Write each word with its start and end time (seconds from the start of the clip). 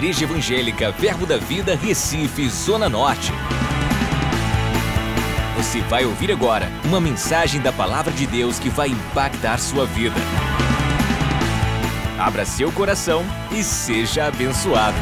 Igreja 0.00 0.24
Evangélica 0.24 0.90
Verbo 0.92 1.26
da 1.26 1.36
Vida, 1.36 1.76
Recife, 1.76 2.48
Zona 2.48 2.88
Norte. 2.88 3.30
Você 5.58 5.82
vai 5.82 6.06
ouvir 6.06 6.32
agora 6.32 6.72
uma 6.86 6.98
mensagem 6.98 7.60
da 7.60 7.70
Palavra 7.70 8.10
de 8.10 8.26
Deus 8.26 8.58
que 8.58 8.70
vai 8.70 8.88
impactar 8.88 9.58
sua 9.58 9.84
vida. 9.84 10.16
Abra 12.18 12.46
seu 12.46 12.72
coração 12.72 13.22
e 13.52 13.62
seja 13.62 14.24
abençoado. 14.24 14.96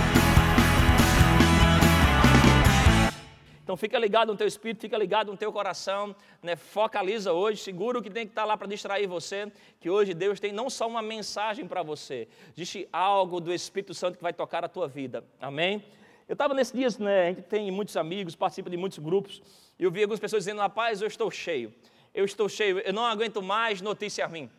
Fica 3.78 3.98
ligado 3.98 4.32
no 4.32 4.36
teu 4.36 4.46
espírito, 4.46 4.80
fica 4.80 4.98
ligado 4.98 5.30
no 5.30 5.36
teu 5.36 5.52
coração, 5.52 6.14
né? 6.42 6.56
focaliza 6.56 7.32
hoje, 7.32 7.62
segura 7.62 7.98
o 7.98 8.02
que 8.02 8.10
tem 8.10 8.26
que 8.26 8.32
estar 8.32 8.44
lá 8.44 8.56
para 8.56 8.66
distrair 8.66 9.06
você, 9.06 9.50
que 9.80 9.88
hoje 9.88 10.12
Deus 10.12 10.38
tem 10.38 10.52
não 10.52 10.68
só 10.68 10.86
uma 10.86 11.00
mensagem 11.00 11.66
para 11.66 11.82
você, 11.82 12.28
existe 12.54 12.88
algo 12.92 13.40
do 13.40 13.52
Espírito 13.52 13.94
Santo 13.94 14.16
que 14.16 14.22
vai 14.22 14.32
tocar 14.32 14.64
a 14.64 14.68
tua 14.68 14.86
vida, 14.88 15.24
amém? 15.40 15.82
Eu 16.28 16.34
estava 16.34 16.52
nesses 16.52 16.74
dias, 16.74 16.98
né, 16.98 17.22
a 17.22 17.28
gente 17.28 17.42
tem 17.42 17.70
muitos 17.70 17.96
amigos, 17.96 18.34
participa 18.34 18.68
de 18.68 18.76
muitos 18.76 18.98
grupos, 18.98 19.40
e 19.78 19.84
eu 19.84 19.90
vi 19.90 20.02
algumas 20.02 20.20
pessoas 20.20 20.44
dizendo, 20.44 20.60
rapaz, 20.60 21.00
eu 21.00 21.08
estou 21.08 21.30
cheio, 21.30 21.72
eu 22.12 22.24
estou 22.24 22.48
cheio, 22.48 22.80
eu 22.80 22.92
não 22.92 23.06
aguento 23.06 23.40
mais 23.40 23.80
notícia 23.80 24.26
ruim, 24.26 24.50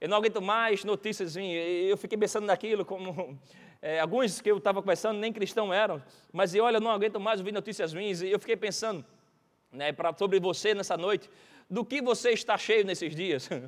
eu 0.00 0.08
não 0.08 0.18
aguento 0.18 0.42
mais 0.42 0.84
notícias 0.84 1.36
ruins, 1.36 1.54
eu 1.88 1.96
fiquei 1.96 2.18
pensando 2.18 2.44
naquilo 2.44 2.84
como 2.84 3.38
é, 3.84 4.00
alguns 4.00 4.40
que 4.40 4.50
eu 4.50 4.56
estava 4.56 4.80
conversando 4.80 5.18
nem 5.18 5.30
cristão 5.30 5.70
eram, 5.70 6.02
mas 6.32 6.54
eu, 6.54 6.64
olha, 6.64 6.80
não 6.80 6.90
aguento 6.90 7.20
mais 7.20 7.38
ouvir 7.38 7.52
notícias 7.52 7.92
ruins, 7.92 8.22
e 8.22 8.30
eu 8.30 8.38
fiquei 8.40 8.56
pensando 8.56 9.04
né, 9.70 9.92
pra, 9.92 10.14
sobre 10.16 10.40
você 10.40 10.72
nessa 10.72 10.96
noite, 10.96 11.28
do 11.68 11.84
que 11.84 12.00
você 12.00 12.30
está 12.30 12.56
cheio 12.56 12.82
nesses 12.82 13.14
dias? 13.14 13.48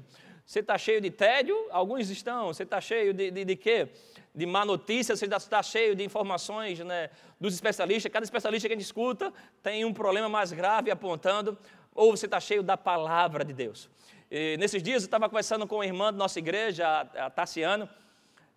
Você 0.46 0.60
está 0.60 0.78
cheio 0.78 1.00
de 1.00 1.10
tédio? 1.10 1.56
Alguns 1.72 2.08
estão. 2.08 2.46
Você 2.54 2.62
está 2.62 2.80
cheio 2.80 3.12
de, 3.12 3.32
de, 3.32 3.44
de 3.44 3.56
quê? 3.56 3.88
De 4.32 4.46
má 4.46 4.64
notícia? 4.64 5.16
Você 5.16 5.24
está 5.26 5.60
cheio 5.60 5.96
de 5.96 6.04
informações 6.04 6.78
né, 6.78 7.10
dos 7.40 7.52
especialistas? 7.52 8.12
Cada 8.12 8.22
especialista 8.22 8.68
que 8.68 8.74
a 8.74 8.76
gente 8.76 8.84
escuta 8.84 9.34
tem 9.60 9.84
um 9.84 9.92
problema 9.92 10.28
mais 10.28 10.52
grave 10.52 10.88
apontando. 10.88 11.58
Ou 11.92 12.16
você 12.16 12.26
está 12.26 12.38
cheio 12.38 12.62
da 12.62 12.76
palavra 12.76 13.44
de 13.44 13.52
Deus? 13.52 13.90
E, 14.30 14.56
nesses 14.56 14.84
dias 14.84 15.02
eu 15.02 15.06
estava 15.08 15.28
conversando 15.28 15.66
com 15.66 15.74
uma 15.74 15.86
irmã 15.86 16.12
da 16.12 16.18
nossa 16.18 16.38
igreja, 16.38 16.86
a, 16.86 17.26
a 17.26 17.30
Tassiana, 17.30 17.90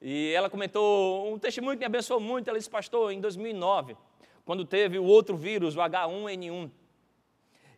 e 0.01 0.31
ela 0.33 0.49
comentou 0.49 1.33
um 1.33 1.37
testemunho 1.37 1.75
que 1.75 1.79
me 1.79 1.85
abençoou 1.85 2.19
muito. 2.19 2.49
Ela 2.49 2.57
disse, 2.57 2.69
pastor, 2.69 3.11
em 3.11 3.19
2009, 3.19 3.97
quando 4.45 4.63
teve 4.65 4.97
o 4.97 5.03
outro 5.03 5.35
vírus, 5.35 5.75
o 5.75 5.79
H1N1, 5.79 6.71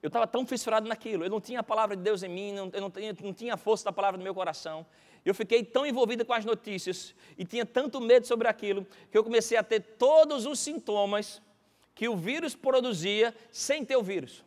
eu 0.02 0.08
estava 0.08 0.26
tão 0.26 0.46
fissurado 0.46 0.88
naquilo, 0.88 1.24
eu 1.24 1.30
não 1.30 1.40
tinha 1.40 1.60
a 1.60 1.64
palavra 1.64 1.96
de 1.96 2.02
Deus 2.02 2.24
em 2.24 2.30
mim, 2.30 2.54
não, 2.54 2.70
eu 2.74 2.82
não 2.82 2.90
tinha, 2.90 3.16
não 3.22 3.34
tinha 3.34 3.54
a 3.54 3.58
força 3.58 3.86
da 3.86 3.92
palavra 3.92 4.18
no 4.18 4.24
meu 4.24 4.34
coração. 4.34 4.86
Eu 5.24 5.36
fiquei 5.36 5.64
tão 5.64 5.86
envolvida 5.86 6.26
com 6.26 6.34
as 6.34 6.44
notícias 6.44 7.14
e 7.38 7.46
tinha 7.46 7.66
tanto 7.66 8.02
medo 8.02 8.26
sobre 8.26 8.48
aquilo, 8.48 8.86
que 9.12 9.18
eu 9.18 9.24
comecei 9.24 9.58
a 9.58 9.64
ter 9.64 9.80
todos 9.80 10.48
os 10.48 10.60
sintomas 10.60 11.42
que 11.94 12.10
o 12.10 12.16
vírus 12.16 12.56
produzia 12.56 13.36
sem 13.52 13.86
ter 13.86 13.96
o 13.96 14.02
vírus 14.02 14.44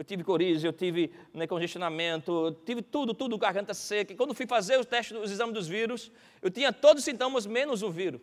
eu 0.00 0.04
tive 0.04 0.24
coriza, 0.24 0.66
eu 0.66 0.72
tive 0.72 1.12
né, 1.30 1.46
congestionamento, 1.46 2.46
eu 2.46 2.52
tive 2.52 2.80
tudo, 2.80 3.12
tudo, 3.12 3.36
garganta 3.36 3.74
seca. 3.74 4.14
E 4.14 4.16
quando 4.16 4.32
fui 4.32 4.46
fazer 4.46 4.80
os 4.80 4.86
testes, 4.86 5.14
os 5.14 5.30
exames 5.30 5.52
dos 5.52 5.68
vírus, 5.68 6.10
eu 6.40 6.50
tinha 6.50 6.72
todos 6.72 7.00
os 7.00 7.04
sintomas 7.04 7.44
menos 7.44 7.82
o 7.82 7.90
vírus. 7.90 8.18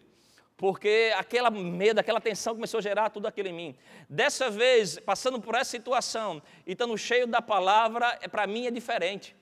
Porque 0.57 1.13
aquela 1.15 1.51
medo, 1.51 1.99
aquela 1.99 2.19
tensão 2.19 2.55
começou 2.55 2.79
a 2.79 2.81
gerar 2.81 3.11
tudo 3.11 3.27
aquilo 3.27 3.49
em 3.49 3.53
mim. 3.53 3.75
Dessa 4.09 4.49
vez, 4.49 4.97
passando 4.97 5.39
por 5.39 5.53
essa 5.53 5.69
situação 5.69 6.41
e 6.65 6.71
estando 6.71 6.97
cheio 6.97 7.27
da 7.27 7.43
palavra, 7.43 8.17
é, 8.23 8.27
para 8.27 8.47
mim 8.47 8.65
é 8.65 8.71
diferente. 8.71 9.35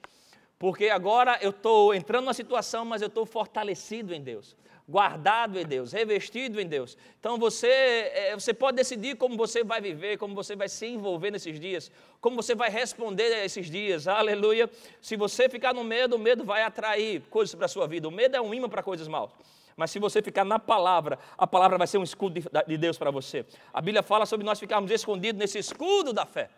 Porque 0.59 0.89
agora 0.89 1.39
eu 1.41 1.51
estou 1.51 1.93
entrando 1.93 2.25
numa 2.25 2.33
situação, 2.33 2.83
mas 2.83 3.01
eu 3.01 3.07
estou 3.07 3.25
fortalecido 3.25 4.13
em 4.13 4.21
Deus 4.21 4.57
guardado 4.87 5.59
em 5.59 5.65
Deus, 5.65 5.91
revestido 5.91 6.61
em 6.61 6.67
Deus. 6.67 6.97
Então 7.19 7.37
você, 7.37 7.67
é, 7.67 8.33
você 8.33 8.53
pode 8.53 8.77
decidir 8.77 9.17
como 9.17 9.35
você 9.35 9.63
vai 9.63 9.81
viver, 9.81 10.17
como 10.17 10.35
você 10.35 10.55
vai 10.55 10.69
se 10.69 10.85
envolver 10.85 11.31
nesses 11.31 11.59
dias, 11.59 11.91
como 12.21 12.35
você 12.35 12.53
vai 12.53 12.69
responder 12.69 13.33
a 13.33 13.43
esses 13.43 13.69
dias. 13.69 14.07
Aleluia. 14.07 14.69
Se 15.01 15.15
você 15.15 15.49
ficar 15.49 15.73
no 15.73 15.83
medo, 15.83 16.15
o 16.15 16.19
medo 16.19 16.43
vai 16.43 16.61
atrair 16.61 17.21
coisas 17.29 17.55
para 17.55 17.65
a 17.65 17.69
sua 17.69 17.87
vida. 17.87 18.07
O 18.07 18.11
medo 18.11 18.35
é 18.35 18.41
um 18.41 18.53
imã 18.53 18.69
para 18.69 18.83
coisas 18.83 19.07
maus. 19.07 19.31
Mas 19.75 19.91
se 19.91 19.99
você 19.99 20.21
ficar 20.21 20.45
na 20.45 20.57
palavra, 20.57 21.19
a 21.37 21.45
palavra 21.45 21.77
vai 21.77 21.87
ser 21.87 21.97
um 21.97 22.03
escudo 22.03 22.39
de 22.67 22.77
Deus 22.77 22.97
para 22.97 23.11
você. 23.11 23.45
A 23.73 23.81
Bíblia 23.81 24.01
fala 24.01 24.25
sobre 24.25 24.45
nós 24.45 24.59
ficarmos 24.59 24.89
escondidos 24.89 25.37
nesse 25.37 25.57
escudo 25.57 26.13
da 26.13 26.25
fé. 26.25 26.49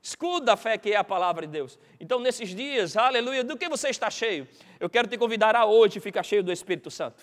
Escudo 0.00 0.44
da 0.44 0.56
fé 0.56 0.76
que 0.76 0.92
é 0.92 0.96
a 0.96 1.02
palavra 1.02 1.46
de 1.46 1.52
Deus. 1.52 1.78
Então, 1.98 2.20
nesses 2.20 2.54
dias, 2.54 2.94
aleluia, 2.94 3.42
do 3.42 3.56
que 3.56 3.68
você 3.70 3.88
está 3.88 4.10
cheio? 4.10 4.46
Eu 4.78 4.90
quero 4.90 5.08
te 5.08 5.16
convidar 5.16 5.56
a 5.56 5.64
hoje 5.64 5.98
ficar 5.98 6.22
cheio 6.22 6.42
do 6.42 6.52
Espírito 6.52 6.90
Santo. 6.90 7.16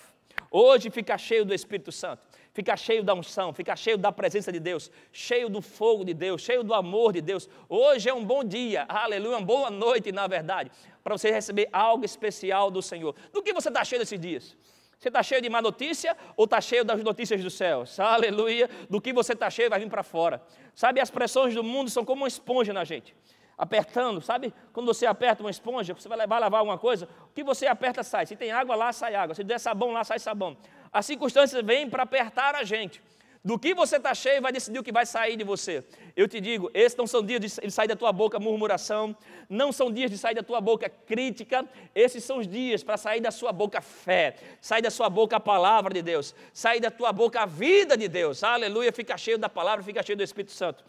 Hoje 0.54 0.90
fica 0.90 1.18
cheio 1.18 1.46
do 1.46 1.54
Espírito 1.54 1.94
Santo, 1.94 2.22
fica 2.54 2.76
cheio 2.76 3.02
da 3.02 3.14
unção, 3.14 3.54
fica 3.54 3.74
cheio 3.74 3.98
da 3.98 4.12
presença 4.12 4.52
de 4.52 4.60
Deus, 4.60 4.92
cheio 5.10 5.48
do 5.48 5.62
fogo 5.62 6.04
de 6.04 6.14
Deus, 6.14 6.42
cheio 6.42 6.62
do 6.62 6.74
amor 6.74 7.14
de 7.14 7.22
Deus. 7.22 7.48
Hoje 7.70 8.10
é 8.10 8.14
um 8.14 8.26
bom 8.26 8.44
dia, 8.44 8.86
aleluia, 8.90 9.38
uma 9.38 9.46
boa 9.46 9.70
noite, 9.70 10.12
na 10.12 10.28
verdade, 10.28 10.70
para 11.02 11.18
você 11.18 11.32
receber 11.32 11.70
algo 11.72 12.04
especial 12.04 12.70
do 12.70 12.82
Senhor. 12.82 13.16
Do 13.32 13.42
que 13.42 13.54
você 13.54 13.70
está 13.70 13.86
cheio 13.86 14.02
desses 14.02 14.20
dias? 14.20 14.58
Você 15.00 15.08
está 15.08 15.24
cheio 15.24 15.42
de 15.42 15.50
má 15.50 15.62
notícia 15.62 16.18
ou 16.36 16.44
está 16.44 16.60
cheio 16.60 16.84
das 16.84 17.02
notícias 17.02 17.42
dos 17.42 17.54
céus? 17.54 17.98
Aleluia. 17.98 18.70
Do 18.90 19.00
que 19.00 19.14
você 19.14 19.32
está 19.32 19.50
cheio 19.50 19.70
vai 19.70 19.80
vir 19.80 19.90
para 19.90 20.04
fora. 20.04 20.44
Sabe, 20.76 21.00
as 21.00 21.10
pressões 21.10 21.56
do 21.56 21.64
mundo 21.64 21.90
são 21.90 22.04
como 22.04 22.24
uma 22.24 22.28
esponja 22.28 22.74
na 22.74 22.84
gente 22.84 23.16
apertando, 23.58 24.22
sabe? 24.22 24.54
Quando 24.74 24.88
você 24.88 25.06
aperta 25.06 25.44
uma 25.44 25.52
esponja, 25.52 25.94
você 25.94 26.10
vai 26.10 26.18
lavar 26.18 26.60
alguma 26.60 26.78
coisa, 26.78 27.08
o 27.30 27.34
que 27.34 27.44
você 27.44 27.68
aperta 27.68 28.04
sai. 28.04 28.26
Se 28.26 28.36
tem 28.36 28.52
água 28.52 28.76
lá, 28.76 28.92
sai 28.92 29.16
água. 29.16 29.36
Se 29.36 29.44
der 29.44 29.60
sabão 29.60 29.92
lá, 29.92 30.04
sai 30.04 30.20
sabão. 30.20 30.58
As 30.92 31.06
circunstâncias 31.06 31.64
vêm 31.64 31.90
para 31.90 32.04
apertar 32.04 32.56
a 32.56 32.64
gente. 32.64 33.02
Do 33.44 33.58
que 33.58 33.74
você 33.74 33.98
está 33.98 34.14
cheio 34.14 34.40
vai 34.40 34.52
decidir 34.52 34.78
o 34.78 34.84
que 34.84 34.92
vai 34.92 35.04
sair 35.04 35.36
de 35.36 35.44
você. 35.44 35.84
Eu 36.16 36.28
te 36.28 36.40
digo, 36.40 36.70
esses 36.76 36.96
não 36.96 37.08
são 37.08 37.24
dias 37.24 37.42
de 37.42 37.72
sair 37.72 37.88
da 37.88 37.96
tua 37.96 38.12
boca 38.12 38.40
murmuração, 38.40 39.18
não 39.50 39.72
são 39.72 39.92
dias 39.92 40.12
de 40.12 40.18
sair 40.18 40.36
da 40.36 40.44
tua 40.44 40.62
boca 40.62 40.88
crítica, 40.88 41.68
esses 41.96 42.24
são 42.24 42.38
os 42.38 42.48
dias 42.48 42.84
para 42.84 42.98
sair 42.98 43.20
da 43.20 43.32
sua 43.32 43.52
boca 43.52 43.82
fé, 43.82 44.36
sair 44.62 44.84
da 44.84 44.92
sua 44.92 45.10
boca 45.10 45.38
a 45.38 45.40
palavra 45.40 45.92
de 45.92 46.04
Deus, 46.04 46.36
sair 46.54 46.80
da 46.80 46.92
tua 46.92 47.12
boca 47.12 47.42
a 47.42 47.48
vida 47.48 47.98
de 47.98 48.08
Deus. 48.08 48.44
Aleluia, 48.44 48.94
fica 48.94 49.18
cheio 49.18 49.40
da 49.40 49.50
palavra, 49.50 49.84
fica 49.84 50.04
cheio 50.04 50.18
do 50.18 50.24
Espírito 50.24 50.52
Santo. 50.52 50.84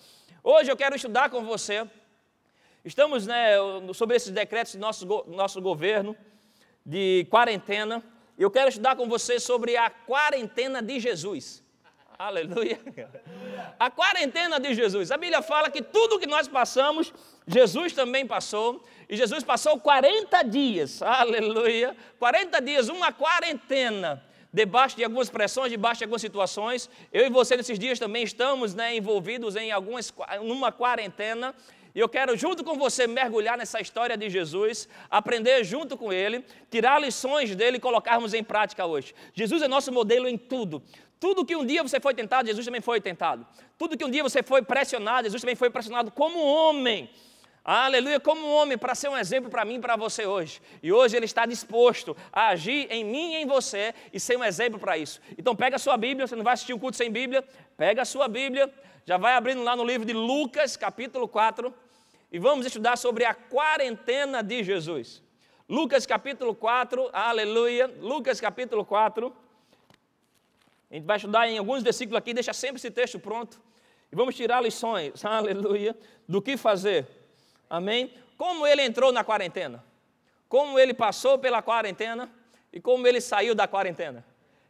Hoje 0.44 0.70
eu 0.70 0.76
quero 0.76 0.94
estudar 0.94 1.30
com 1.30 1.42
você 1.44 1.88
Estamos 2.84 3.28
né, 3.28 3.52
sobre 3.94 4.16
esses 4.16 4.32
decretos 4.32 4.74
do 4.74 4.80
nosso, 4.80 5.06
nosso 5.28 5.62
governo 5.62 6.16
de 6.84 7.24
quarentena. 7.30 8.02
Eu 8.36 8.50
quero 8.50 8.68
estudar 8.70 8.96
com 8.96 9.08
você 9.08 9.38
sobre 9.38 9.76
a 9.76 9.88
quarentena 9.88 10.82
de 10.82 10.98
Jesus. 10.98 11.62
Aleluia. 12.18 12.80
A 13.78 13.88
quarentena 13.88 14.58
de 14.58 14.74
Jesus. 14.74 15.12
A 15.12 15.16
Bíblia 15.16 15.42
fala 15.42 15.70
que 15.70 15.80
tudo 15.80 16.18
que 16.18 16.26
nós 16.26 16.48
passamos, 16.48 17.14
Jesus 17.46 17.92
também 17.92 18.26
passou. 18.26 18.82
E 19.08 19.16
Jesus 19.16 19.44
passou 19.44 19.78
40 19.78 20.42
dias. 20.42 21.02
Aleluia. 21.02 21.96
40 22.18 22.60
dias, 22.62 22.88
uma 22.88 23.12
quarentena. 23.12 24.24
Debaixo 24.52 24.96
de 24.96 25.04
algumas 25.04 25.30
pressões, 25.30 25.70
debaixo 25.70 25.98
de 25.98 26.04
algumas 26.04 26.20
situações. 26.20 26.90
Eu 27.12 27.26
e 27.26 27.30
você 27.30 27.56
nesses 27.56 27.78
dias 27.78 28.00
também 28.00 28.24
estamos 28.24 28.74
né, 28.74 28.96
envolvidos 28.96 29.54
em 29.54 29.70
algumas, 29.70 30.12
numa 30.42 30.72
quarentena. 30.72 31.54
E 31.94 32.00
eu 32.00 32.08
quero, 32.08 32.36
junto 32.36 32.64
com 32.64 32.78
você, 32.78 33.06
mergulhar 33.06 33.58
nessa 33.58 33.80
história 33.80 34.16
de 34.16 34.30
Jesus, 34.30 34.88
aprender 35.10 35.62
junto 35.64 35.96
com 35.96 36.12
Ele, 36.12 36.44
tirar 36.70 37.00
lições 37.00 37.54
dele 37.54 37.76
e 37.76 37.80
colocarmos 37.80 38.32
em 38.32 38.42
prática 38.42 38.86
hoje. 38.86 39.14
Jesus 39.34 39.62
é 39.62 39.68
nosso 39.68 39.92
modelo 39.92 40.26
em 40.26 40.38
tudo. 40.38 40.82
Tudo 41.20 41.44
que 41.44 41.54
um 41.54 41.64
dia 41.64 41.82
você 41.82 42.00
foi 42.00 42.14
tentado, 42.14 42.48
Jesus 42.48 42.64
também 42.64 42.80
foi 42.80 43.00
tentado. 43.00 43.46
Tudo 43.78 43.96
que 43.96 44.04
um 44.04 44.10
dia 44.10 44.22
você 44.22 44.42
foi 44.42 44.62
pressionado, 44.62 45.24
Jesus 45.24 45.42
também 45.42 45.54
foi 45.54 45.70
pressionado 45.70 46.10
como 46.10 46.38
homem. 46.40 47.10
Aleluia, 47.64 48.18
como 48.18 48.44
homem, 48.48 48.76
para 48.76 48.92
ser 48.92 49.08
um 49.08 49.16
exemplo 49.16 49.48
para 49.48 49.64
mim 49.64 49.76
e 49.76 49.78
para 49.78 49.94
você 49.94 50.26
hoje. 50.26 50.60
E 50.82 50.92
hoje 50.92 51.16
ele 51.16 51.26
está 51.26 51.46
disposto 51.46 52.16
a 52.32 52.48
agir 52.48 52.88
em 52.90 53.04
mim 53.04 53.34
e 53.34 53.36
em 53.36 53.46
você 53.46 53.94
e 54.12 54.18
ser 54.18 54.36
um 54.36 54.42
exemplo 54.42 54.80
para 54.80 54.98
isso. 54.98 55.20
Então 55.38 55.54
pega 55.54 55.76
a 55.76 55.78
sua 55.78 55.96
Bíblia, 55.96 56.26
você 56.26 56.34
não 56.34 56.42
vai 56.42 56.54
assistir 56.54 56.74
um 56.74 56.78
culto 56.78 56.96
sem 56.96 57.08
Bíblia, 57.08 57.44
pega 57.76 58.02
a 58.02 58.04
sua 58.04 58.26
Bíblia, 58.26 58.72
já 59.06 59.16
vai 59.16 59.34
abrindo 59.34 59.62
lá 59.62 59.76
no 59.76 59.84
livro 59.84 60.04
de 60.04 60.12
Lucas, 60.12 60.76
capítulo 60.76 61.28
4, 61.28 61.72
e 62.32 62.38
vamos 62.38 62.66
estudar 62.66 62.96
sobre 62.96 63.24
a 63.24 63.32
quarentena 63.32 64.42
de 64.42 64.64
Jesus. 64.64 65.22
Lucas 65.68 66.04
capítulo 66.04 66.56
4, 66.56 67.10
aleluia. 67.12 67.86
Lucas 68.00 68.40
capítulo 68.40 68.84
4. 68.84 69.32
A 70.90 70.94
gente 70.94 71.04
vai 71.04 71.16
estudar 71.16 71.48
em 71.48 71.58
alguns 71.58 71.84
versículos 71.84 72.18
aqui, 72.18 72.34
deixa 72.34 72.52
sempre 72.52 72.76
esse 72.76 72.90
texto 72.90 73.20
pronto. 73.20 73.60
E 74.10 74.16
vamos 74.16 74.34
tirar 74.34 74.60
lições, 74.60 75.12
aleluia, 75.24 75.96
do 76.28 76.42
que 76.42 76.56
fazer. 76.56 77.21
Amém? 77.72 78.12
Como 78.36 78.66
ele 78.66 78.82
entrou 78.82 79.10
na 79.10 79.24
quarentena? 79.24 79.82
Como 80.46 80.78
ele 80.78 80.92
passou 80.92 81.38
pela 81.38 81.62
quarentena 81.62 82.30
e 82.70 82.78
como 82.78 83.06
ele 83.06 83.18
saiu 83.18 83.54
da 83.54 83.66
quarentena? 83.66 84.22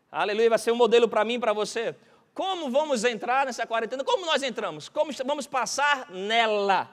Aleluia, 0.08 0.50
vai 0.50 0.58
ser 0.60 0.70
um 0.70 0.76
modelo 0.76 1.08
para 1.08 1.25
mim 1.25 1.34
e 1.34 1.38
para 1.40 1.52
você. 1.52 1.96
Como 2.32 2.70
vamos 2.70 3.02
entrar 3.02 3.44
nessa 3.44 3.66
quarentena? 3.66 4.04
Como 4.04 4.25
nós 4.25 4.44
entramos? 4.44 4.88
Como 4.88 5.10
vamos 5.26 5.49
passar 5.49 6.10
nela? 6.10 6.88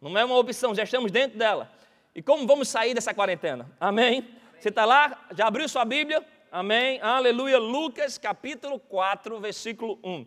Não 0.00 0.18
é 0.18 0.24
uma 0.24 0.36
opção, 0.36 0.74
já 0.74 0.82
estamos 0.82 1.12
dentro 1.12 1.38
dela. 1.38 1.70
E 2.12 2.20
como 2.20 2.44
vamos 2.44 2.68
sair 2.68 2.92
dessa 2.92 3.14
quarentena? 3.14 3.70
Amém? 3.78 4.28
Você 4.58 4.68
está 4.68 4.84
lá, 4.84 5.28
já 5.30 5.46
abriu 5.46 5.68
sua 5.68 5.84
Bíblia? 5.84 6.26
Amém? 6.50 7.00
Aleluia. 7.00 7.58
Lucas 7.60 8.18
capítulo 8.18 8.80
4, 8.80 9.38
versículo 9.38 9.96
1. 10.02 10.26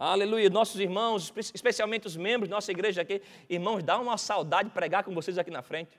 Aleluia. 0.00 0.48
Nossos 0.48 0.78
irmãos, 0.78 1.32
especialmente 1.52 2.06
os 2.06 2.16
membros 2.16 2.48
da 2.48 2.54
nossa 2.54 2.70
igreja 2.70 3.02
aqui, 3.02 3.20
irmãos, 3.50 3.82
dá 3.82 3.98
uma 3.98 4.16
saudade 4.16 4.68
de 4.68 4.72
pregar 4.72 5.02
com 5.02 5.12
vocês 5.12 5.36
aqui 5.36 5.50
na 5.50 5.60
frente. 5.60 5.90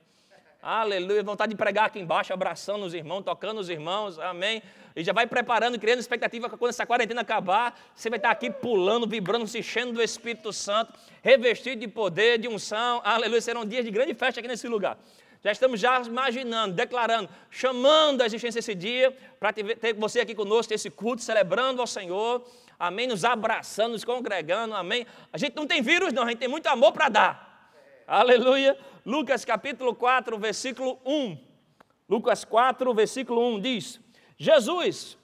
Aleluia. 0.64 1.22
Vontade 1.22 1.50
de 1.50 1.58
pregar 1.58 1.88
aqui 1.88 2.00
embaixo, 2.00 2.32
abraçando 2.32 2.86
os 2.86 2.94
irmãos, 2.94 3.24
tocando 3.24 3.60
os 3.60 3.70
irmãos. 3.70 4.18
Amém. 4.18 4.64
E 4.96 5.04
já 5.04 5.12
vai 5.12 5.28
preparando, 5.28 5.78
criando 5.78 6.00
expectativa 6.00 6.50
que 6.50 6.56
quando 6.56 6.70
essa 6.70 6.86
quarentena 6.86 7.20
acabar, 7.20 7.78
você 7.94 8.10
vai 8.10 8.16
estar 8.16 8.32
aqui 8.32 8.50
pulando, 8.50 9.06
vibrando, 9.06 9.46
se 9.46 9.60
enchendo 9.60 9.92
do 9.92 10.02
Espírito 10.02 10.54
Santo, 10.54 10.94
revestido 11.22 11.82
de 11.82 11.88
poder, 11.90 12.40
de 12.40 12.48
unção. 12.48 13.02
Aleluia. 13.04 13.42
Serão 13.42 13.66
dias 13.66 13.84
de 13.84 13.92
grande 13.92 14.14
festa 14.14 14.40
aqui 14.40 14.48
nesse 14.48 14.70
lugar. 14.70 14.98
Já 15.44 15.52
estamos 15.52 15.80
já 15.80 16.02
imaginando, 16.02 16.74
declarando, 16.74 17.30
chamando 17.50 18.22
a 18.22 18.26
existência 18.26 18.60
desse 18.60 18.76
dia, 18.76 19.16
para 19.40 19.54
ter 19.54 19.94
você 19.94 20.20
aqui 20.22 20.36
conosco, 20.36 20.70
ter 20.70 20.76
esse 20.76 20.90
culto, 20.90 21.22
celebrando 21.22 21.80
ao 21.80 21.88
Senhor, 21.88 22.46
amém, 22.80 23.08
nos 23.08 23.26
abraçando, 23.26 23.92
nos 23.92 24.06
congregando, 24.06 24.74
amém. 24.74 25.06
A 25.32 25.38
gente 25.38 25.56
não 25.56 25.68
tem 25.68 25.82
vírus 25.82 26.14
não, 26.14 26.24
a 26.24 26.30
gente 26.30 26.40
tem 26.40 26.48
muito 26.48 26.68
amor 26.68 26.94
para 26.94 27.10
dar. 27.10 27.72
Aleluia. 28.08 28.78
Lucas 29.06 29.44
capítulo 29.44 29.94
4, 29.94 30.38
versículo 30.40 31.00
1. 31.06 31.38
Lucas 32.08 32.46
4, 32.46 32.94
versículo 32.94 33.56
1 33.56 33.60
diz: 33.60 34.00
Jesus, 34.38 35.18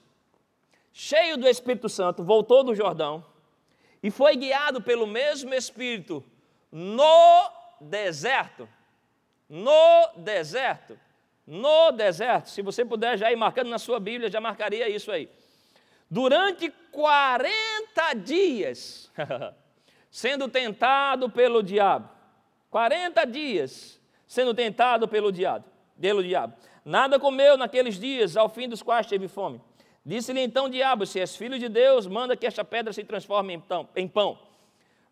cheio 0.92 1.36
do 1.36 1.48
Espírito 1.48 1.88
Santo, 1.88 2.22
voltou 2.22 2.62
do 2.62 2.74
Jordão 2.74 3.24
e 4.02 4.10
foi 4.10 4.36
guiado 4.36 4.82
pelo 4.82 5.06
mesmo 5.06 5.54
Espírito 5.54 6.22
no 6.70 7.50
deserto 7.80 8.68
no 9.48 10.12
deserto. 10.16 10.98
No 11.46 11.92
deserto. 11.92 12.50
Se 12.50 12.60
você 12.60 12.84
puder 12.84 13.16
já 13.16 13.30
ir 13.30 13.36
marcando 13.36 13.68
na 13.68 13.78
sua 13.78 14.00
Bíblia, 14.00 14.30
já 14.30 14.40
marcaria 14.40 14.88
isso 14.88 15.10
aí. 15.12 15.28
Durante 16.10 16.72
40 16.92 18.14
dias, 18.24 19.12
sendo 20.10 20.48
tentado 20.48 21.28
pelo 21.28 21.62
diabo. 21.62 22.08
40 22.70 23.24
dias 23.26 24.00
sendo 24.26 24.52
tentado 24.52 25.06
pelo 25.06 25.30
diabo, 25.30 25.64
pelo 26.00 26.22
diabo. 26.22 26.54
Nada 26.84 27.18
comeu 27.18 27.56
naqueles 27.56 27.98
dias, 27.98 28.36
ao 28.36 28.48
fim 28.48 28.68
dos 28.68 28.82
quais 28.82 29.06
teve 29.06 29.28
fome. 29.28 29.60
Disse-lhe 30.04 30.40
então 30.40 30.66
o 30.66 30.70
diabo: 30.70 31.06
Se 31.06 31.20
és 31.20 31.34
filho 31.36 31.58
de 31.58 31.68
Deus, 31.68 32.06
manda 32.06 32.36
que 32.36 32.46
esta 32.46 32.64
pedra 32.64 32.92
se 32.92 33.02
transforme 33.04 33.60
em 33.96 34.08
pão. 34.08 34.38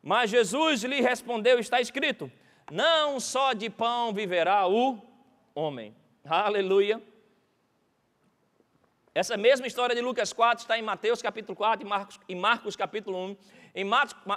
Mas 0.03 0.31
Jesus 0.31 0.85
lhe 0.85 1.01
respondeu: 1.01 1.59
Está 1.59 1.81
escrito: 1.81 2.31
não 2.71 3.21
só 3.21 3.53
de 3.53 3.69
pão 3.69 4.13
viverá 4.13 4.67
o 4.67 4.99
homem. 5.55 5.95
Aleluia. 6.25 7.03
Essa 9.15 9.37
mesma 9.37 9.65
história 9.65 9.95
de 9.95 10.01
Lucas 10.01 10.33
4 10.33 10.63
está 10.65 10.77
em 10.77 10.83
Mateus 10.83 11.23
capítulo 11.23 11.55
4 11.55 11.87
e 11.87 11.89
Marcos, 11.89 12.19
em 12.29 12.35
Marcos 12.35 12.75
capítulo 12.75 13.17
1. 13.17 13.37
Em, 13.77 13.87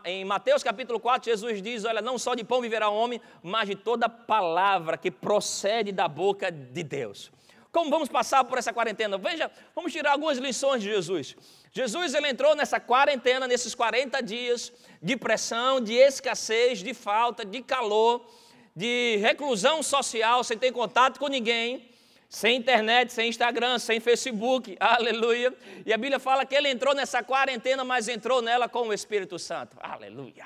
em 0.06 0.24
Mateus 0.24 0.62
capítulo 0.62 1.00
4, 1.00 1.32
Jesus 1.32 1.64
diz: 1.64 1.84
Olha, 1.84 2.00
não 2.00 2.20
só 2.20 2.36
de 2.36 2.44
pão 2.44 2.62
viverá 2.62 2.88
o 2.88 2.96
homem, 2.96 3.20
mas 3.42 3.68
de 3.68 3.76
toda 3.76 4.08
palavra 4.08 4.96
que 4.96 5.10
procede 5.10 5.92
da 5.92 6.08
boca 6.08 6.52
de 6.52 6.84
Deus. 6.84 7.32
Como 7.72 7.90
vamos 7.90 8.08
passar 8.08 8.44
por 8.44 8.60
essa 8.60 8.72
quarentena? 8.72 9.18
Veja, 9.18 9.50
vamos 9.74 9.92
tirar 9.92 10.12
algumas 10.12 10.38
lições 10.38 10.84
de 10.84 10.90
Jesus. 10.90 11.36
Jesus 11.72 12.14
ele 12.14 12.30
entrou 12.30 12.56
nessa 12.56 12.80
quarentena, 12.80 13.48
nesses 13.48 13.74
40 13.74 14.22
dias 14.22 14.72
de 15.02 15.18
pressão, 15.18 15.82
de 15.82 15.96
escassez, 15.96 16.84
de 16.84 16.94
falta, 16.94 17.44
de 17.44 17.64
calor, 17.64 18.30
de 18.76 19.18
reclusão 19.18 19.82
social, 19.82 20.44
sem 20.44 20.56
ter 20.56 20.72
contato 20.72 21.20
com 21.20 21.28
ninguém, 21.28 21.97
sem 22.30 22.58
internet, 22.58 23.14
sem 23.14 23.30
Instagram, 23.30 23.80
sem 23.80 24.00
Facebook, 24.00 24.76
aleluia. 24.80 25.54
E 25.86 25.94
a 25.94 25.98
Bíblia 25.98 26.20
fala 26.20 26.46
que 26.46 26.56
ele 26.56 26.70
entrou 26.70 26.94
nessa 26.94 27.24
quarentena, 27.24 27.84
mas 27.84 28.08
entrou 28.08 28.42
nela 28.42 28.68
com 28.68 28.88
o 28.88 28.94
Espírito 28.94 29.40
Santo, 29.40 29.78
aleluia. 29.80 30.46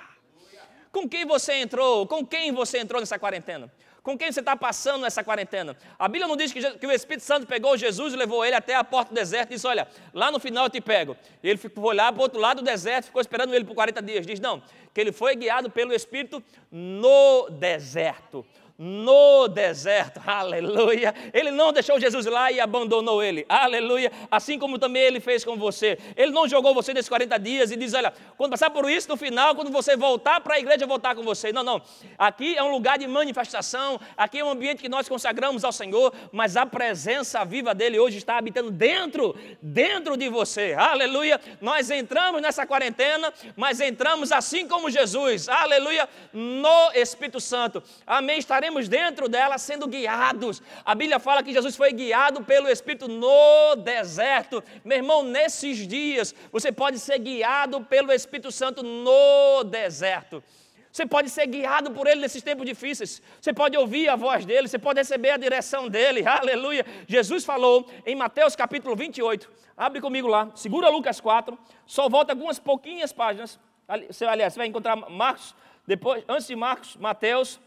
Com 0.92 1.08
quem 1.08 1.26
você 1.26 1.54
entrou? 1.54 2.06
Com 2.06 2.26
quem 2.26 2.52
você 2.52 2.80
entrou 2.80 3.00
nessa 3.00 3.18
quarentena? 3.18 3.72
Com 4.04 4.18
quem 4.18 4.32
você 4.32 4.40
está 4.40 4.56
passando 4.56 5.04
nessa 5.04 5.24
quarentena? 5.24 5.78
A 5.98 6.08
Bíblia 6.08 6.28
não 6.28 6.36
diz 6.36 6.52
que, 6.52 6.60
que, 6.60 6.88
o 6.88 6.92
Espírito 6.92 7.24
Santo 7.24 7.46
pegou 7.46 7.78
Jesus 7.78 8.14
e 8.14 8.18
levou 8.18 8.44
ele 8.44 8.56
até 8.56 8.76
a 8.76 8.84
porta 8.84 9.14
do 9.14 9.16
deserto 9.16 9.52
e 9.52 9.56
disse: 9.56 9.68
Olha, 9.68 9.88
lá 10.12 10.32
no 10.32 10.40
final 10.40 10.66
eu 10.66 10.70
te 10.72 10.82
pego. 10.82 11.16
E 11.44 11.48
ele 11.48 11.58
foi 11.58 11.72
olhar 11.78 12.12
para 12.12 12.20
o 12.20 12.24
outro 12.24 12.40
lado 12.40 12.62
do 12.62 12.66
deserto, 12.66 13.06
ficou 13.06 13.22
esperando 13.22 13.54
ele 13.54 13.64
por 13.64 13.76
40 13.76 14.02
dias. 14.02 14.26
Diz: 14.26 14.40
Não, 14.40 14.62
que 14.92 15.00
ele 15.00 15.12
foi 15.12 15.36
guiado 15.36 15.70
pelo 15.70 15.94
Espírito 15.94 16.44
no 16.72 17.48
deserto 17.52 18.44
no 18.84 19.48
deserto, 19.48 20.20
aleluia. 20.26 21.14
Ele 21.32 21.52
não 21.52 21.72
deixou 21.72 22.00
Jesus 22.00 22.26
lá 22.26 22.52
e 22.52 22.60
abandonou 22.60 23.22
ele, 23.22 23.46
aleluia. 23.48 24.12
Assim 24.32 24.58
como 24.58 24.80
também 24.80 25.04
ele 25.04 25.20
fez 25.20 25.46
com 25.46 25.56
você. 25.56 26.00
Ele 26.18 26.32
não 26.32 26.48
jogou 26.48 26.74
você 26.74 26.92
nesses 26.92 27.08
40 27.08 27.38
dias 27.38 27.70
e 27.70 27.76
diz: 27.76 27.94
Olha, 27.94 28.12
quando 28.36 28.50
passar 28.50 28.72
por 28.72 28.90
isso, 28.90 29.08
no 29.08 29.16
final, 29.16 29.54
quando 29.54 29.70
você 29.70 29.96
voltar 29.96 30.42
para 30.42 30.56
a 30.56 30.60
igreja, 30.60 30.86
eu 30.86 30.88
voltar 30.88 31.14
com 31.14 31.22
você. 31.22 31.54
Não, 31.54 31.64
não. 31.64 31.80
Aqui 32.18 32.58
é 32.58 32.64
um 32.64 32.72
lugar 32.72 32.98
de 32.98 33.06
manifestação, 33.06 34.00
aqui 34.18 34.40
é 34.40 34.44
um 34.44 34.50
ambiente 34.50 34.82
que 34.82 34.90
nós 34.90 35.08
consagramos 35.08 35.64
ao 35.64 35.72
Senhor, 35.72 36.12
mas 36.32 36.58
a 36.58 36.66
presença 36.66 37.46
viva 37.46 37.76
dele 37.76 38.00
hoje 38.00 38.18
está 38.18 38.40
habitando 38.40 38.72
dentro, 38.72 39.36
dentro 39.62 40.18
de 40.18 40.28
você, 40.28 40.74
aleluia. 40.74 41.40
Nós 41.62 41.92
entramos 41.92 42.42
nessa 42.42 42.66
quarentena, 42.66 43.32
mas 43.56 43.80
entramos 43.80 44.32
assim 44.32 44.68
como 44.68 44.90
Jesus, 44.90 45.48
aleluia, 45.48 46.10
no 46.34 46.92
Espírito 46.96 47.40
Santo, 47.40 47.84
amém. 48.08 48.40
Estaremos 48.40 48.71
dentro 48.88 49.28
dela 49.28 49.58
sendo 49.58 49.88
guiados. 49.88 50.62
A 50.86 50.96
Bíblia 50.96 51.20
fala 51.20 51.44
que 51.44 51.54
Jesus 51.54 51.76
foi 51.76 51.92
guiado 51.92 52.44
pelo 52.44 52.68
Espírito 52.68 53.08
no 53.08 53.76
deserto. 53.76 54.64
Meu 54.84 54.98
irmão, 54.98 55.24
nesses 55.24 55.88
dias, 55.88 56.34
você 56.52 56.72
pode 56.72 57.00
ser 57.00 57.20
guiado 57.20 57.82
pelo 57.82 58.12
Espírito 58.12 58.52
Santo 58.52 58.84
no 58.84 59.64
deserto. 59.64 60.44
Você 60.92 61.06
pode 61.06 61.30
ser 61.30 61.48
guiado 61.48 61.92
por 61.92 62.06
Ele 62.06 62.20
nesses 62.20 62.44
tempos 62.44 62.66
difíceis. 62.66 63.22
Você 63.40 63.54
pode 63.54 63.78
ouvir 63.78 64.10
a 64.10 64.16
voz 64.16 64.46
dEle, 64.46 64.68
você 64.68 64.78
pode 64.78 65.00
receber 65.00 65.30
a 65.30 65.38
direção 65.38 65.88
dEle. 65.88 66.24
Aleluia. 66.28 66.86
Jesus 67.08 67.46
falou 67.46 67.90
em 68.06 68.16
Mateus 68.16 68.56
capítulo 68.56 68.96
28. 68.96 69.50
Abre 69.78 70.02
comigo 70.02 70.28
lá. 70.28 70.52
Segura 70.54 70.90
Lucas 70.90 71.22
4. 71.22 71.58
Só 71.86 72.10
volta 72.10 72.34
algumas 72.34 72.60
pouquinhas 72.60 73.14
páginas. 73.14 73.58
Aliás, 73.88 74.54
você 74.54 74.60
vai 74.60 74.68
encontrar 74.68 74.96
Marcos, 74.96 75.56
depois, 75.88 76.24
antes 76.28 76.48
de 76.48 76.56
Marcos, 76.56 76.96
Mateus 76.98 77.60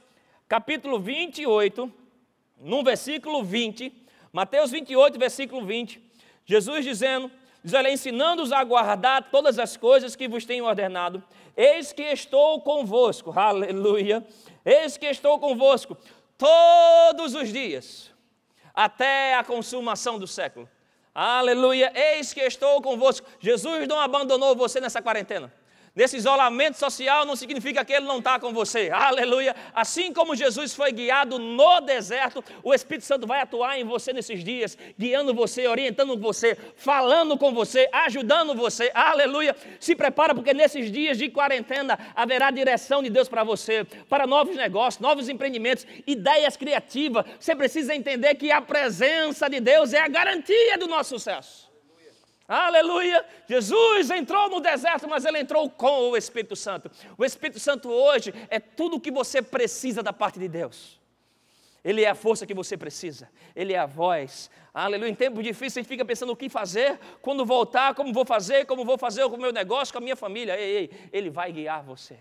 capítulo 0.48 0.98
28, 0.98 1.92
no 2.60 2.82
versículo 2.82 3.42
20, 3.42 3.92
Mateus 4.32 4.70
28, 4.70 5.18
versículo 5.18 5.64
20, 5.64 6.02
Jesus 6.44 6.84
dizendo, 6.84 7.30
diz, 7.62 7.72
olha, 7.72 7.90
ensinando-os 7.90 8.52
a 8.52 8.62
guardar 8.62 9.30
todas 9.30 9.58
as 9.58 9.76
coisas 9.76 10.14
que 10.14 10.28
vos 10.28 10.44
tenho 10.44 10.64
ordenado, 10.64 11.22
eis 11.56 11.92
que 11.92 12.02
estou 12.02 12.60
convosco, 12.60 13.32
aleluia, 13.38 14.26
eis 14.64 14.96
que 14.96 15.06
estou 15.06 15.38
convosco 15.38 15.96
todos 16.36 17.34
os 17.34 17.52
dias, 17.52 18.12
até 18.74 19.34
a 19.34 19.44
consumação 19.44 20.18
do 20.18 20.26
século, 20.26 20.68
aleluia, 21.14 21.92
eis 21.94 22.34
que 22.34 22.40
estou 22.40 22.82
convosco, 22.82 23.26
Jesus 23.40 23.88
não 23.88 24.00
abandonou 24.00 24.54
você 24.54 24.80
nessa 24.80 25.00
quarentena, 25.00 25.52
Nesse 25.94 26.16
isolamento 26.16 26.76
social 26.76 27.24
não 27.24 27.36
significa 27.36 27.84
que 27.84 27.92
ele 27.92 28.04
não 28.04 28.18
está 28.18 28.40
com 28.40 28.52
você. 28.52 28.90
Aleluia. 28.92 29.54
Assim 29.72 30.12
como 30.12 30.34
Jesus 30.34 30.74
foi 30.74 30.90
guiado 30.90 31.38
no 31.38 31.80
deserto, 31.82 32.42
o 32.64 32.74
Espírito 32.74 33.04
Santo 33.04 33.28
vai 33.28 33.40
atuar 33.40 33.78
em 33.78 33.84
você 33.84 34.12
nesses 34.12 34.42
dias, 34.42 34.76
guiando 34.98 35.32
você, 35.32 35.68
orientando 35.68 36.18
você, 36.18 36.58
falando 36.74 37.38
com 37.38 37.54
você, 37.54 37.88
ajudando 37.92 38.56
você. 38.56 38.90
Aleluia. 38.92 39.54
Se 39.78 39.94
prepara 39.94 40.34
porque 40.34 40.52
nesses 40.52 40.90
dias 40.90 41.16
de 41.16 41.28
quarentena 41.28 41.96
haverá 42.16 42.50
direção 42.50 43.00
de 43.00 43.08
Deus 43.08 43.28
para 43.28 43.44
você, 43.44 43.84
para 44.08 44.26
novos 44.26 44.56
negócios, 44.56 45.00
novos 45.00 45.28
empreendimentos, 45.28 45.86
ideias 46.04 46.56
criativas. 46.56 47.24
Você 47.38 47.54
precisa 47.54 47.94
entender 47.94 48.34
que 48.34 48.50
a 48.50 48.60
presença 48.60 49.48
de 49.48 49.60
Deus 49.60 49.92
é 49.92 50.00
a 50.00 50.08
garantia 50.08 50.76
do 50.76 50.88
nosso 50.88 51.10
sucesso. 51.10 51.63
Aleluia! 52.46 53.24
Jesus 53.48 54.10
entrou 54.10 54.50
no 54.50 54.60
deserto, 54.60 55.08
mas 55.08 55.24
ele 55.24 55.38
entrou 55.38 55.70
com 55.70 56.10
o 56.10 56.16
Espírito 56.16 56.54
Santo. 56.54 56.90
O 57.16 57.24
Espírito 57.24 57.58
Santo 57.58 57.90
hoje 57.90 58.34
é 58.50 58.60
tudo 58.60 58.96
o 58.96 59.00
que 59.00 59.10
você 59.10 59.40
precisa 59.40 60.02
da 60.02 60.12
parte 60.12 60.38
de 60.38 60.48
Deus. 60.48 61.00
Ele 61.82 62.02
é 62.02 62.08
a 62.08 62.14
força 62.14 62.46
que 62.46 62.54
você 62.54 62.76
precisa, 62.76 63.28
Ele 63.54 63.74
é 63.74 63.78
a 63.78 63.86
voz. 63.86 64.50
Aleluia. 64.72 65.10
Em 65.10 65.14
tempos 65.14 65.44
difíceis, 65.44 65.78
a 65.78 65.80
gente 65.80 65.88
fica 65.88 66.04
pensando 66.04 66.32
o 66.32 66.36
que 66.36 66.48
fazer, 66.48 66.98
quando 67.20 67.44
voltar, 67.44 67.94
como 67.94 68.12
vou 68.12 68.24
fazer, 68.24 68.64
como 68.64 68.84
vou 68.84 68.96
fazer 68.96 69.28
com 69.28 69.36
o 69.36 69.40
meu 69.40 69.52
negócio, 69.52 69.92
com 69.92 69.98
a 69.98 70.00
minha 70.00 70.16
família. 70.16 70.58
Ei, 70.58 70.76
ei, 70.76 70.90
Ele 71.12 71.28
vai 71.28 71.52
guiar 71.52 71.82
você. 71.82 72.18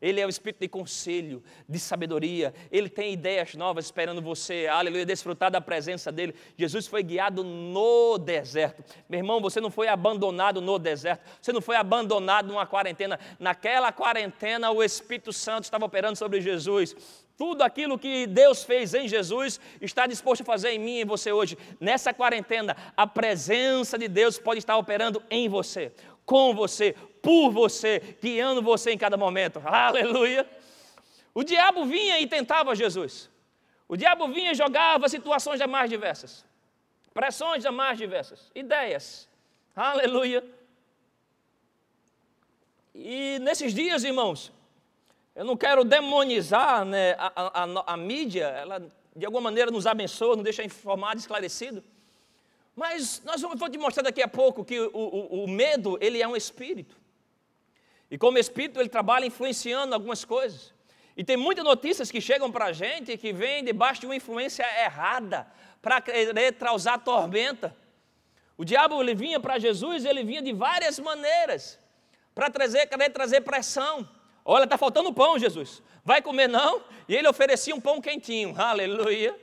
Ele 0.00 0.20
é 0.20 0.26
o 0.26 0.28
espírito 0.28 0.60
de 0.60 0.68
conselho, 0.68 1.42
de 1.68 1.78
sabedoria. 1.78 2.54
Ele 2.70 2.88
tem 2.88 3.12
ideias 3.12 3.54
novas 3.54 3.86
esperando 3.86 4.22
você. 4.22 4.66
Aleluia, 4.66 5.04
desfrutar 5.04 5.50
da 5.50 5.60
presença 5.60 6.10
dele. 6.12 6.34
Jesus 6.56 6.86
foi 6.86 7.02
guiado 7.02 7.42
no 7.44 8.18
deserto. 8.18 8.82
Meu 9.08 9.18
irmão, 9.18 9.40
você 9.40 9.60
não 9.60 9.70
foi 9.70 9.88
abandonado 9.88 10.60
no 10.60 10.78
deserto. 10.78 11.22
Você 11.40 11.52
não 11.52 11.60
foi 11.60 11.76
abandonado 11.76 12.48
numa 12.48 12.66
quarentena. 12.66 13.18
Naquela 13.38 13.92
quarentena, 13.92 14.70
o 14.70 14.82
Espírito 14.82 15.32
Santo 15.32 15.64
estava 15.64 15.84
operando 15.84 16.16
sobre 16.16 16.40
Jesus 16.40 16.96
Tudo 17.38 17.62
aquilo 17.62 17.96
que 17.96 18.26
Deus 18.26 18.64
fez 18.64 18.94
em 18.94 19.06
Jesus 19.06 19.60
está 19.80 20.08
disposto 20.08 20.42
a 20.42 20.44
fazer 20.44 20.70
em 20.70 20.78
mim 20.80 20.96
e 20.96 21.02
em 21.02 21.04
você 21.04 21.30
hoje. 21.30 21.56
Nessa 21.78 22.12
quarentena, 22.12 22.76
a 22.96 23.06
presença 23.06 23.96
de 23.96 24.08
Deus 24.08 24.40
pode 24.40 24.58
estar 24.58 24.76
operando 24.76 25.22
em 25.30 25.48
você, 25.48 25.92
com 26.28 26.54
você, 26.54 26.94
por 27.22 27.50
você, 27.50 28.18
guiando 28.20 28.60
você 28.60 28.90
em 28.90 28.98
cada 28.98 29.16
momento. 29.16 29.62
Aleluia! 29.64 30.46
O 31.32 31.42
diabo 31.42 31.86
vinha 31.86 32.20
e 32.20 32.26
tentava 32.26 32.74
Jesus. 32.74 33.30
O 33.88 33.96
diabo 33.96 34.28
vinha 34.28 34.52
e 34.52 34.54
jogava 34.54 35.08
situações 35.08 35.58
mais 35.66 35.88
diversas, 35.88 36.44
pressões 37.14 37.64
mais 37.64 37.96
diversas, 37.96 38.52
ideias. 38.54 39.26
Aleluia! 39.74 40.44
E 42.94 43.38
nesses 43.38 43.72
dias, 43.72 44.04
irmãos, 44.04 44.52
eu 45.34 45.46
não 45.46 45.56
quero 45.56 45.82
demonizar 45.82 46.84
né, 46.84 47.12
a, 47.12 47.32
a, 47.62 47.94
a, 47.94 47.96
mídia, 47.96 48.48
ela 48.48 48.86
de 49.16 49.24
alguma 49.24 49.44
maneira 49.44 49.70
nos 49.70 49.86
abençoa, 49.86 50.36
nos 50.36 50.44
deixa 50.44 50.62
informado, 50.62 51.18
esclarecido. 51.18 51.82
Mas 52.78 53.20
nós 53.24 53.40
vamos, 53.40 53.58
vou 53.58 53.68
te 53.68 53.76
mostrar 53.76 54.04
daqui 54.04 54.22
a 54.22 54.28
pouco 54.28 54.64
que 54.64 54.78
o, 54.78 54.88
o, 54.94 55.44
o 55.44 55.48
medo, 55.48 55.98
ele 56.00 56.22
é 56.22 56.28
um 56.28 56.36
espírito. 56.36 56.96
E 58.08 58.16
como 58.16 58.38
espírito, 58.38 58.78
ele 58.78 58.88
trabalha 58.88 59.26
influenciando 59.26 59.92
algumas 59.92 60.24
coisas. 60.24 60.72
E 61.16 61.24
tem 61.24 61.36
muitas 61.36 61.64
notícias 61.64 62.08
que 62.08 62.20
chegam 62.20 62.52
para 62.52 62.66
a 62.66 62.72
gente 62.72 63.18
que 63.18 63.32
vêm 63.32 63.64
debaixo 63.64 64.02
de 64.02 64.06
uma 64.06 64.14
influência 64.14 64.64
errada, 64.84 65.44
para 65.82 66.00
querer 66.00 66.52
causar 66.52 66.98
tormenta. 66.98 67.76
O 68.56 68.64
diabo 68.64 69.02
ele 69.02 69.12
vinha 69.12 69.40
para 69.40 69.58
Jesus, 69.58 70.04
ele 70.04 70.22
vinha 70.22 70.40
de 70.40 70.52
várias 70.52 71.00
maneiras, 71.00 71.80
para 72.32 72.48
trazer, 72.48 72.86
querer 72.86 73.10
trazer 73.10 73.40
pressão. 73.40 74.08
Olha, 74.44 74.62
está 74.62 74.78
faltando 74.78 75.12
pão, 75.12 75.36
Jesus. 75.36 75.82
Vai 76.04 76.22
comer 76.22 76.48
não? 76.48 76.80
E 77.08 77.16
ele 77.16 77.26
oferecia 77.26 77.74
um 77.74 77.80
pão 77.80 78.00
quentinho. 78.00 78.54
Aleluia. 78.56 79.36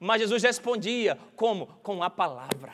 Mas 0.00 0.22
Jesus 0.22 0.42
respondia 0.42 1.18
como? 1.36 1.66
Com 1.82 2.02
a 2.02 2.08
palavra. 2.08 2.72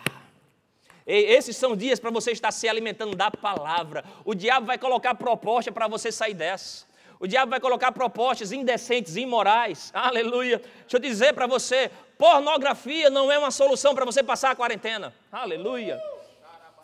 Esses 1.04 1.56
são 1.56 1.76
dias 1.76 2.00
para 2.00 2.11
você 2.11 2.30
estar 2.30 2.52
se 2.52 2.68
alimentando 2.68 3.16
da 3.16 3.30
palavra. 3.30 4.04
O 4.25 4.35
diabo 4.35 4.66
vai 4.66 4.78
colocar 4.78 5.14
proposta 5.14 5.71
para 5.73 5.88
você 5.88 6.11
sair 6.11 6.35
dessa. 6.35 6.87
O 7.18 7.26
diabo 7.26 7.50
vai 7.50 7.61
colocar 7.61 7.92
propostas 7.92 8.52
indecentes, 8.52 9.16
imorais. 9.16 9.90
Aleluia. 9.92 10.59
Deixa 10.59 10.97
eu 10.97 11.00
dizer 11.00 11.33
para 11.33 11.47
você: 11.47 11.90
pornografia 12.16 13.11
não 13.11 13.30
é 13.30 13.38
uma 13.38 13.50
solução 13.50 13.95
para 13.95 14.04
você 14.04 14.23
passar 14.23 14.50
a 14.52 14.56
quarentena. 14.56 15.12
Aleluia. 15.30 16.00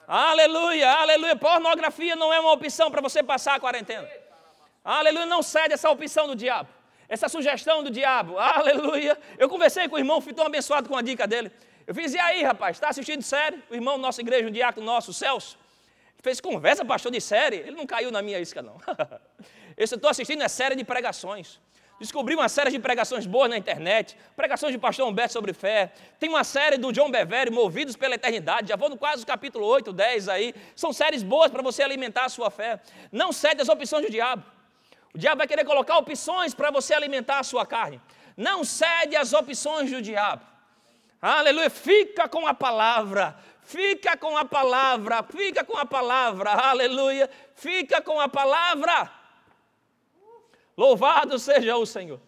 Aleluia, 0.07 0.91
aleluia. 0.91 1.37
Pornografia 1.37 2.17
não 2.17 2.33
é 2.33 2.41
uma 2.41 2.53
opção 2.53 2.91
para 2.91 3.01
você 3.01 3.23
passar 3.23 3.55
a 3.55 3.61
quarentena. 3.61 4.09
Aleluia, 4.85 5.27
não 5.27 5.43
cede 5.43 5.75
essa 5.75 5.89
opção 5.91 6.27
do 6.27 6.35
diabo, 6.35 6.69
essa 7.13 7.29
sugestão 7.29 7.85
do 7.85 7.91
diabo. 7.91 8.39
Aleluia. 8.41 9.19
Eu 9.39 9.47
conversei 9.47 9.87
com 9.87 9.97
o 9.97 9.99
irmão, 9.99 10.19
fui 10.23 10.33
tão 10.33 10.47
abençoado 10.47 10.89
com 10.89 10.97
a 10.97 11.03
dica 11.03 11.27
dele. 11.27 11.53
Eu 11.87 11.95
fiz, 11.95 12.15
e 12.15 12.19
aí, 12.19 12.43
rapaz, 12.43 12.79
está 12.79 12.89
assistindo 12.89 13.23
série? 13.23 13.63
O 13.71 13.75
irmão 13.75 13.97
da 13.97 14.03
nossa 14.03 14.23
igreja, 14.23 14.49
um 14.49 14.51
diácono 14.51 14.87
nosso, 14.87 15.13
Celso, 15.13 15.59
fez 16.23 16.41
conversa, 16.41 16.85
pastor, 16.87 17.13
de 17.13 17.21
série. 17.21 17.57
Ele 17.57 17.73
não 17.73 17.87
caiu 17.87 18.11
na 18.11 18.23
minha 18.23 18.41
isca, 18.41 18.63
não. 18.63 18.79
Esse 19.77 19.95
eu 19.95 19.97
estou 19.97 20.11
assistindo 20.11 20.43
é 20.43 20.49
série 20.49 20.75
de 20.75 20.85
pregações. 20.85 21.61
Descobri 22.01 22.35
uma 22.35 22.49
série 22.49 22.71
de 22.71 22.79
pregações 22.79 23.27
boas 23.27 23.51
na 23.51 23.59
internet, 23.59 24.17
pregações 24.35 24.73
de 24.73 24.79
pastor 24.79 25.07
Humberto 25.07 25.35
sobre 25.35 25.53
fé. 25.53 25.93
Tem 26.19 26.31
uma 26.31 26.45
série 26.45 26.79
do 26.79 26.91
John 26.93 27.11
Bevere, 27.11 27.51
Movidos 27.51 27.95
pela 27.95 28.15
Eternidade. 28.15 28.71
Já 28.71 28.77
vou 28.77 28.89
no 28.89 28.97
quase 28.97 29.27
capítulo 29.27 29.67
8, 29.67 29.93
10 29.93 30.29
aí. 30.31 30.55
São 30.75 30.95
séries 30.95 31.23
boas 31.23 31.51
para 31.51 31.63
você 31.63 31.83
alimentar 31.83 32.25
a 32.25 32.29
sua 32.31 32.51
fé. 32.51 32.81
Não 33.13 33.33
cede 33.33 33.61
às 33.61 33.69
opções 33.69 34.07
do 34.07 34.11
diabo. 34.11 34.43
O 35.15 35.19
diabo 35.19 35.39
vai 35.39 35.47
querer 35.47 35.65
colocar 35.65 35.99
opções 35.99 36.55
para 36.55 36.71
você 36.71 36.95
alimentar 36.95 37.39
a 37.39 37.43
sua 37.43 37.67
carne. 37.67 38.01
Não 38.37 38.65
cede 38.65 39.15
às 39.15 39.33
opções 39.33 39.91
do 39.91 40.01
diabo. 40.01 40.45
Aleluia. 41.21 41.69
Fica 41.69 42.29
com 42.29 42.47
a 42.47 42.55
palavra. 42.55 43.37
Fica 43.63 44.17
com 44.17 44.37
a 44.37 44.45
palavra. 44.45 45.23
Fica 45.23 45.63
com 45.65 45.77
a 45.77 45.85
palavra. 45.85 46.51
Aleluia. 46.51 47.29
Fica 47.55 48.01
com 48.01 48.19
a 48.19 48.29
palavra. 48.29 49.11
Louvado 50.77 51.39
seja 51.39 51.77
o 51.77 51.85
Senhor. 51.85 52.21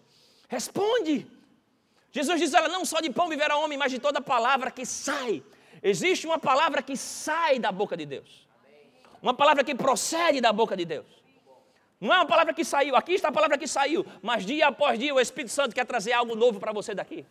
Responde. 0.49 1.27
Jesus 2.13 2.39
diz: 2.39 2.53
Ela 2.53 2.69
não 2.69 2.85
só 2.85 3.01
de 3.01 3.11
pão 3.11 3.29
viverá 3.29 3.57
homem, 3.57 3.79
mas 3.79 3.91
de 3.91 3.99
toda 3.99 4.21
palavra 4.21 4.71
que 4.71 4.85
sai. 4.85 5.43
Existe 5.83 6.27
uma 6.27 6.39
palavra 6.39 6.83
que 6.83 6.97
sai 6.97 7.59
da 7.59 7.73
boca 7.73 7.97
de 7.97 8.07
Deus. 8.07 8.47
Uma 9.21 9.35
palavra 9.35 9.65
que 9.65 9.75
procede 9.75 10.41
da 10.41 10.53
boca 10.53 10.77
de 10.77 10.85
Deus. 10.85 11.24
Não 12.01 12.13
é 12.13 12.17
uma 12.17 12.27
palavra 12.27 12.53
que 12.53 12.65
saiu, 12.65 12.97
aqui 12.97 13.13
está 13.13 13.29
a 13.29 13.33
palavra 13.33 13.57
que 13.57 13.67
saiu, 13.67 14.05
mas 14.21 14.45
dia 14.45 14.67
após 14.67 14.99
dia 14.99 15.15
o 15.15 15.21
Espírito 15.21 15.53
Santo 15.53 15.75
quer 15.75 15.87
trazer 15.87 16.13
algo 16.13 16.35
novo 16.35 16.61
para 16.61 16.73
você 16.73 16.95
daqui. 16.95 17.25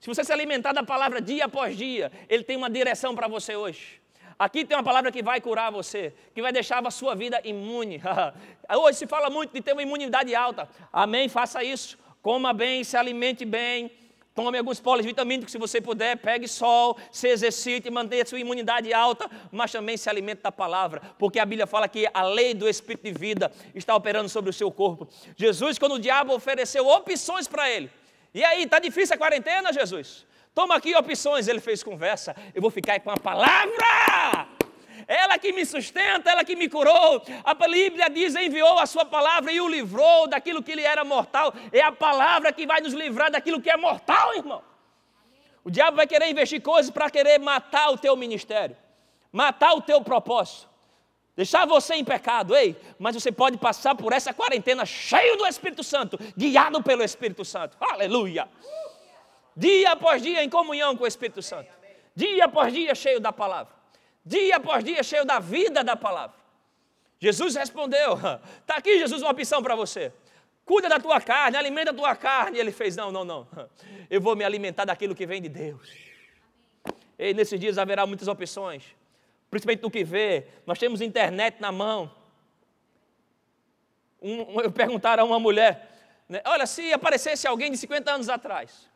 Se 0.00 0.06
você 0.08 0.22
se 0.22 0.32
alimentar 0.32 0.72
da 0.72 0.82
palavra 0.82 1.20
dia 1.20 1.46
após 1.46 1.76
dia, 1.76 2.12
ele 2.28 2.44
tem 2.44 2.56
uma 2.56 2.68
direção 2.68 3.14
para 3.14 3.28
você 3.28 3.56
hoje. 3.56 4.00
Aqui 4.38 4.64
tem 4.64 4.76
uma 4.76 4.84
palavra 4.84 5.10
que 5.10 5.22
vai 5.22 5.40
curar 5.40 5.72
você, 5.72 6.12
que 6.34 6.42
vai 6.42 6.52
deixar 6.52 6.86
a 6.86 6.90
sua 6.90 7.14
vida 7.14 7.40
imune. 7.42 8.02
hoje 8.78 8.98
se 8.98 9.06
fala 9.06 9.30
muito 9.30 9.54
de 9.54 9.62
ter 9.62 9.72
uma 9.72 9.82
imunidade 9.82 10.34
alta. 10.34 10.68
Amém? 10.92 11.28
Faça 11.28 11.64
isso. 11.64 11.98
Coma 12.20 12.52
bem, 12.52 12.84
se 12.84 12.96
alimente 12.96 13.44
bem 13.44 13.90
Tome 14.36 14.58
alguns 14.58 14.78
polivitamínicos 14.78 15.50
se 15.50 15.56
você 15.56 15.80
puder, 15.80 16.14
pegue 16.18 16.46
sol, 16.46 16.98
se 17.10 17.26
exercite, 17.26 17.90
mantenha 17.90 18.22
sua 18.26 18.38
imunidade 18.38 18.92
alta, 18.92 19.30
mas 19.50 19.72
também 19.72 19.96
se 19.96 20.10
alimente 20.10 20.42
da 20.42 20.52
palavra, 20.52 21.00
porque 21.18 21.38
a 21.38 21.46
Bíblia 21.46 21.66
fala 21.66 21.88
que 21.88 22.06
a 22.12 22.22
lei 22.22 22.52
do 22.52 22.68
Espírito 22.68 23.04
de 23.04 23.12
vida 23.12 23.50
está 23.74 23.96
operando 23.96 24.28
sobre 24.28 24.50
o 24.50 24.52
seu 24.52 24.70
corpo. 24.70 25.08
Jesus, 25.34 25.78
quando 25.78 25.94
o 25.94 25.98
diabo 25.98 26.34
ofereceu 26.34 26.86
opções 26.86 27.48
para 27.48 27.70
ele, 27.70 27.90
e 28.34 28.44
aí, 28.44 28.64
está 28.64 28.78
difícil 28.78 29.14
a 29.14 29.18
quarentena, 29.18 29.72
Jesus? 29.72 30.26
Toma 30.54 30.76
aqui 30.76 30.94
opções, 30.94 31.48
ele 31.48 31.60
fez 31.60 31.82
conversa, 31.82 32.36
eu 32.54 32.60
vou 32.60 32.70
ficar 32.70 33.00
com 33.00 33.10
a 33.10 33.16
palavra 33.16 34.46
ela 35.06 35.38
que 35.38 35.52
me 35.52 35.64
sustenta, 35.64 36.30
ela 36.30 36.44
que 36.44 36.56
me 36.56 36.68
curou. 36.68 37.22
A 37.44 37.54
Bíblia 37.54 38.10
diz: 38.10 38.34
enviou 38.34 38.78
a 38.78 38.86
sua 38.86 39.04
palavra 39.04 39.52
e 39.52 39.60
o 39.60 39.68
livrou 39.68 40.26
daquilo 40.26 40.62
que 40.62 40.74
lhe 40.74 40.82
era 40.82 41.04
mortal. 41.04 41.54
É 41.72 41.80
a 41.80 41.92
palavra 41.92 42.52
que 42.52 42.66
vai 42.66 42.80
nos 42.80 42.92
livrar 42.92 43.30
daquilo 43.30 43.60
que 43.60 43.70
é 43.70 43.76
mortal, 43.76 44.34
irmão. 44.34 44.62
O 45.62 45.70
diabo 45.70 45.96
vai 45.96 46.06
querer 46.06 46.28
investir 46.28 46.60
coisas 46.60 46.90
para 46.90 47.10
querer 47.10 47.38
matar 47.38 47.90
o 47.90 47.98
teu 47.98 48.16
ministério, 48.16 48.76
matar 49.32 49.74
o 49.74 49.80
teu 49.80 50.00
propósito, 50.00 50.68
deixar 51.34 51.66
você 51.66 51.94
em 51.94 52.04
pecado, 52.04 52.54
ei, 52.54 52.76
mas 52.98 53.16
você 53.16 53.32
pode 53.32 53.58
passar 53.58 53.96
por 53.96 54.12
essa 54.12 54.32
quarentena 54.32 54.86
cheio 54.86 55.36
do 55.36 55.46
Espírito 55.46 55.82
Santo, 55.82 56.18
guiado 56.36 56.80
pelo 56.84 57.02
Espírito 57.02 57.44
Santo, 57.44 57.76
aleluia. 57.80 58.48
Dia 59.56 59.92
após 59.92 60.22
dia 60.22 60.44
em 60.44 60.48
comunhão 60.48 60.96
com 60.96 61.02
o 61.02 61.06
Espírito 61.06 61.42
Santo, 61.42 61.68
dia 62.14 62.44
após 62.44 62.72
dia 62.72 62.94
cheio 62.94 63.18
da 63.18 63.32
palavra 63.32 63.75
dia 64.26 64.56
após 64.56 64.82
dia, 64.82 65.02
cheio 65.04 65.24
da 65.24 65.38
vida 65.38 65.84
da 65.84 65.94
palavra. 65.94 66.36
Jesus 67.18 67.54
respondeu: 67.54 68.14
Está 68.60 68.76
aqui, 68.78 68.98
Jesus, 68.98 69.22
uma 69.22 69.30
opção 69.30 69.62
para 69.62 69.76
você. 69.76 70.12
Cuida 70.64 70.88
da 70.88 70.98
tua 70.98 71.20
carne, 71.20 71.56
alimenta 71.56 71.92
a 71.92 71.94
tua 71.94 72.16
carne. 72.16 72.58
E 72.58 72.60
ele 72.60 72.72
fez: 72.72 72.96
Não, 72.96 73.12
não, 73.12 73.24
não. 73.24 73.48
Eu 74.10 74.20
vou 74.20 74.34
me 74.34 74.44
alimentar 74.44 74.84
daquilo 74.84 75.14
que 75.14 75.26
vem 75.26 75.40
de 75.40 75.48
Deus. 75.48 75.88
E 77.18 77.32
nesses 77.32 77.58
dias 77.58 77.78
haverá 77.78 78.04
muitas 78.04 78.28
opções, 78.28 78.84
principalmente 79.50 79.80
do 79.80 79.90
que 79.90 80.04
vê. 80.04 80.48
Nós 80.66 80.78
temos 80.78 81.00
internet 81.00 81.60
na 81.60 81.72
mão. 81.72 82.12
Um, 84.20 84.60
eu 84.60 84.72
perguntaram 84.72 85.22
a 85.22 85.26
uma 85.26 85.38
mulher: 85.38 85.88
né, 86.28 86.42
Olha, 86.44 86.66
se 86.66 86.92
aparecesse 86.92 87.46
alguém 87.46 87.70
de 87.70 87.76
50 87.78 88.10
anos 88.12 88.28
atrás, 88.28 88.90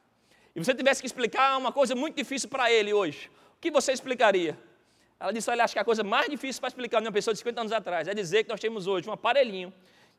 e 0.54 0.62
você 0.62 0.74
tivesse 0.74 1.00
que 1.00 1.06
explicar 1.06 1.56
uma 1.56 1.72
coisa 1.72 1.94
muito 1.94 2.16
difícil 2.16 2.48
para 2.48 2.70
ele 2.70 2.92
hoje, 2.92 3.30
o 3.56 3.60
que 3.60 3.70
você 3.70 3.92
explicaria? 3.92 4.58
Ela 5.20 5.32
disse: 5.32 5.50
Olha, 5.50 5.64
acho 5.64 5.74
que 5.74 5.78
a 5.78 5.84
coisa 5.84 6.02
mais 6.02 6.28
difícil 6.30 6.60
para 6.60 6.68
explicar 6.68 6.98
a 6.98 7.00
uma 7.02 7.12
pessoa 7.12 7.34
de 7.34 7.38
50 7.38 7.60
anos 7.60 7.72
atrás 7.72 8.08
é 8.08 8.14
dizer 8.14 8.44
que 8.44 8.48
nós 8.48 8.58
temos 8.58 8.86
hoje 8.86 9.08
um 9.08 9.12
aparelhinho 9.12 9.72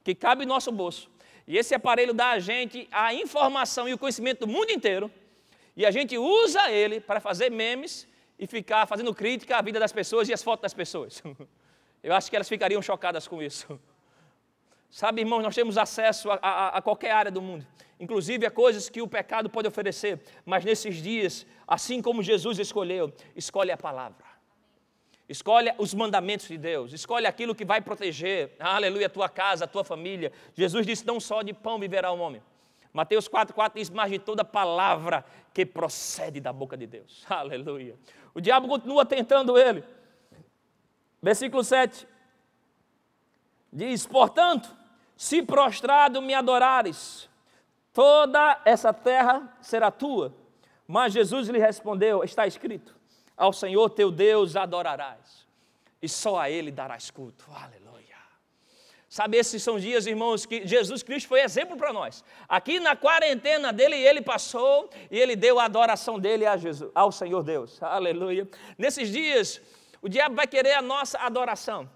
que 0.03 0.13
cabe 0.13 0.45
no 0.45 0.53
nosso 0.53 0.71
bolso. 0.71 1.09
E 1.47 1.57
esse 1.57 1.73
aparelho 1.73 2.13
dá 2.13 2.31
a 2.31 2.39
gente 2.39 2.87
a 2.91 3.13
informação 3.13 3.89
e 3.89 3.93
o 3.93 3.97
conhecimento 3.97 4.45
do 4.45 4.47
mundo 4.47 4.69
inteiro. 4.71 5.11
E 5.75 5.85
a 5.85 5.91
gente 5.91 6.17
usa 6.17 6.69
ele 6.69 6.99
para 6.99 7.19
fazer 7.19 7.49
memes 7.49 8.07
e 8.37 8.45
ficar 8.45 8.85
fazendo 8.85 9.13
crítica 9.13 9.57
à 9.57 9.61
vida 9.61 9.79
das 9.79 9.91
pessoas 9.91 10.29
e 10.29 10.33
às 10.33 10.43
fotos 10.43 10.61
das 10.61 10.73
pessoas. 10.73 11.21
Eu 12.03 12.13
acho 12.13 12.29
que 12.29 12.35
elas 12.35 12.49
ficariam 12.49 12.81
chocadas 12.81 13.27
com 13.27 13.41
isso. 13.41 13.79
Sabe, 14.89 15.21
irmãos, 15.21 15.41
nós 15.41 15.55
temos 15.55 15.77
acesso 15.77 16.29
a, 16.29 16.39
a, 16.41 16.77
a, 16.77 16.81
qualquer 16.81 17.11
área 17.11 17.31
do 17.31 17.41
mundo, 17.41 17.65
inclusive 17.99 18.45
a 18.45 18.51
coisas 18.51 18.89
que 18.89 19.01
o 19.01 19.07
pecado 19.07 19.49
pode 19.49 19.67
oferecer, 19.67 20.19
mas 20.43 20.65
nesses 20.65 21.01
dias, 21.01 21.45
assim 21.65 22.01
como 22.01 22.21
Jesus 22.21 22.59
escolheu, 22.59 23.13
escolhe 23.33 23.71
a 23.71 23.77
palavra. 23.77 24.30
Escolhe 25.31 25.73
os 25.77 25.93
mandamentos 25.93 26.45
de 26.45 26.57
Deus, 26.57 26.91
escolhe 26.91 27.25
aquilo 27.25 27.55
que 27.55 27.63
vai 27.63 27.79
proteger, 27.79 28.53
aleluia, 28.59 29.07
a 29.07 29.09
tua 29.09 29.29
casa, 29.29 29.63
a 29.63 29.67
tua 29.67 29.81
família. 29.81 30.29
Jesus 30.53 30.85
disse: 30.85 31.07
não 31.07 31.21
só 31.21 31.41
de 31.41 31.53
pão 31.53 31.79
viverá 31.79 32.11
o 32.11 32.19
homem. 32.19 32.43
Mateus 32.91 33.29
4,4 33.29 33.71
diz: 33.75 33.89
mas 33.89 34.11
de 34.11 34.19
toda 34.19 34.43
palavra 34.43 35.23
que 35.53 35.65
procede 35.65 36.41
da 36.41 36.51
boca 36.51 36.75
de 36.75 36.85
Deus. 36.85 37.25
Aleluia. 37.31 37.95
O 38.33 38.41
diabo 38.41 38.67
continua 38.67 39.05
tentando 39.05 39.57
ele. 39.57 39.85
Versículo 41.21 41.63
7 41.63 42.05
diz: 43.71 44.05
portanto, 44.05 44.69
se 45.15 45.41
prostrado 45.41 46.21
me 46.21 46.33
adorares, 46.33 47.29
toda 47.93 48.61
essa 48.65 48.91
terra 48.91 49.57
será 49.61 49.89
tua. 49.89 50.35
Mas 50.85 51.13
Jesus 51.13 51.47
lhe 51.47 51.57
respondeu: 51.57 52.21
Está 52.21 52.45
escrito, 52.45 52.99
ao 53.41 53.51
Senhor 53.51 53.89
teu 53.89 54.11
Deus 54.11 54.55
adorarás, 54.55 55.47
e 55.99 56.07
só 56.07 56.39
a 56.39 56.47
Ele 56.47 56.71
darás 56.71 57.09
culto. 57.09 57.45
Aleluia. 57.51 58.15
Sabe, 59.09 59.35
esses 59.35 59.63
são 59.63 59.79
dias, 59.79 60.05
irmãos, 60.05 60.45
que 60.45 60.65
Jesus 60.65 61.01
Cristo 61.01 61.27
foi 61.27 61.41
exemplo 61.41 61.75
para 61.75 61.91
nós. 61.91 62.23
Aqui 62.47 62.79
na 62.79 62.95
quarentena 62.95 63.73
dele, 63.73 63.95
ele 63.95 64.21
passou 64.21 64.89
e 65.09 65.19
ele 65.19 65.35
deu 65.35 65.59
a 65.59 65.65
adoração 65.65 66.19
dele 66.19 66.45
a 66.45 66.55
Jesus, 66.55 66.91
ao 66.93 67.11
Senhor 67.11 67.43
Deus. 67.43 67.81
Aleluia. 67.81 68.47
Nesses 68.77 69.11
dias, 69.11 69.59
o 70.01 70.07
diabo 70.07 70.35
vai 70.35 70.45
querer 70.47 70.73
a 70.73 70.81
nossa 70.81 71.17
adoração. 71.17 71.89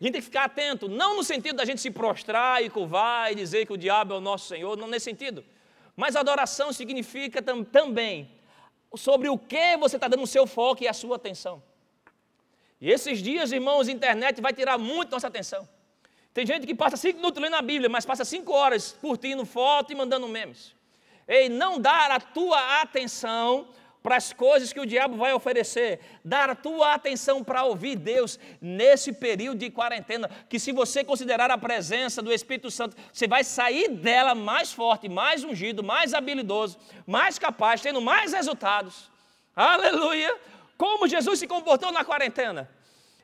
A 0.00 0.04
gente 0.04 0.14
tem 0.14 0.20
que 0.20 0.26
ficar 0.26 0.44
atento, 0.44 0.88
não 0.88 1.16
no 1.16 1.22
sentido 1.22 1.56
da 1.56 1.64
gente 1.66 1.80
se 1.80 1.90
prostrar 1.90 2.64
e 2.64 2.70
curvar 2.70 3.30
e 3.30 3.34
dizer 3.34 3.66
que 3.66 3.72
o 3.74 3.78
diabo 3.78 4.14
é 4.14 4.16
o 4.16 4.20
nosso 4.20 4.48
Senhor, 4.48 4.76
não 4.76 4.88
nesse 4.88 5.04
sentido. 5.04 5.44
Mas 5.94 6.16
adoração 6.16 6.72
significa 6.72 7.40
tam, 7.40 7.62
também 7.62 8.35
sobre 8.94 9.28
o 9.28 9.38
que 9.38 9.76
você 9.76 9.96
está 9.96 10.08
dando 10.08 10.22
o 10.22 10.26
seu 10.26 10.46
foco 10.46 10.84
e 10.84 10.88
a 10.88 10.92
sua 10.92 11.16
atenção. 11.16 11.62
E 12.80 12.90
esses 12.90 13.22
dias, 13.22 13.52
irmãos, 13.52 13.88
a 13.88 13.92
internet 13.92 14.40
vai 14.40 14.52
tirar 14.52 14.78
muito 14.78 15.10
nossa 15.10 15.26
atenção. 15.26 15.66
Tem 16.32 16.44
gente 16.44 16.66
que 16.66 16.74
passa 16.74 16.96
cinco 16.96 17.16
minutos 17.16 17.42
lendo 17.42 17.56
a 17.56 17.62
Bíblia, 17.62 17.88
mas 17.88 18.04
passa 18.04 18.24
cinco 18.24 18.52
horas 18.52 18.92
curtindo 19.00 19.46
foto 19.46 19.92
e 19.92 19.96
mandando 19.96 20.28
memes. 20.28 20.74
Ei, 21.26 21.48
não 21.48 21.80
dar 21.80 22.10
a 22.10 22.20
tua 22.20 22.82
atenção 22.82 23.68
para 24.06 24.18
as 24.18 24.32
coisas 24.32 24.72
que 24.72 24.78
o 24.78 24.86
diabo 24.86 25.16
vai 25.16 25.32
oferecer, 25.32 25.98
dar 26.24 26.48
a 26.48 26.54
tua 26.54 26.94
atenção 26.94 27.42
para 27.42 27.64
ouvir 27.64 27.96
Deus 27.96 28.38
nesse 28.60 29.12
período 29.12 29.58
de 29.58 29.68
quarentena, 29.68 30.30
que 30.48 30.60
se 30.60 30.70
você 30.70 31.02
considerar 31.02 31.50
a 31.50 31.58
presença 31.58 32.22
do 32.22 32.32
Espírito 32.32 32.70
Santo, 32.70 32.96
você 33.12 33.26
vai 33.26 33.42
sair 33.42 33.88
dela 33.88 34.32
mais 34.32 34.72
forte, 34.72 35.08
mais 35.08 35.42
ungido, 35.42 35.82
mais 35.82 36.14
habilidoso, 36.14 36.78
mais 37.04 37.36
capaz, 37.36 37.80
tendo 37.80 38.00
mais 38.00 38.32
resultados. 38.32 39.10
Aleluia! 39.56 40.38
Como 40.78 41.08
Jesus 41.08 41.40
se 41.40 41.48
comportou 41.48 41.90
na 41.90 42.04
quarentena? 42.04 42.70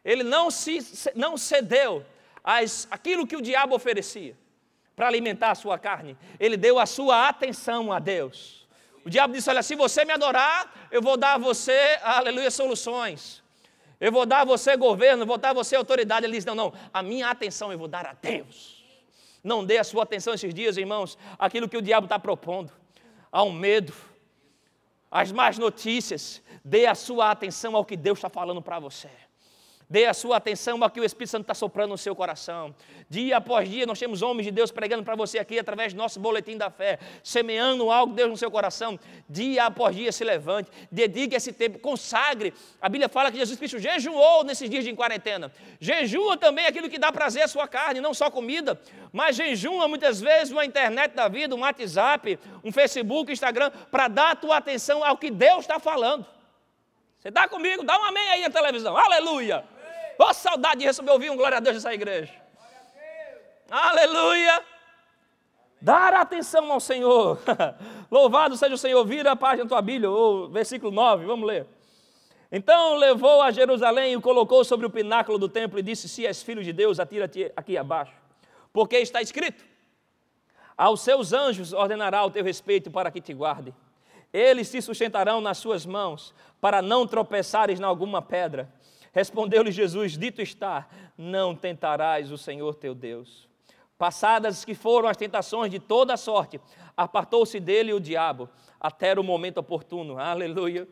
Ele 0.04 0.24
não 0.24 0.50
se 0.50 0.80
não 1.14 1.36
cedeu 1.36 2.04
às, 2.42 2.88
aquilo 2.90 3.24
que 3.24 3.36
o 3.36 3.40
diabo 3.40 3.76
oferecia 3.76 4.36
para 4.96 5.06
alimentar 5.06 5.52
a 5.52 5.54
sua 5.54 5.78
carne. 5.78 6.18
Ele 6.40 6.56
deu 6.56 6.80
a 6.80 6.86
sua 6.86 7.28
atenção 7.28 7.92
a 7.92 8.00
Deus. 8.00 8.61
O 9.04 9.10
diabo 9.10 9.34
disse: 9.34 9.50
Olha, 9.50 9.62
se 9.62 9.74
você 9.74 10.04
me 10.04 10.12
adorar, 10.12 10.88
eu 10.90 11.02
vou 11.02 11.16
dar 11.16 11.34
a 11.34 11.38
você, 11.38 11.98
aleluia, 12.02 12.50
soluções. 12.50 13.42
Eu 14.00 14.10
vou 14.10 14.26
dar 14.26 14.40
a 14.40 14.44
você 14.44 14.76
governo, 14.76 15.24
vou 15.24 15.38
dar 15.38 15.50
a 15.50 15.54
você 15.54 15.76
autoridade. 15.76 16.26
Ele 16.26 16.34
diz: 16.34 16.44
Não, 16.44 16.54
não, 16.54 16.72
a 16.92 17.02
minha 17.02 17.28
atenção 17.28 17.72
eu 17.72 17.78
vou 17.78 17.88
dar 17.88 18.06
a 18.06 18.12
Deus. 18.12 18.82
Não 19.42 19.64
dê 19.64 19.78
a 19.78 19.84
sua 19.84 20.04
atenção 20.04 20.34
esses 20.34 20.54
dias, 20.54 20.76
irmãos, 20.76 21.18
aquilo 21.38 21.68
que 21.68 21.76
o 21.76 21.82
diabo 21.82 22.06
está 22.06 22.18
propondo, 22.18 22.72
ao 23.30 23.50
medo, 23.50 23.92
às 25.10 25.32
más 25.32 25.58
notícias. 25.58 26.40
Dê 26.64 26.86
a 26.86 26.94
sua 26.94 27.32
atenção 27.32 27.74
ao 27.74 27.84
que 27.84 27.96
Deus 27.96 28.18
está 28.18 28.28
falando 28.28 28.62
para 28.62 28.78
você. 28.78 29.10
Dê 29.92 30.06
a 30.06 30.14
sua 30.14 30.38
atenção 30.38 30.82
ao 30.82 30.88
que 30.88 30.98
o 30.98 31.04
Espírito 31.04 31.32
Santo 31.32 31.42
está 31.42 31.52
soprando 31.52 31.90
no 31.90 31.98
seu 31.98 32.16
coração. 32.16 32.74
Dia 33.10 33.36
após 33.36 33.68
dia, 33.68 33.84
nós 33.84 33.98
temos 33.98 34.22
homens 34.22 34.46
de 34.46 34.50
Deus 34.50 34.72
pregando 34.72 35.04
para 35.04 35.14
você 35.14 35.38
aqui 35.38 35.58
através 35.58 35.92
do 35.92 35.98
nosso 35.98 36.18
boletim 36.18 36.56
da 36.56 36.70
fé, 36.70 36.98
semeando 37.22 37.90
algo 37.90 38.10
de 38.10 38.16
Deus 38.16 38.30
no 38.30 38.36
seu 38.38 38.50
coração. 38.50 38.98
Dia 39.28 39.66
após 39.66 39.94
dia, 39.94 40.10
se 40.10 40.24
levante, 40.24 40.70
dedique 40.90 41.36
esse 41.36 41.52
tempo, 41.52 41.78
consagre. 41.78 42.54
A 42.80 42.88
Bíblia 42.88 43.06
fala 43.06 43.30
que 43.30 43.36
Jesus 43.36 43.58
Cristo 43.58 43.78
jejuou 43.78 44.44
nesses 44.44 44.70
dias 44.70 44.82
de 44.82 44.94
quarentena. 44.94 45.52
Jejua 45.78 46.38
também 46.38 46.64
aquilo 46.64 46.88
que 46.88 46.98
dá 46.98 47.12
prazer 47.12 47.42
à 47.42 47.48
sua 47.48 47.68
carne, 47.68 48.00
não 48.00 48.14
só 48.14 48.30
comida, 48.30 48.80
mas 49.12 49.36
jejua 49.36 49.86
muitas 49.88 50.22
vezes 50.22 50.50
uma 50.50 50.64
internet 50.64 51.12
da 51.12 51.28
vida, 51.28 51.54
um 51.54 51.60
WhatsApp, 51.60 52.38
um 52.64 52.72
Facebook, 52.72 53.30
Instagram, 53.30 53.70
para 53.90 54.08
dar 54.08 54.30
a 54.30 54.36
tua 54.36 54.56
atenção 54.56 55.04
ao 55.04 55.18
que 55.18 55.30
Deus 55.30 55.58
está 55.58 55.78
falando. 55.78 56.24
Você 57.20 57.28
está 57.28 57.46
comigo? 57.46 57.84
Dá 57.84 58.00
um 58.00 58.04
amém 58.04 58.26
aí 58.30 58.40
na 58.40 58.48
televisão. 58.48 58.96
Aleluia! 58.96 59.62
Ó, 60.18 60.30
oh, 60.30 60.34
saudade 60.34 60.80
de 60.80 60.86
receber 60.86 61.10
ouvir 61.10 61.30
um 61.30 61.36
glória 61.36 61.58
a 61.58 61.60
Deus 61.60 61.76
nessa 61.76 61.92
igreja. 61.92 62.32
Aleluia! 63.70 64.62
Dar 65.80 66.14
atenção 66.14 66.70
ao 66.70 66.78
Senhor. 66.78 67.40
Louvado 68.10 68.56
seja 68.56 68.74
o 68.74 68.78
Senhor. 68.78 69.04
Vira 69.04 69.32
a 69.32 69.36
página 69.36 69.64
da 69.64 69.68
tua 69.68 69.82
Bíblia, 69.82 70.10
ou 70.10 70.48
versículo 70.48 70.92
9, 70.92 71.24
vamos 71.24 71.46
ler. 71.46 71.66
Então 72.52 72.96
levou 72.96 73.40
a 73.40 73.50
Jerusalém 73.50 74.12
e 74.12 74.16
o 74.16 74.20
colocou 74.20 74.62
sobre 74.62 74.84
o 74.84 74.90
pináculo 74.90 75.38
do 75.38 75.48
templo 75.48 75.78
e 75.78 75.82
disse: 75.82 76.08
Se 76.08 76.26
és 76.26 76.42
filho 76.42 76.62
de 76.62 76.72
Deus, 76.72 77.00
atira-te 77.00 77.50
aqui 77.56 77.78
abaixo. 77.78 78.12
Porque 78.72 78.98
está 78.98 79.22
escrito: 79.22 79.64
Aos 80.76 81.00
seus 81.00 81.32
anjos 81.32 81.72
ordenará 81.72 82.22
o 82.24 82.30
teu 82.30 82.44
respeito 82.44 82.90
para 82.90 83.10
que 83.10 83.20
te 83.20 83.32
guardem. 83.32 83.74
Eles 84.32 84.70
te 84.70 84.80
sustentarão 84.80 85.40
nas 85.40 85.58
suas 85.58 85.84
mãos, 85.84 86.34
para 86.60 86.80
não 86.80 87.06
tropeçares 87.06 87.80
em 87.80 87.84
alguma 87.84 88.22
pedra. 88.22 88.72
Respondeu-lhe 89.12 89.70
Jesus: 89.70 90.16
Dito 90.16 90.40
está, 90.40 90.88
não 91.16 91.54
tentarás 91.54 92.32
o 92.32 92.38
Senhor 92.38 92.74
teu 92.74 92.94
Deus. 92.94 93.48
Passadas 93.98 94.64
que 94.64 94.74
foram 94.74 95.08
as 95.08 95.16
tentações 95.16 95.70
de 95.70 95.78
toda 95.78 96.16
sorte, 96.16 96.60
apartou-se 96.96 97.60
dele 97.60 97.92
o 97.92 98.00
diabo, 98.00 98.48
até 98.80 99.12
o 99.18 99.22
momento 99.22 99.58
oportuno. 99.58 100.18
Aleluia. 100.18 100.88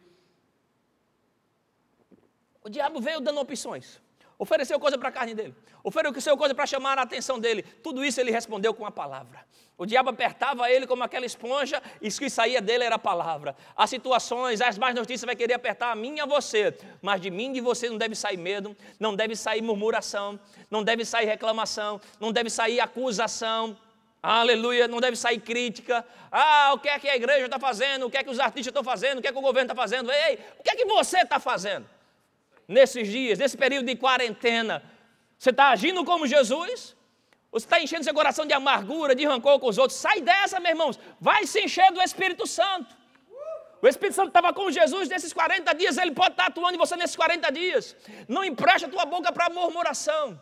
O 2.63 2.69
diabo 2.69 3.01
veio 3.01 3.21
dando 3.21 3.41
opções. 3.41 4.01
Ofereceu 4.41 4.81
coisa 4.81 4.97
para 4.97 5.11
a 5.11 5.13
carne 5.13 5.35
dele. 5.35 5.55
Ofereceu 5.85 6.35
coisa 6.35 6.55
para 6.55 6.65
chamar 6.65 6.99
a 6.99 7.03
atenção 7.03 7.39
dele. 7.39 7.63
Tudo 7.63 8.03
isso 8.03 8.19
ele 8.19 8.31
respondeu 8.31 8.73
com 8.73 8.87
a 8.87 8.91
palavra. 8.91 9.45
O 9.77 9.85
diabo 9.85 10.09
apertava 10.09 10.71
ele 10.71 10.87
como 10.87 11.05
aquela 11.05 11.27
esponja 11.27 11.83
e 12.01 12.09
o 12.09 12.11
que 12.11 12.31
saía 12.31 12.59
dele 12.59 12.85
era 12.85 12.95
a 12.95 12.99
palavra. 12.99 13.55
As 13.77 13.91
situações, 13.91 14.63
as 14.63 14.79
más 14.79 14.95
notícias 14.95 15.27
vai 15.27 15.37
querer 15.37 15.53
apertar 15.53 15.93
a 15.93 15.95
mim 15.95 16.17
e 16.17 16.21
a 16.23 16.25
você. 16.25 16.75
Mas 17.03 17.21
de 17.21 17.31
mim 17.31 17.51
e 17.51 17.53
de 17.53 17.61
você 17.61 17.91
não 17.91 17.99
deve 17.99 18.15
sair 18.15 18.39
medo, 18.39 18.75
não 18.99 19.15
deve 19.15 19.37
sair 19.37 19.61
murmuração, 19.61 20.41
não 20.71 20.83
deve 20.83 21.05
sair 21.05 21.27
reclamação, 21.27 22.01
não 22.19 22.33
deve 22.33 22.49
sair 22.49 22.81
acusação. 22.81 23.77
Aleluia, 24.23 24.89
não 24.89 25.01
deve 25.01 25.17
sair 25.17 25.41
crítica. 25.41 26.03
Ah, 26.33 26.73
o 26.73 26.79
que 26.79 26.89
é 26.89 26.99
que 26.99 27.11
a 27.11 27.17
igreja 27.17 27.45
está 27.45 27.59
fazendo? 27.59 28.07
O 28.07 28.11
que 28.11 28.17
é 28.17 28.25
que 28.25 28.31
os 28.31 28.41
artistas 28.41 28.69
estão 28.69 28.83
fazendo? 28.83 29.19
O 29.19 29.21
que 29.21 29.29
é 29.29 29.33
que 29.33 29.39
o 29.39 29.43
governo 29.43 29.71
está 29.71 29.75
fazendo? 29.75 30.11
Ei, 30.11 30.39
o 30.59 30.63
que 30.63 30.71
é 30.71 30.77
que 30.77 30.87
você 30.87 31.19
está 31.19 31.39
fazendo? 31.39 31.87
Nesses 32.71 33.09
dias, 33.09 33.39
nesse 33.39 33.57
período 33.57 33.87
de 33.87 33.97
quarentena, 33.97 34.83
você 35.37 35.51
está 35.51 35.71
agindo 35.71 36.05
como 36.05 36.27
Jesus? 36.27 36.97
Ou 37.51 37.59
você 37.59 37.67
está 37.67 37.81
enchendo 37.81 38.05
seu 38.05 38.15
coração 38.15 38.47
de 38.47 38.53
amargura, 38.53 39.15
de 39.15 39.27
rancor 39.27 39.59
com 39.59 39.69
os 39.69 39.77
outros? 39.77 39.99
Sai 39.99 40.21
dessa, 40.21 40.61
meus 40.61 40.71
irmãos. 40.71 41.01
Vai 41.21 41.47
se 41.47 41.61
encher 41.61 41.91
do 41.93 42.01
Espírito 42.01 42.47
Santo. 42.47 42.95
O 43.83 43.89
Espírito 43.89 44.15
Santo 44.15 44.29
estava 44.29 44.53
com 44.53 44.71
Jesus 44.71 45.09
nesses 45.09 45.33
40 45.33 45.75
dias, 45.75 45.97
ele 45.97 46.13
pode 46.13 46.33
estar 46.33 46.47
atuando 46.47 46.75
em 46.75 46.79
você 46.79 46.97
nesses 46.97 47.17
40 47.17 47.51
dias. 47.51 47.97
Não 48.29 48.45
empreste 48.45 48.85
a 48.85 48.89
tua 48.89 49.07
boca 49.07 49.33
para 49.33 49.49
murmuração. 49.49 50.41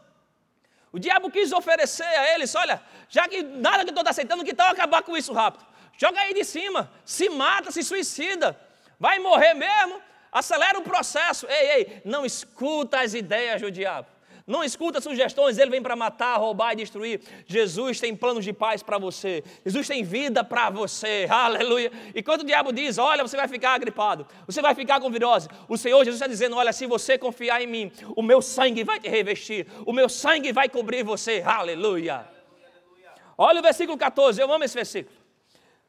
O 0.93 0.99
diabo 0.99 1.31
quis 1.31 1.53
oferecer 1.53 2.03
a 2.03 2.35
eles: 2.35 2.55
olha, 2.55 2.83
já 3.09 3.29
que 3.29 3.43
nada 3.43 3.85
que 3.85 3.91
estou 3.91 4.07
aceitando, 4.07 4.45
que 4.45 4.53
tal 4.53 4.69
acabar 4.69 5.03
com 5.03 5.17
isso 5.17 5.33
rápido? 5.33 5.65
Joga 5.97 6.21
aí 6.21 6.35
de 6.35 6.45
cima, 6.45 6.91
se 7.05 7.29
mata, 7.29 7.71
se 7.71 7.83
suicida. 7.83 8.59
Vai 8.99 9.19
morrer 9.21 9.55
mesmo? 9.55 10.03
Acelera 10.31 10.79
o 10.79 10.83
processo. 10.83 11.47
Ei, 11.49 11.71
ei, 11.71 12.03
não 12.05 12.25
escuta 12.25 13.01
as 13.01 13.15
ideias 13.15 13.61
do 13.61 13.71
diabo. 13.71 14.09
Não 14.49 14.65
escuta 14.65 14.99
sugestões, 14.99 15.59
ele 15.59 15.71
vem 15.71 15.83
para 15.83 15.95
matar, 15.95 16.39
roubar 16.39 16.73
e 16.73 16.77
destruir. 16.77 17.21
Jesus 17.47 18.01
tem 18.01 18.17
planos 18.17 18.43
de 18.43 18.53
paz 18.55 18.83
para 18.83 18.97
você. 18.97 19.45
Jesus 19.63 19.87
tem 19.87 20.03
vida 20.03 20.43
para 20.43 20.71
você. 20.71 21.27
Aleluia. 21.31 21.93
E 22.15 22.23
quando 22.23 22.41
o 22.41 22.45
diabo 22.45 22.73
diz: 22.73 22.97
Olha, 22.97 23.23
você 23.23 23.37
vai 23.37 23.47
ficar 23.47 23.75
agripado, 23.75 24.27
você 24.47 24.63
vai 24.63 24.75
ficar 24.75 25.01
com 25.01 25.11
virose. 25.11 25.49
O 25.69 25.77
Senhor 25.77 25.99
Jesus 25.99 26.15
está 26.17 26.27
dizendo: 26.27 26.57
Olha, 26.57 26.73
se 26.73 26.87
você 26.87 27.19
confiar 27.19 27.61
em 27.63 27.67
mim, 27.67 27.93
o 28.17 28.23
meu 28.23 28.41
sangue 28.41 28.85
vai 28.85 28.99
te 28.99 29.07
revestir, 29.11 29.67
o 29.85 29.93
meu 29.93 30.09
sangue 30.09 30.51
vai 30.51 30.67
cobrir 30.67 31.03
você. 31.03 31.43
Aleluia. 31.45 32.27
Olha 33.37 33.61
o 33.61 33.63
versículo 33.63 33.99
14, 33.99 34.41
eu 34.41 34.51
amo 34.51 34.65
esse 34.65 34.75
versículo. 34.75 35.15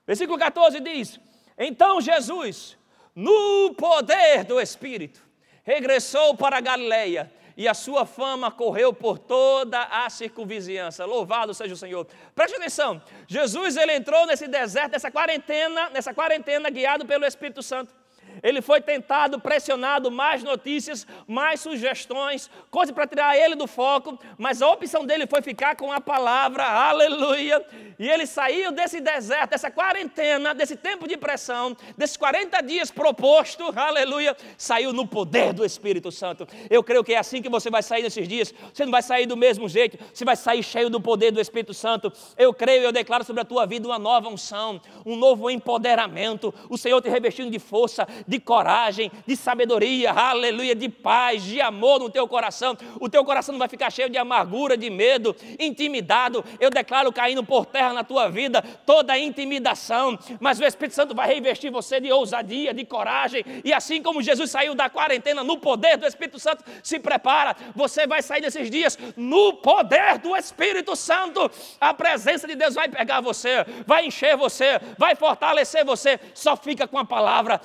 Versículo 0.06 0.38
14 0.38 0.82
diz: 0.82 1.18
Então 1.58 2.02
Jesus 2.02 2.78
no 3.16 3.74
poder 3.76 4.44
do 4.44 4.60
Espírito, 4.60 5.22
regressou 5.64 6.36
para 6.36 6.60
Galileia 6.60 7.32
e 7.60 7.68
a 7.68 7.74
sua 7.74 8.06
fama 8.06 8.50
correu 8.50 8.94
por 8.94 9.20
toda 9.20 9.84
a 9.84 10.10
circunvizinhança. 10.10 11.04
Louvado 11.06 11.54
seja 11.54 11.74
o 11.74 11.78
Senhor. 11.78 12.08
Preste 12.34 12.56
atenção. 12.56 13.02
Jesus 13.28 13.76
ele 13.76 13.94
entrou 13.94 14.26
nesse 14.26 14.48
deserto, 14.48 14.94
nessa 14.94 15.12
quarentena, 15.12 15.90
nessa 15.90 16.14
quarentena 16.14 16.70
guiado 16.70 17.06
pelo 17.06 17.26
Espírito 17.26 17.62
Santo. 17.62 17.94
Ele 18.42 18.62
foi 18.62 18.82
tentado, 18.82 19.40
pressionado, 19.40 20.12
mais 20.12 20.44
notícias, 20.44 21.06
mais 21.28 21.60
sugestões, 21.60 22.50
coisa 22.70 22.94
para 22.94 23.08
tirar 23.08 23.38
ele 23.38 23.56
do 23.56 23.68
foco, 23.68 24.18
mas 24.38 24.62
a 24.62 24.70
opção 24.70 25.06
dele 25.06 25.28
foi 25.28 25.42
ficar 25.42 25.76
com 25.76 25.92
a 25.92 26.00
palavra, 26.00 26.64
aleluia. 26.64 27.66
E 27.98 28.08
ele 28.08 28.26
saiu 28.26 28.72
desse 28.72 29.02
deserto, 29.02 29.52
dessa 29.52 29.70
quarentena, 29.70 30.54
desse 30.54 30.76
tempo 30.76 31.08
de 31.08 31.18
pressão, 31.18 31.76
desses 31.98 32.16
40 32.16 32.62
dias 32.62 32.90
proposto, 32.90 33.74
aleluia, 33.76 34.36
saiu 34.58 34.94
no 34.94 35.06
poder 35.06 35.54
do 35.54 35.66
Espírito 35.66 36.12
Santo. 36.12 36.48
Eu 36.70 36.84
creio 36.84 37.04
que 37.04 37.14
é 37.14 37.18
assim 37.18 37.42
que 37.42 37.50
você 37.50 37.70
vai 37.70 37.84
sair 37.84 38.04
nesses 38.04 38.28
dias. 38.28 38.54
Você 38.74 38.86
não 38.86 38.92
vai 38.92 39.02
sair 39.02 39.26
do 39.26 39.36
mesmo 39.36 39.68
jeito, 39.68 39.98
você 40.14 40.24
vai 40.24 40.36
sair 40.36 40.64
cheio 40.64 40.90
do 40.90 41.02
poder 41.02 41.32
do 41.32 41.42
Espírito 41.42 41.74
Santo. 41.74 42.12
Eu 42.38 42.54
creio 42.54 42.84
e 42.84 42.86
eu 42.86 42.92
declaro 42.92 43.24
sobre 43.24 43.42
a 43.42 43.46
tua 43.46 43.66
vida 43.66 43.88
uma 43.88 44.00
nova 44.00 44.30
unção, 44.30 44.82
um 45.06 45.16
novo 45.16 45.50
empoderamento. 45.50 46.54
O 46.70 46.78
Senhor 46.78 47.02
te 47.02 47.10
revestindo 47.10 47.52
de 47.52 47.60
força, 47.60 48.08
de 48.30 48.40
coragem, 48.40 49.12
de 49.26 49.36
sabedoria, 49.36 50.12
aleluia, 50.12 50.76
de 50.76 50.88
paz, 50.88 51.42
de 51.42 51.60
amor 51.60 52.00
no 52.00 52.12
teu 52.12 52.28
coração. 52.28 52.78
O 53.00 53.10
teu 53.10 53.26
coração 53.26 53.54
não 53.54 53.60
vai 53.60 53.68
ficar 53.68 53.90
cheio 53.90 54.08
de 54.08 54.20
amargura, 54.20 54.78
de 54.78 54.88
medo, 54.88 55.36
intimidado. 55.58 56.46
Eu 56.60 56.70
declaro 56.70 57.12
caindo 57.12 57.44
por 57.44 57.66
terra 57.66 57.92
na 57.92 58.04
tua 58.04 58.30
vida 58.30 58.62
toda 58.86 59.14
a 59.14 59.18
intimidação, 59.18 60.18
mas 60.40 60.60
o 60.60 60.64
Espírito 60.64 60.94
Santo 60.94 61.16
vai 61.16 61.28
revestir 61.28 61.72
você 61.72 62.00
de 62.00 62.12
ousadia, 62.12 62.72
de 62.72 62.86
coragem, 62.86 63.44
e 63.66 63.74
assim 63.74 64.00
como 64.00 64.22
Jesus 64.22 64.52
saiu 64.52 64.76
da 64.76 64.92
quarentena 64.92 65.44
no 65.44 65.58
poder 65.58 65.98
do 65.98 66.06
Espírito 66.06 66.38
Santo, 66.40 66.64
se 66.84 67.00
prepara, 67.00 67.56
você 67.76 68.06
vai 68.06 68.22
sair 68.22 68.42
desses 68.42 68.70
dias 68.70 68.96
no 69.18 69.54
poder 69.54 70.20
do 70.20 70.36
Espírito 70.36 70.96
Santo. 70.96 71.50
A 71.82 71.96
presença 71.96 72.48
de 72.48 72.54
Deus 72.54 72.76
vai 72.76 72.88
pegar 72.88 73.22
você, 73.22 73.66
vai 73.88 74.06
encher 74.06 74.38
você, 74.38 74.80
vai 75.00 75.16
fortalecer 75.16 75.84
você. 75.84 76.20
Só 76.36 76.56
fica 76.56 76.88
com 76.88 77.00
a 77.00 77.06
palavra, 77.06 77.60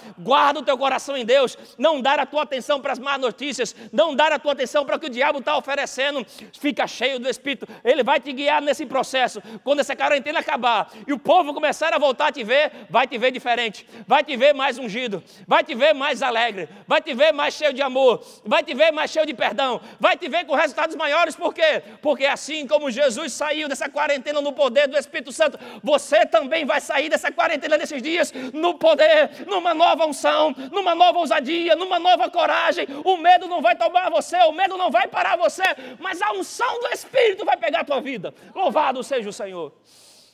guarda 0.45 0.61
o 0.61 0.63
teu 0.63 0.77
coração 0.77 1.17
em 1.17 1.25
Deus, 1.25 1.57
não 1.79 2.03
dar 2.03 2.19
a 2.19 2.27
tua 2.27 2.43
atenção 2.43 2.79
para 2.79 2.93
as 2.93 2.99
más 2.99 3.19
notícias, 3.19 3.75
não 3.91 4.15
dar 4.15 4.31
a 4.31 4.39
tua 4.39 4.53
atenção 4.53 4.85
para 4.85 4.97
o 4.97 5.01
que 5.01 5.07
o 5.07 5.11
diabo 5.11 5.39
está 5.39 5.57
oferecendo. 5.57 6.25
Fica 6.61 6.87
cheio 6.87 7.19
do 7.19 7.29
Espírito, 7.29 7.67
ele 7.83 8.03
vai 8.03 8.21
te 8.21 8.31
guiar 8.31 8.61
nesse 8.61 8.85
processo. 8.85 9.43
Quando 9.63 9.81
essa 9.81 9.97
quarentena 9.97 10.41
acabar 10.41 10.93
e 11.07 11.13
o 11.15 11.19
povo 11.19 11.55
começar 11.55 11.95
a 11.95 11.99
voltar 11.99 12.27
a 12.27 12.33
te 12.33 12.45
ver, 12.45 12.73
vai 12.91 13.07
te 13.07 13.17
ver 13.17 13.31
diferente, 13.31 13.87
vai 14.07 14.23
te 14.23 14.37
ver 14.37 14.53
mais 14.53 14.79
ungido, 14.79 15.23
vai 15.47 15.65
te 15.65 15.75
ver 15.75 15.95
mais 15.95 16.23
alegre, 16.23 16.69
vai 16.87 17.01
te 17.01 17.15
ver 17.15 17.33
mais 17.33 17.55
cheio 17.55 17.73
de 17.73 17.81
amor, 17.81 18.23
vai 18.45 18.63
te 18.63 18.75
ver 18.75 18.93
mais 18.93 19.11
cheio 19.11 19.25
de 19.25 19.33
perdão, 19.33 19.81
vai 19.99 20.15
te 20.15 20.29
ver 20.29 20.45
com 20.45 20.55
resultados 20.55 20.95
maiores, 20.95 21.35
por 21.35 21.55
quê? 21.55 21.83
Porque 22.03 22.27
assim 22.27 22.67
como 22.67 22.91
Jesus 22.91 23.33
saiu 23.33 23.67
dessa 23.67 23.89
quarentena 23.89 24.43
no 24.43 24.53
poder 24.53 24.89
do 24.89 24.99
Espírito 24.99 25.33
Santo, 25.33 25.59
você 25.83 26.27
também 26.27 26.67
vai 26.67 26.83
sair 26.83 27.09
dessa 27.09 27.33
quarentena 27.33 27.79
nesses 27.79 28.03
dias 28.03 28.31
no 28.53 28.75
poder, 28.75 29.47
numa 29.47 29.73
nova 29.73 30.05
unção, 30.05 30.34
numa 30.73 30.95
nova 30.95 31.19
ousadia, 31.19 31.77
numa 31.77 31.99
nova 31.99 32.31
coragem. 32.31 32.87
O 33.05 33.17
medo 33.17 33.47
não 33.47 33.61
vai 33.61 33.77
tomar 33.77 34.11
você, 34.11 34.37
o 34.39 34.53
medo 34.53 34.77
não 34.77 34.91
vai 34.91 35.09
parar 35.09 35.37
você, 35.37 35.63
mas 35.99 36.21
a 36.21 36.33
unção 36.33 36.81
do 36.81 36.89
Espírito 36.89 37.45
vai 37.45 37.57
pegar 37.57 37.81
a 37.81 37.85
tua 37.85 38.01
vida. 38.01 38.35
Louvado 38.55 39.03
seja 39.03 39.29
o 39.29 39.33
Senhor. 39.33 39.73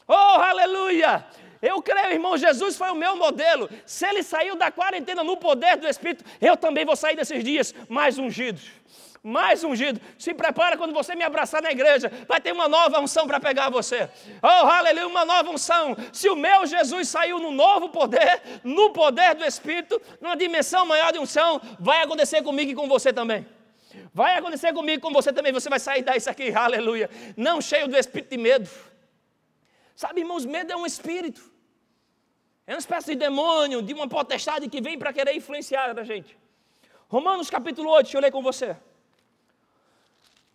Oh, 0.07 0.13
aleluia! 0.13 1.25
Eu 1.63 1.83
creio, 1.83 2.13
irmão, 2.13 2.39
Jesus 2.39 2.77
foi 2.77 2.91
o 2.91 2.95
meu 2.95 3.17
modelo. 3.17 3.69
Se 3.85 4.07
ele 4.07 4.23
saiu 4.23 4.57
da 4.57 4.71
quarentena 4.71 5.23
no 5.23 5.37
poder 5.37 5.77
do 5.77 5.87
Espírito, 5.87 6.25
eu 6.41 6.57
também 6.57 6.87
vou 6.87 6.97
sair 6.97 7.17
desses 7.17 7.45
dias 7.45 7.75
mais 7.89 8.19
ungidos. 8.19 8.63
Mais 9.23 9.63
ungido. 9.63 10.01
Se 10.19 10.33
prepara 10.33 10.77
quando 10.79 10.95
você 10.95 11.15
me 11.15 11.23
abraçar 11.23 11.61
na 11.61 11.71
igreja. 11.71 12.11
Vai 12.27 12.41
ter 12.41 12.53
uma 12.53 12.69
nova 12.69 12.99
unção 13.01 13.27
para 13.27 13.39
pegar 13.39 13.69
você. 13.69 14.09
Oh, 14.43 14.47
aleluia, 14.47 15.07
uma 15.07 15.25
nova 15.25 15.51
unção. 15.51 15.95
Se 16.13 16.29
o 16.31 16.37
meu 16.37 16.67
Jesus 16.67 17.09
saiu 17.09 17.39
no 17.39 17.51
novo 17.51 17.91
poder, 17.91 18.41
no 18.65 18.91
poder 18.91 19.35
do 19.35 19.45
Espírito, 19.45 20.01
numa 20.21 20.37
dimensão 20.37 20.87
maior 20.87 21.13
de 21.13 21.19
unção, 21.19 21.61
vai 21.79 22.03
acontecer 22.03 22.43
comigo 22.43 22.71
e 22.71 22.75
com 22.75 22.89
você 22.89 23.13
também. 23.13 23.47
Vai 24.15 24.39
acontecer 24.39 24.73
comigo 24.73 24.99
e 24.99 25.01
com 25.01 25.13
você 25.13 25.33
também. 25.33 25.53
Você 25.53 25.69
vai 25.69 25.79
sair 25.79 26.03
disso 26.03 26.31
aqui, 26.31 26.53
aleluia. 26.53 27.11
Não 27.37 27.61
cheio 27.61 27.89
do 27.89 27.97
espírito 27.97 28.31
de 28.31 28.39
medo. 28.39 28.71
Sabe, 29.95 30.23
irmãos, 30.23 30.47
medo 30.47 30.73
é 30.73 30.77
um 30.77 30.87
espírito. 30.87 31.43
É 32.67 32.73
uma 32.73 32.79
espécie 32.79 33.11
de 33.11 33.17
demônio, 33.17 33.83
de 33.83 33.93
uma 33.93 34.09
potestade 34.09 34.67
que 34.69 34.81
vem 34.81 34.99
para 34.99 35.13
querer 35.13 35.35
influenciar 35.35 35.99
a 35.99 36.05
gente. 36.05 36.39
Romanos 37.09 37.51
capítulo 37.51 37.91
8, 37.91 38.05
deixa 38.05 38.17
eu 38.17 38.23
ler 38.23 38.31
com 38.31 38.41
você. 38.41 38.77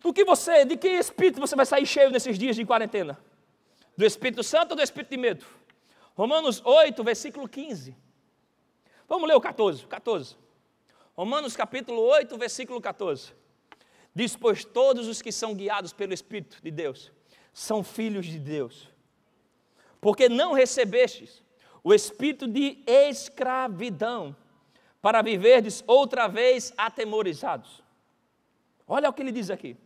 Do 0.00 0.12
que 0.12 0.24
você, 0.24 0.64
de 0.64 0.76
que 0.76 0.88
espírito 0.88 1.40
você 1.40 1.56
vai 1.56 1.66
sair 1.66 1.86
cheio 1.86 2.10
nesses 2.10 2.38
dias 2.38 2.56
de 2.56 2.64
quarentena? 2.64 3.18
Do 3.96 4.04
Espírito 4.04 4.42
Santo 4.42 4.72
ou 4.72 4.76
do 4.76 4.82
Espírito 4.82 5.10
de 5.10 5.16
medo? 5.16 5.46
Romanos 6.14 6.62
8, 6.64 7.02
versículo 7.02 7.48
15. 7.48 7.96
Vamos 9.08 9.28
ler 9.28 9.34
o 9.34 9.40
14, 9.40 9.86
14. 9.86 10.36
Romanos 11.14 11.56
capítulo 11.56 12.02
8, 12.02 12.36
versículo 12.36 12.80
14. 12.80 13.32
Diz: 14.14 14.36
Pois 14.36 14.64
todos 14.64 15.08
os 15.08 15.22
que 15.22 15.32
são 15.32 15.54
guiados 15.54 15.92
pelo 15.92 16.12
Espírito 16.12 16.58
de 16.62 16.70
Deus 16.70 17.10
são 17.52 17.82
filhos 17.82 18.26
de 18.26 18.38
Deus 18.38 18.94
porque 20.06 20.28
não 20.28 20.52
recebestes 20.52 21.42
o 21.82 21.92
espírito 21.92 22.46
de 22.46 22.78
escravidão, 22.86 24.36
para 25.02 25.20
viverdes 25.20 25.82
outra 25.84 26.28
vez 26.28 26.72
atemorizados. 26.76 27.82
Olha 28.86 29.08
o 29.08 29.12
que 29.12 29.20
ele 29.20 29.32
diz 29.32 29.50
aqui: 29.50 29.76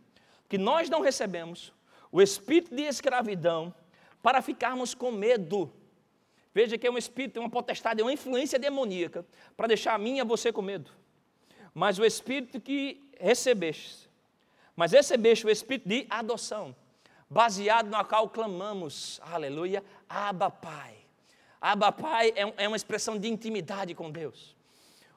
que 0.51 0.57
nós 0.57 0.89
não 0.89 0.99
recebemos 0.99 1.71
o 2.11 2.21
espírito 2.21 2.75
de 2.75 2.81
escravidão 2.81 3.73
para 4.21 4.41
ficarmos 4.41 4.93
com 4.93 5.09
medo. 5.09 5.71
Veja 6.53 6.77
que 6.77 6.85
é 6.85 6.91
um 6.91 6.97
espírito, 6.97 7.39
uma 7.39 7.49
potestade, 7.49 8.01
uma 8.01 8.11
influência 8.11 8.59
demoníaca 8.59 9.25
para 9.55 9.67
deixar 9.67 9.93
a 9.93 9.97
mim 9.97 10.17
e 10.17 10.19
a 10.19 10.25
você 10.25 10.51
com 10.51 10.61
medo. 10.61 10.91
Mas 11.73 11.97
o 11.99 12.03
espírito 12.03 12.59
que 12.59 13.01
recebeste, 13.17 14.09
mas 14.75 14.91
recebeste 14.91 15.47
o 15.47 15.49
espírito 15.49 15.87
de 15.87 16.05
adoção, 16.09 16.75
baseado 17.29 17.89
no 17.89 18.03
qual 18.03 18.27
clamamos, 18.27 19.21
aleluia, 19.23 19.81
Abba 20.09 20.51
Pai. 20.51 20.95
Abba 21.61 21.93
Pai 21.93 22.33
é, 22.35 22.65
é 22.65 22.67
uma 22.67 22.75
expressão 22.75 23.17
de 23.17 23.29
intimidade 23.29 23.95
com 23.95 24.11
Deus. 24.11 24.53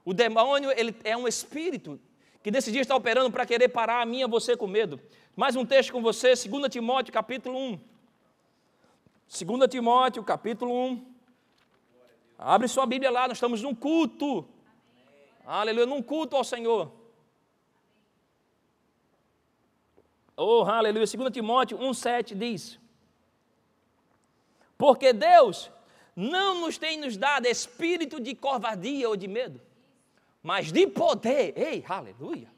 O 0.04 0.14
demônio 0.14 0.70
ele 0.70 0.94
é 1.02 1.16
um 1.16 1.26
espírito 1.26 1.98
que 2.44 2.50
dia 2.50 2.82
está 2.82 2.94
operando 2.94 3.30
para 3.30 3.46
querer 3.46 3.68
parar 3.70 4.02
a 4.02 4.04
minha 4.04 4.28
você 4.28 4.54
com 4.54 4.66
medo. 4.66 5.00
Mais 5.36 5.56
um 5.56 5.66
texto 5.66 5.90
com 5.90 6.00
você, 6.00 6.34
2 6.34 6.68
Timóteo 6.70 7.12
capítulo 7.12 7.58
1. 7.58 7.80
2 9.46 9.68
Timóteo 9.68 10.22
capítulo 10.22 10.72
1. 10.72 11.14
Abre 12.38 12.68
sua 12.68 12.86
Bíblia 12.86 13.10
lá, 13.10 13.26
nós 13.26 13.38
estamos 13.38 13.60
num 13.60 13.74
culto. 13.74 14.46
Aleluia, 15.44 15.86
num 15.86 16.00
culto 16.00 16.36
ao 16.36 16.44
Senhor. 16.44 16.92
Oh, 20.36 20.62
aleluia. 20.62 21.04
2 21.04 21.32
Timóteo 21.32 21.78
1,7 21.78 22.36
diz: 22.36 22.78
Porque 24.78 25.12
Deus 25.12 25.68
não 26.14 26.60
nos 26.60 26.78
tem 26.78 26.96
nos 26.96 27.16
dado 27.16 27.46
espírito 27.46 28.20
de 28.20 28.36
covardia 28.36 29.08
ou 29.08 29.16
de 29.16 29.26
medo, 29.26 29.60
mas 30.40 30.70
de 30.70 30.86
poder. 30.86 31.58
Ei, 31.58 31.84
aleluia. 31.88 32.53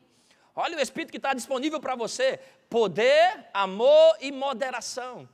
Olha 0.59 0.79
o 0.79 0.81
espírito 0.81 1.11
que 1.11 1.19
está 1.19 1.35
disponível 1.35 1.79
para 1.79 1.95
você: 1.95 2.41
poder, 2.71 3.47
amor 3.53 4.17
e 4.21 4.33
moderação. 4.33 5.29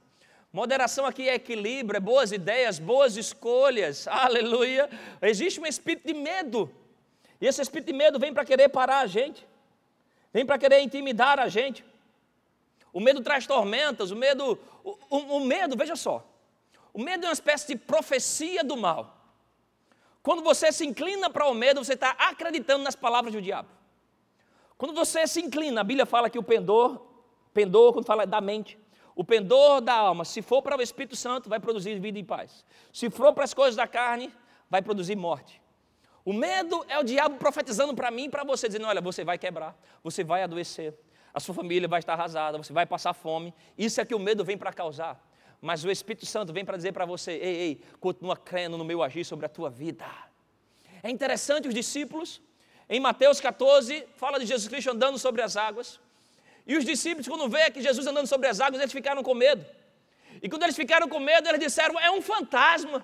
Moderação 0.52 1.06
aqui 1.06 1.28
é 1.28 1.34
equilíbrio, 1.36 1.96
é 1.96 2.00
boas 2.00 2.32
ideias, 2.32 2.78
boas 2.78 3.16
escolhas, 3.16 4.06
aleluia. 4.10 4.90
Existe 5.22 5.60
um 5.60 5.66
espírito 5.66 6.08
de 6.08 6.12
medo, 6.12 6.70
e 7.40 7.46
esse 7.46 7.62
espírito 7.62 7.86
de 7.86 7.92
medo 7.92 8.18
vem 8.18 8.34
para 8.34 8.44
querer 8.44 8.68
parar 8.68 8.98
a 8.98 9.06
gente, 9.06 9.46
vem 10.32 10.44
para 10.44 10.58
querer 10.58 10.80
intimidar 10.80 11.38
a 11.38 11.48
gente. 11.48 11.84
O 12.92 13.00
medo 13.00 13.22
traz 13.22 13.46
tormentas, 13.46 14.10
o 14.10 14.16
medo, 14.16 14.58
o, 14.84 14.98
o, 15.08 15.18
o 15.36 15.40
medo, 15.40 15.76
veja 15.76 15.96
só, 15.96 16.26
o 16.92 17.00
medo 17.00 17.24
é 17.24 17.28
uma 17.28 17.32
espécie 17.32 17.68
de 17.68 17.76
profecia 17.76 18.62
do 18.62 18.76
mal. 18.76 19.16
Quando 20.22 20.42
você 20.42 20.70
se 20.70 20.84
inclina 20.84 21.30
para 21.30 21.46
o 21.46 21.54
medo, 21.54 21.82
você 21.82 21.94
está 21.94 22.10
acreditando 22.10 22.84
nas 22.84 22.94
palavras 22.94 23.32
do 23.32 23.40
diabo. 23.40 23.68
Quando 24.82 24.96
você 24.96 25.28
se 25.28 25.40
inclina, 25.40 25.80
a 25.80 25.84
Bíblia 25.84 26.04
fala 26.04 26.28
que 26.28 26.36
o 26.36 26.42
pendor, 26.42 27.00
pendor, 27.54 27.92
quando 27.92 28.04
fala 28.04 28.26
da 28.26 28.40
mente, 28.40 28.76
o 29.14 29.22
pendor 29.22 29.80
da 29.80 29.94
alma, 29.94 30.24
se 30.24 30.42
for 30.42 30.60
para 30.60 30.76
o 30.76 30.82
Espírito 30.82 31.14
Santo, 31.14 31.48
vai 31.48 31.60
produzir 31.60 32.00
vida 32.00 32.18
e 32.18 32.24
paz. 32.24 32.64
Se 32.92 33.08
for 33.08 33.32
para 33.32 33.44
as 33.44 33.54
coisas 33.54 33.76
da 33.76 33.86
carne, 33.86 34.34
vai 34.68 34.82
produzir 34.82 35.14
morte. 35.14 35.62
O 36.24 36.32
medo 36.32 36.84
é 36.88 36.98
o 36.98 37.04
diabo 37.04 37.36
profetizando 37.36 37.94
para 37.94 38.10
mim 38.10 38.24
e 38.24 38.28
para 38.28 38.42
você, 38.42 38.66
dizendo: 38.66 38.88
olha, 38.88 39.00
você 39.00 39.22
vai 39.22 39.38
quebrar, 39.38 39.80
você 40.02 40.24
vai 40.24 40.42
adoecer, 40.42 40.92
a 41.32 41.38
sua 41.38 41.54
família 41.54 41.86
vai 41.86 42.00
estar 42.00 42.14
arrasada, 42.14 42.58
você 42.58 42.72
vai 42.72 42.84
passar 42.84 43.14
fome. 43.14 43.54
Isso 43.78 44.00
é 44.00 44.04
que 44.04 44.16
o 44.16 44.18
medo 44.18 44.44
vem 44.44 44.58
para 44.58 44.72
causar. 44.72 45.24
Mas 45.60 45.84
o 45.84 45.92
Espírito 45.92 46.26
Santo 46.26 46.52
vem 46.52 46.64
para 46.64 46.76
dizer 46.76 46.90
para 46.90 47.06
você: 47.06 47.30
ei, 47.34 47.56
ei, 47.56 47.82
continua 48.00 48.36
crendo 48.36 48.76
no 48.76 48.84
meu 48.84 49.00
agir 49.00 49.24
sobre 49.24 49.46
a 49.46 49.48
tua 49.48 49.70
vida. 49.70 50.06
É 51.04 51.08
interessante 51.08 51.68
os 51.68 51.74
discípulos, 51.74 52.42
em 52.94 53.00
Mateus 53.00 53.40
14, 53.40 54.06
fala 54.22 54.38
de 54.38 54.44
Jesus 54.44 54.68
Cristo 54.68 54.90
andando 54.90 55.18
sobre 55.18 55.40
as 55.40 55.56
águas. 55.56 55.98
E 56.66 56.76
os 56.76 56.84
discípulos, 56.84 57.26
quando 57.26 57.48
vê 57.48 57.70
que 57.70 57.80
Jesus 57.80 58.06
andando 58.06 58.26
sobre 58.26 58.48
as 58.48 58.60
águas, 58.60 58.80
eles 58.82 58.92
ficaram 58.92 59.22
com 59.28 59.34
medo. 59.34 59.64
E 60.42 60.46
quando 60.50 60.64
eles 60.64 60.76
ficaram 60.76 61.08
com 61.08 61.18
medo, 61.18 61.48
eles 61.48 61.62
disseram: 61.66 61.98
é 61.98 62.10
um 62.10 62.20
fantasma. 62.20 62.98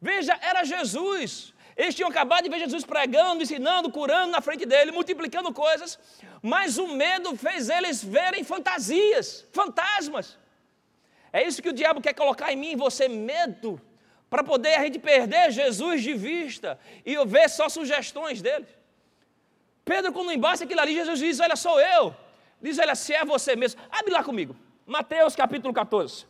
Veja, 0.00 0.38
era 0.50 0.62
Jesus. 0.62 1.52
Eles 1.76 1.96
tinham 1.96 2.10
acabado 2.10 2.44
de 2.44 2.50
ver 2.50 2.60
Jesus 2.60 2.84
pregando, 2.84 3.42
ensinando, 3.42 3.90
curando 3.90 4.30
na 4.30 4.40
frente 4.40 4.64
dele, 4.64 4.92
multiplicando 4.92 5.52
coisas, 5.52 5.98
mas 6.40 6.78
o 6.78 6.86
medo 7.02 7.36
fez 7.36 7.68
eles 7.68 8.04
verem 8.04 8.44
fantasias, 8.44 9.46
fantasmas. 9.52 10.38
É 11.32 11.42
isso 11.48 11.62
que 11.62 11.70
o 11.70 11.72
diabo 11.80 12.00
quer 12.00 12.14
colocar 12.14 12.52
em 12.52 12.56
mim 12.56 12.72
e 12.72 12.76
você, 12.76 13.08
medo, 13.08 13.80
para 14.30 14.44
poder 14.44 14.76
a 14.76 14.84
gente 14.84 15.00
perder 15.00 15.50
Jesus 15.50 16.02
de 16.02 16.14
vista 16.14 16.78
e 17.04 17.22
ver 17.26 17.50
só 17.50 17.68
sugestões 17.68 18.40
dele. 18.40 18.66
Pedro, 19.84 20.12
quando 20.12 20.30
embaça 20.30 20.62
aquilo 20.62 20.80
ali, 20.80 20.94
Jesus 20.94 21.18
diz: 21.18 21.40
Olha, 21.40 21.56
sou 21.56 21.80
eu. 21.80 22.14
Diz: 22.62 22.78
Olha, 22.78 22.94
se 22.94 23.12
é 23.12 23.24
você 23.24 23.56
mesmo. 23.56 23.80
Abre 23.90 24.12
lá 24.12 24.22
comigo. 24.22 24.54
Mateus 24.86 25.34
capítulo 25.34 25.74
14. 25.74 26.26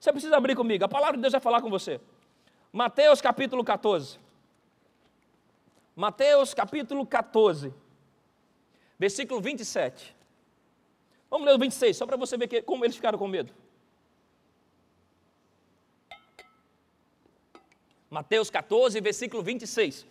Você 0.00 0.10
precisa 0.10 0.36
abrir 0.36 0.56
comigo. 0.56 0.82
A 0.82 0.88
palavra 0.88 1.16
de 1.16 1.20
Deus 1.20 1.32
vai 1.32 1.40
falar 1.40 1.60
com 1.60 1.68
você. 1.68 2.00
Mateus 2.72 3.20
capítulo 3.20 3.62
14. 3.62 4.18
Mateus 5.94 6.54
capítulo 6.54 7.06
14. 7.06 7.72
Versículo 8.98 9.40
27. 9.40 10.16
Vamos 11.28 11.46
ler 11.46 11.54
o 11.54 11.58
26, 11.58 11.96
só 11.96 12.06
para 12.06 12.16
você 12.16 12.36
ver 12.36 12.46
que, 12.48 12.62
como 12.62 12.84
eles 12.84 12.96
ficaram 12.96 13.18
com 13.18 13.26
medo. 13.26 13.52
Mateus 18.12 18.50
14, 18.50 19.00
versículo 19.00 19.42
26. 19.42 20.04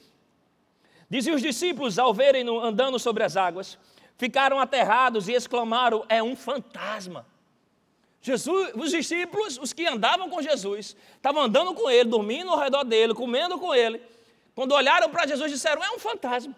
Dizem 1.07 1.35
os 1.35 1.41
discípulos, 1.41 1.99
ao 1.99 2.11
verem-no 2.11 2.59
andando 2.59 2.97
sobre 2.97 3.23
as 3.23 3.37
águas, 3.37 3.77
ficaram 4.17 4.59
aterrados 4.59 5.27
e 5.27 5.33
exclamaram: 5.33 6.03
É 6.09 6.23
um 6.23 6.35
fantasma. 6.35 7.27
Jesus, 8.19 8.71
os 8.73 8.89
discípulos, 8.89 9.59
os 9.59 9.71
que 9.71 9.85
andavam 9.85 10.31
com 10.31 10.41
Jesus, 10.41 10.95
estavam 11.15 11.43
andando 11.43 11.75
com 11.75 11.91
ele, 11.91 12.09
dormindo 12.09 12.49
ao 12.49 12.57
redor 12.57 12.83
dele, 12.83 13.13
comendo 13.13 13.59
com 13.59 13.71
ele. 13.71 14.01
Quando 14.55 14.71
olharam 14.71 15.07
para 15.11 15.27
Jesus, 15.27 15.51
disseram: 15.51 15.83
É 15.83 15.91
um 15.91 15.99
fantasma. 15.99 16.55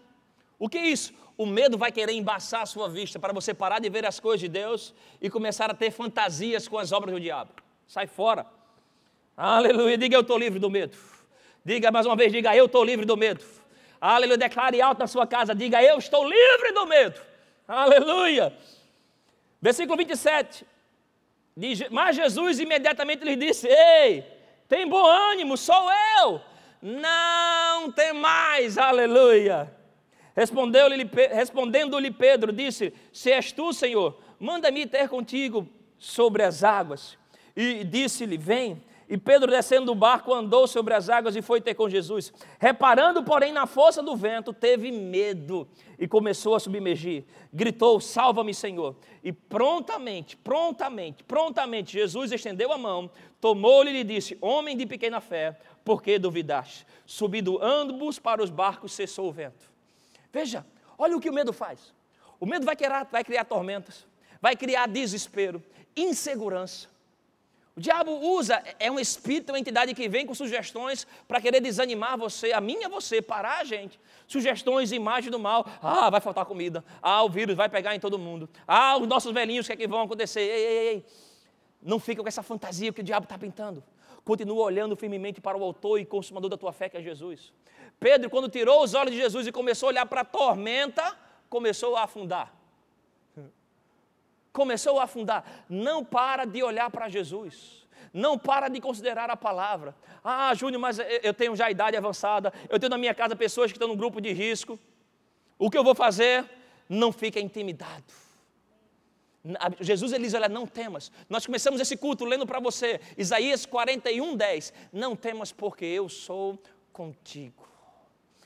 O 0.57 0.69
que 0.69 0.77
é 0.77 0.87
isso? 0.87 1.13
O 1.37 1.45
medo 1.45 1.77
vai 1.77 1.91
querer 1.91 2.13
embaçar 2.13 2.61
a 2.61 2.65
sua 2.65 2.87
vista 2.87 3.19
para 3.19 3.33
você 3.33 3.53
parar 3.53 3.79
de 3.79 3.89
ver 3.89 4.05
as 4.05 4.17
coisas 4.17 4.39
de 4.39 4.47
Deus 4.47 4.93
e 5.21 5.29
começar 5.29 5.69
a 5.69 5.73
ter 5.73 5.91
fantasias 5.91 6.69
com 6.69 6.77
as 6.77 6.93
obras 6.93 7.13
do 7.13 7.19
diabo. 7.19 7.51
Sai 7.85 8.07
fora. 8.07 8.45
Aleluia. 9.35 9.97
Diga: 9.97 10.15
Eu 10.15 10.21
estou 10.21 10.37
livre 10.37 10.57
do 10.57 10.69
medo. 10.69 10.95
Diga 11.65 11.91
mais 11.91 12.05
uma 12.05 12.15
vez, 12.15 12.31
diga, 12.31 12.55
eu 12.55 12.65
estou 12.65 12.83
livre 12.83 13.05
do 13.05 13.15
medo. 13.15 13.43
Aleluia, 13.99 14.37
declare 14.37 14.81
alto 14.81 14.99
na 14.99 15.07
sua 15.07 15.25
casa, 15.25 15.55
diga, 15.55 15.81
eu 15.81 15.97
estou 15.97 16.27
livre 16.27 16.71
do 16.73 16.85
medo. 16.85 17.19
Aleluia. 17.67 18.53
Versículo 19.61 19.97
27. 19.97 20.65
Diz, 21.55 21.87
mas 21.89 22.15
Jesus 22.15 22.59
imediatamente 22.59 23.23
lhe 23.23 23.35
disse: 23.35 23.67
Ei, 23.67 24.25
tem 24.67 24.87
bom 24.87 25.05
ânimo, 25.05 25.55
sou 25.55 25.89
eu. 26.19 26.41
Não 26.81 27.91
tem 27.91 28.11
mais, 28.11 28.77
aleluia. 28.77 29.71
Respondeu-lhe, 30.35 31.09
respondendo-lhe 31.31 32.11
Pedro, 32.11 32.51
disse: 32.51 32.93
Se 33.13 33.31
és 33.31 33.51
tu, 33.51 33.71
Senhor, 33.71 34.19
manda-me 34.39 34.85
ter 34.85 35.07
contigo 35.07 35.69
sobre 35.97 36.43
as 36.43 36.63
águas. 36.63 37.17
E 37.55 37.83
disse-lhe: 37.83 38.37
Vem. 38.37 38.83
E 39.13 39.17
Pedro, 39.19 39.51
descendo 39.51 39.85
do 39.85 39.93
barco, 39.93 40.33
andou 40.33 40.67
sobre 40.67 40.91
as 40.91 41.07
águas 41.07 41.35
e 41.35 41.41
foi 41.43 41.61
ter 41.61 41.75
com 41.75 41.87
Jesus. 41.87 42.33
Reparando, 42.57 43.21
porém, 43.21 43.53
na 43.53 43.67
força 43.67 44.01
do 44.01 44.15
vento, 44.15 44.51
teve 44.51 44.91
medo 44.91 45.67
e 45.99 46.07
começou 46.07 46.55
a 46.55 46.59
submergir. 46.59 47.23
Gritou: 47.53 48.01
Salva-me, 48.01 48.55
Senhor. 48.55 48.95
E 49.23 49.31
prontamente, 49.31 50.35
prontamente, 50.35 51.23
prontamente, 51.23 51.93
Jesus 51.93 52.31
estendeu 52.31 52.71
a 52.71 52.77
mão, 52.79 53.07
tomou-lhe 53.39 53.91
e 53.91 53.93
lhe 53.93 54.03
disse: 54.03 54.35
Homem 54.41 54.75
de 54.75 54.87
pequena 54.87 55.21
fé, 55.21 55.59
por 55.85 56.01
que 56.01 56.17
duvidaste? 56.17 56.83
Subindo 57.05 57.61
ambos 57.61 58.17
para 58.17 58.41
os 58.41 58.49
barcos, 58.49 58.93
cessou 58.93 59.29
o 59.29 59.31
vento. 59.31 59.71
Veja, 60.31 60.65
olha 60.97 61.15
o 61.15 61.21
que 61.21 61.29
o 61.29 61.33
medo 61.33 61.53
faz. 61.53 61.93
O 62.39 62.47
medo 62.47 62.65
vai 62.65 62.75
criar, 62.75 63.03
vai 63.11 63.23
criar 63.23 63.45
tormentas, 63.45 64.07
vai 64.41 64.55
criar 64.55 64.87
desespero, 64.87 65.61
insegurança 65.95 66.91
o 67.75 67.81
diabo 67.81 68.11
usa, 68.11 68.63
é 68.79 68.91
um 68.91 68.99
espírito, 68.99 69.51
uma 69.51 69.57
entidade 69.57 69.95
que 69.95 70.07
vem 70.07 70.27
com 70.27 70.35
sugestões 70.35 71.07
para 71.27 71.41
querer 71.41 71.59
desanimar 71.59 72.15
você, 72.15 72.51
a 72.51 72.61
mim 72.61 72.77
e 72.81 72.85
a 72.85 72.89
você, 72.89 73.19
parar 73.19 73.61
a 73.61 73.63
gente. 73.63 73.99
Sugestões, 74.27 74.91
imagens 74.91 75.31
do 75.31 75.39
mal. 75.39 75.65
Ah, 75.81 76.07
vai 76.11 76.21
faltar 76.21 76.45
comida. 76.45 76.85
Ah, 77.01 77.23
o 77.23 77.29
vírus 77.29 77.55
vai 77.55 77.67
pegar 77.67 77.95
em 77.95 77.99
todo 77.99 78.19
mundo. 78.19 78.47
Ah, 78.67 78.97
os 78.97 79.07
nossos 79.07 79.33
velhinhos, 79.33 79.65
o 79.65 79.67
que 79.67 79.73
é 79.73 79.75
que 79.75 79.87
vão 79.87 80.01
acontecer? 80.01 80.41
Ei, 80.41 80.65
ei, 80.65 80.87
ei. 80.89 81.05
Não 81.81 81.99
fica 81.99 82.21
com 82.21 82.27
essa 82.27 82.43
fantasia 82.43 82.93
que 82.93 83.01
o 83.01 83.03
diabo 83.03 83.23
está 83.23 83.39
pintando. 83.39 83.83
Continua 84.23 84.65
olhando 84.65 84.95
firmemente 84.95 85.41
para 85.41 85.57
o 85.57 85.63
autor 85.63 85.99
e 85.99 86.05
consumador 86.05 86.51
da 86.51 86.57
tua 86.57 86.71
fé, 86.71 86.87
que 86.89 86.97
é 86.97 87.01
Jesus. 87.01 87.51
Pedro, 87.99 88.29
quando 88.29 88.49
tirou 88.49 88.83
os 88.83 88.93
olhos 88.93 89.11
de 89.11 89.17
Jesus 89.17 89.47
e 89.47 89.51
começou 89.51 89.87
a 89.87 89.91
olhar 89.91 90.05
para 90.05 90.21
a 90.21 90.25
tormenta, 90.25 91.17
começou 91.49 91.95
a 91.95 92.03
afundar 92.03 92.62
começou 94.53 94.99
a 94.99 95.03
afundar. 95.03 95.65
Não 95.67 96.05
para 96.05 96.45
de 96.45 96.63
olhar 96.63 96.89
para 96.91 97.09
Jesus. 97.09 97.83
Não 98.13 98.37
para 98.37 98.69
de 98.69 98.79
considerar 98.79 99.29
a 99.29 99.35
palavra. 99.35 99.95
Ah, 100.23 100.53
Júnior, 100.53 100.79
mas 100.79 100.99
eu 101.23 101.33
tenho 101.33 101.55
já 101.55 101.69
idade 101.69 101.97
avançada. 101.97 102.53
Eu 102.69 102.79
tenho 102.79 102.91
na 102.91 102.97
minha 102.97 103.13
casa 103.13 103.35
pessoas 103.35 103.71
que 103.71 103.77
estão 103.77 103.87
no 103.87 103.95
grupo 103.95 104.21
de 104.21 104.31
risco. 104.31 104.79
O 105.57 105.69
que 105.69 105.77
eu 105.77 105.83
vou 105.83 105.95
fazer? 105.95 106.45
Não 106.87 107.11
fica 107.11 107.39
intimidado. 107.39 108.23
Jesus 109.81 110.13
ele 110.13 110.23
diz: 110.25 110.33
Olha, 110.33 110.47
não 110.47 110.65
temas. 110.65 111.11
Nós 111.27 111.45
começamos 111.45 111.81
esse 111.81 111.97
culto 111.97 112.23
lendo 112.23 112.45
para 112.45 112.59
você, 112.59 113.01
Isaías 113.17 113.65
41, 113.65 114.35
10. 114.35 114.73
Não 114.91 115.15
temas, 115.15 115.51
porque 115.51 115.83
eu 115.83 116.07
sou 116.07 116.61
contigo. 116.93 117.67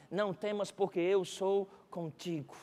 Não 0.10 0.34
temas, 0.34 0.72
porque 0.72 1.00
eu 1.00 1.24
sou 1.24 1.70
contigo. 1.92 2.56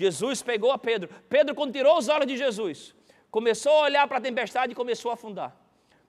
Jesus 0.00 0.40
pegou 0.40 0.72
a 0.72 0.78
Pedro. 0.78 1.10
Pedro, 1.28 1.54
quando 1.54 1.72
tirou 1.72 1.98
os 1.98 2.08
olhos 2.08 2.26
de 2.26 2.34
Jesus, 2.34 2.94
começou 3.30 3.70
a 3.72 3.82
olhar 3.82 4.08
para 4.08 4.16
a 4.16 4.20
tempestade 4.20 4.72
e 4.72 4.74
começou 4.74 5.10
a 5.10 5.14
afundar. 5.14 5.54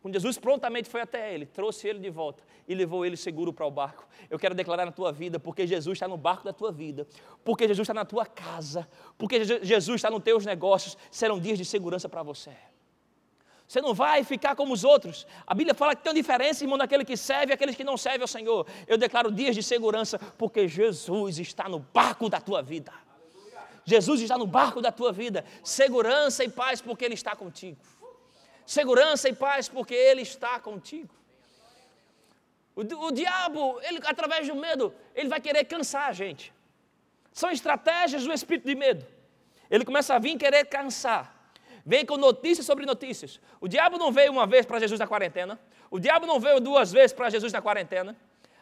Quando 0.01 0.13
Jesus 0.13 0.37
prontamente 0.37 0.87
foi 0.89 1.01
até 1.01 1.33
ele, 1.33 1.45
trouxe 1.45 1.89
ele 1.89 1.99
de 1.99 2.09
volta 2.09 2.41
e 2.65 2.73
levou 2.73 3.05
ele 3.05 3.17
seguro 3.17 3.51
para 3.51 3.65
o 3.65 3.69
barco. 3.69 4.07
Eu 4.29 4.39
quero 4.39 4.55
declarar 4.55 4.85
na 4.85 4.93
tua 4.93 5.11
vida, 5.11 5.41
porque 5.41 5.67
Jesus 5.67 5.97
está 5.97 6.07
no 6.07 6.15
barco 6.15 6.45
da 6.45 6.53
tua 6.53 6.71
vida, 6.71 7.05
porque 7.43 7.67
Jesus 7.67 7.85
está 7.85 7.93
na 7.93 8.05
tua 8.05 8.25
casa, 8.25 8.87
porque 9.17 9.43
Jesus 9.43 9.95
está 9.95 10.09
nos 10.09 10.23
teus 10.23 10.45
negócios, 10.45 10.97
serão 11.11 11.37
dias 11.37 11.57
de 11.57 11.65
segurança 11.65 12.07
para 12.07 12.23
você. 12.23 12.51
Você 13.67 13.81
não 13.81 13.93
vai 13.93 14.23
ficar 14.23 14.55
como 14.55 14.73
os 14.73 14.85
outros. 14.85 15.27
A 15.45 15.53
Bíblia 15.53 15.73
fala 15.73 15.97
que 15.97 16.01
tem 16.01 16.11
uma 16.11 16.15
diferença, 16.15 16.63
irmão, 16.63 16.77
daquele 16.77 17.03
que 17.03 17.17
serve 17.17 17.51
e 17.51 17.53
aqueles 17.53 17.75
que 17.75 17.83
não 17.83 17.97
servem 17.97 18.21
ao 18.21 18.27
Senhor. 18.27 18.65
Eu 18.87 18.97
declaro 18.97 19.29
dias 19.29 19.53
de 19.53 19.61
segurança, 19.61 20.17
porque 20.37 20.65
Jesus 20.65 21.39
está 21.39 21.67
no 21.67 21.79
barco 21.79 22.29
da 22.29 22.39
tua 22.39 22.61
vida. 22.61 22.91
Jesus 23.85 24.21
está 24.21 24.37
no 24.37 24.47
barco 24.47 24.81
da 24.81 24.91
tua 24.91 25.11
vida. 25.11 25.45
Segurança 25.63 26.43
e 26.43 26.49
paz 26.49 26.81
porque 26.81 27.05
Ele 27.05 27.13
está 27.13 27.35
contigo. 27.35 27.77
Segurança 28.65 29.27
e 29.29 29.33
paz 29.33 29.67
porque 29.67 29.93
Ele 29.93 30.21
está 30.21 30.59
contigo. 30.59 31.09
O, 32.75 32.81
o 33.07 33.11
diabo, 33.11 33.79
ele, 33.83 33.99
através 34.05 34.47
do 34.47 34.55
medo, 34.55 34.93
ele 35.13 35.27
vai 35.27 35.41
querer 35.41 35.65
cansar 35.65 36.07
a 36.07 36.13
gente. 36.13 36.53
São 37.31 37.51
estratégias 37.51 38.23
do 38.23 38.33
espírito 38.33 38.65
de 38.65 38.75
medo. 38.75 39.05
Ele 39.69 39.85
começa 39.85 40.15
a 40.15 40.19
vir 40.19 40.37
querer 40.37 40.65
cansar. 40.65 41.35
Vem 41.85 42.05
com 42.05 42.17
notícias 42.17 42.65
sobre 42.65 42.85
notícias. 42.85 43.39
O 43.59 43.67
diabo 43.67 43.97
não 43.97 44.11
veio 44.11 44.31
uma 44.31 44.45
vez 44.45 44.65
para 44.65 44.79
Jesus 44.79 44.99
na 44.99 45.07
quarentena. 45.07 45.59
O 45.89 45.99
diabo 45.99 46.25
não 46.25 46.39
veio 46.39 46.59
duas 46.59 46.91
vezes 46.91 47.13
para 47.13 47.29
Jesus 47.29 47.51
na 47.51 47.61
quarentena. 47.61 48.15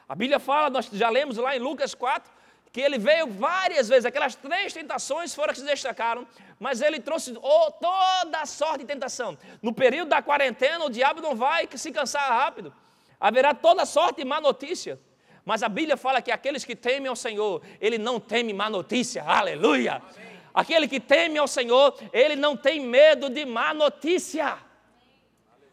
A 0.08 0.16
Bíblia 0.16 0.40
fala, 0.40 0.70
nós 0.70 0.90
já 0.92 1.10
lemos 1.10 1.38
lá 1.38 1.56
em 1.56 1.60
Lucas 1.60 1.94
4, 1.94 2.32
que 2.72 2.80
ele 2.80 2.98
veio 2.98 3.28
várias 3.28 3.90
vezes, 3.90 4.06
aquelas 4.06 4.36
três 4.36 4.74
tentações 4.74 5.34
foram 5.34 5.54
que 5.54 5.60
se 5.60 5.66
destacaram, 5.66 6.28
mas 6.60 6.82
ele 6.82 7.00
trouxe 7.00 7.36
oh, 7.42 7.72
toda 7.72 8.42
a 8.42 8.46
sorte 8.46 8.80
de 8.80 8.86
tentação. 8.86 9.38
No 9.62 9.74
período 9.74 10.10
da 10.10 10.22
quarentena, 10.22 10.86
o 10.86 10.90
diabo 10.90 11.22
não 11.22 11.36
vai 11.36 11.68
se 11.74 11.92
cansar 11.92 12.30
rápido, 12.30 12.74
haverá 13.20 13.54
toda 13.54 13.86
sorte 13.86 14.18
de 14.18 14.26
má 14.26 14.40
notícia. 14.40 15.00
Mas 15.44 15.64
a 15.64 15.70
Bíblia 15.70 15.98
fala 15.98 16.22
que 16.22 16.32
aqueles 16.32 16.64
que 16.64 16.76
temem 16.76 17.08
ao 17.08 17.16
Senhor, 17.16 17.64
ele 17.82 17.98
não 17.98 18.20
teme 18.20 18.54
má 18.54 18.70
notícia, 18.70 19.24
aleluia. 19.24 19.96
Amém. 19.96 20.30
Aquele 20.54 20.88
que 20.88 21.00
teme 21.00 21.38
ao 21.38 21.48
Senhor, 21.48 21.98
ele 22.12 22.36
não 22.36 22.56
tem 22.56 22.80
medo 22.80 23.30
de 23.30 23.46
má 23.46 23.74
notícia. 23.74 24.58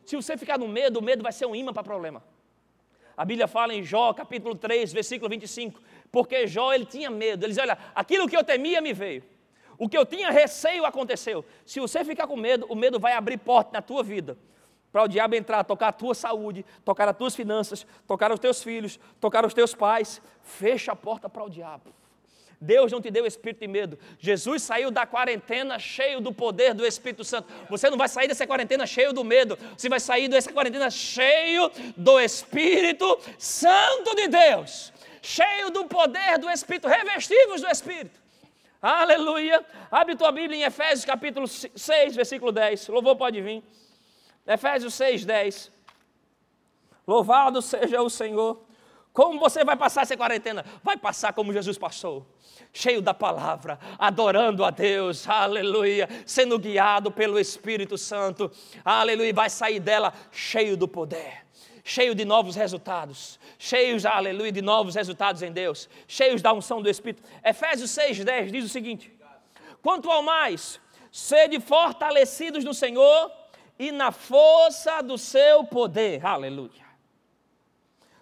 Se 0.05 0.15
você 0.15 0.37
ficar 0.37 0.59
no 0.59 0.69
medo, 0.69 1.01
o 1.01 1.03
medo 1.03 1.23
vai 1.23 1.33
ser 1.33 1.47
um 1.47 1.55
imã 1.55 1.73
para 1.73 1.83
problema. 1.83 2.23
A 3.17 3.25
Bíblia 3.25 3.49
fala 3.49 3.75
em 3.75 3.83
Jó, 3.83 4.13
capítulo 4.13 4.55
3, 4.55 4.93
versículo 4.93 5.29
25, 5.31 5.81
porque 6.11 6.47
Jó 6.47 6.73
ele 6.73 6.85
tinha 6.85 7.11
medo. 7.11 7.45
Ele 7.45 7.53
diz: 7.53 7.62
Olha, 7.62 7.79
aquilo 7.95 8.29
que 8.29 8.37
eu 8.37 8.45
temia 8.45 8.81
me 8.81 8.92
veio. 8.92 9.23
O 9.79 9.88
que 9.88 9.97
eu 9.97 10.07
tinha 10.07 10.31
receio 10.31 10.85
aconteceu. 10.85 11.45
Se 11.64 11.81
você 11.81 12.05
ficar 12.05 12.27
com 12.27 12.37
medo, 12.37 12.66
o 12.69 12.75
medo 12.75 12.99
vai 12.99 13.12
abrir 13.12 13.37
porta 13.37 13.71
na 13.73 13.83
tua 13.83 14.03
vida. 14.03 14.37
Para 14.90 15.03
o 15.03 15.09
diabo 15.09 15.35
entrar, 15.35 15.62
tocar 15.64 15.88
a 15.88 15.92
tua 15.92 16.14
saúde, 16.14 16.64
tocar 16.85 17.07
as 17.09 17.16
tuas 17.16 17.37
finanças, 17.37 17.87
tocar 18.07 18.33
os 18.33 18.40
teus 18.40 18.62
filhos, 18.62 18.99
tocar 19.21 19.45
os 19.45 19.53
teus 19.53 19.75
pais. 19.75 20.23
Fecha 20.42 20.92
a 20.92 20.97
porta 20.97 21.29
para 21.29 21.45
o 21.45 21.51
diabo. 21.51 21.92
Deus 22.59 22.90
não 22.90 23.03
te 23.03 23.11
deu 23.11 23.27
espírito 23.27 23.61
de 23.61 23.69
medo. 23.69 23.99
Jesus 24.19 24.62
saiu 24.62 24.90
da 24.90 25.05
quarentena 25.05 25.79
cheio 25.79 26.23
do 26.23 26.33
poder 26.33 26.73
do 26.73 26.87
Espírito 26.87 27.23
Santo. 27.23 27.53
Você 27.69 27.90
não 27.90 27.99
vai 27.99 28.09
sair 28.09 28.29
dessa 28.29 28.47
quarentena 28.47 28.87
cheio 28.87 29.12
do 29.12 29.23
medo. 29.23 29.59
Você 29.77 29.90
vai 29.90 30.01
sair 30.01 30.27
dessa 30.27 30.51
quarentena 30.51 30.90
cheio 30.90 31.71
do 31.95 32.19
Espírito 32.19 33.19
Santo 33.38 34.14
de 34.14 34.29
Deus 34.29 34.96
cheio 35.27 35.71
do 35.71 35.85
poder 35.87 36.39
do 36.39 36.49
Espírito, 36.49 36.87
revestivos 36.87 37.61
do 37.61 37.69
Espírito. 37.69 38.21
Aleluia. 38.81 39.65
Abre 39.91 40.15
tua 40.15 40.31
Bíblia 40.31 40.61
em 40.61 40.62
Efésios 40.62 41.05
capítulo 41.05 41.49
6, 41.49 42.15
versículo 42.15 42.53
10. 42.53 42.89
Louvor 42.89 43.17
pode 43.17 43.41
vir. 43.41 43.62
Efésios 44.47 44.95
6, 44.95 45.25
10. 45.25 45.73
Louvado 47.07 47.61
seja 47.61 48.01
o 48.03 48.09
Senhor. 48.09 48.62
Como 49.12 49.41
você 49.41 49.65
vai 49.65 49.77
passar 49.77 50.03
essa 50.03 50.17
quarentena? 50.17 50.65
Vai 50.85 50.97
passar 50.97 51.33
como 51.33 51.53
Jesus 51.53 51.77
passou 51.77 52.27
cheio 52.73 53.01
da 53.01 53.15
palavra, 53.15 53.79
adorando 53.99 54.65
a 54.65 54.71
Deus, 54.71 55.27
aleluia, 55.29 56.09
sendo 56.27 56.59
guiado 56.59 57.11
pelo 57.11 57.39
Espírito 57.39 57.97
Santo, 57.97 58.51
aleluia, 58.85 59.33
vai 59.33 59.49
sair 59.49 59.81
dela 59.81 60.12
cheio 60.31 60.77
do 60.77 60.87
poder, 60.87 61.45
cheio 61.87 62.16
de 62.16 62.25
novos 62.25 62.57
resultados, 62.57 63.38
cheios, 63.61 64.05
aleluia, 64.05 64.51
de 64.51 64.61
novos 64.61 64.96
resultados 64.96 65.40
em 65.40 65.53
Deus, 65.53 65.88
cheios 66.09 66.42
da 66.42 66.53
unção 66.53 66.83
do 66.83 66.90
Espírito. 66.90 67.22
Efésios 67.44 67.90
6,10 67.92 68.51
diz 68.51 68.64
o 68.64 68.68
seguinte: 68.68 69.16
quanto 69.81 70.11
ao 70.11 70.20
mais, 70.20 70.81
sede 71.12 71.61
fortalecidos 71.61 72.64
no 72.64 72.75
Senhor 72.75 73.31
e 73.79 73.92
na 73.92 74.11
força 74.11 75.01
do 75.01 75.16
seu 75.16 75.62
poder, 75.62 76.27
aleluia. 76.27 76.86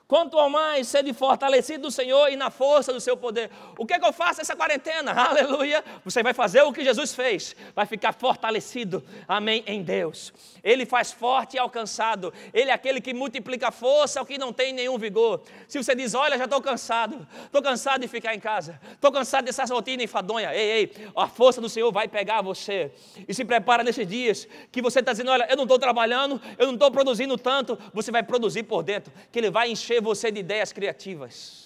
Quanto 0.06 0.38
ao 0.38 0.50
mais 0.50 0.86
sede 0.88 1.14
fortalecido 1.14 1.84
do 1.84 1.90
Senhor 1.90 2.28
e 2.28 2.36
na 2.36 2.50
força 2.50 2.92
do 2.92 3.00
seu 3.00 3.16
poder. 3.16 3.50
O 3.78 3.86
que, 3.86 3.94
é 3.94 3.98
que 3.98 4.04
eu 4.04 4.12
faço 4.12 4.38
nessa 4.38 4.54
quarentena? 4.54 5.12
Aleluia! 5.16 5.82
Você 6.04 6.22
vai 6.22 6.34
fazer 6.34 6.62
o 6.62 6.72
que 6.72 6.84
Jesus 6.84 7.14
fez, 7.14 7.56
vai 7.74 7.86
ficar 7.86 8.12
fortalecido, 8.12 9.02
amém, 9.26 9.64
em 9.66 9.82
Deus. 9.82 10.32
Ele 10.62 10.84
faz 10.84 11.10
forte 11.10 11.54
e 11.54 11.58
alcançado, 11.58 12.32
Ele 12.52 12.70
é 12.70 12.74
aquele 12.74 13.00
que 13.00 13.14
multiplica 13.14 13.70
força 13.70 14.20
ao 14.20 14.26
que 14.26 14.36
não 14.36 14.52
tem 14.52 14.74
nenhum 14.74 14.98
vigor. 14.98 15.42
Se 15.66 15.82
você 15.82 15.94
diz, 15.94 16.14
olha, 16.14 16.36
já 16.36 16.44
estou 16.44 16.60
cansado, 16.60 17.26
estou 17.44 17.62
cansado 17.62 18.02
de 18.02 18.08
ficar 18.08 18.34
em 18.34 18.40
casa, 18.40 18.78
estou 18.92 19.10
cansado 19.10 19.46
dessa 19.46 19.64
rotina 19.64 20.02
enfadonha, 20.02 20.54
ei, 20.54 20.70
ei, 20.70 21.08
a 21.16 21.28
força 21.28 21.60
do 21.62 21.68
Senhor 21.68 21.90
vai 21.90 22.08
pegar 22.08 22.42
você. 22.42 22.92
E 23.26 23.32
se 23.32 23.44
prepara 23.44 23.82
nesses 23.82 24.06
dias 24.06 24.46
que 24.70 24.82
você 24.82 25.00
está 25.00 25.12
dizendo, 25.12 25.30
olha, 25.30 25.46
eu 25.48 25.56
não 25.56 25.64
estou 25.64 25.78
trabalhando, 25.78 26.40
eu 26.58 26.66
não 26.66 26.74
estou 26.74 26.90
produzindo 26.90 27.38
tanto, 27.38 27.78
você 27.92 28.10
vai 28.10 28.22
produzir 28.22 28.64
por 28.64 28.82
dentro, 28.82 29.12
que 29.32 29.38
Ele 29.38 29.50
vai 29.50 29.70
encher 29.70 29.93
encher 29.94 30.00
você 30.00 30.30
de 30.30 30.40
ideias 30.40 30.72
criativas. 30.72 31.64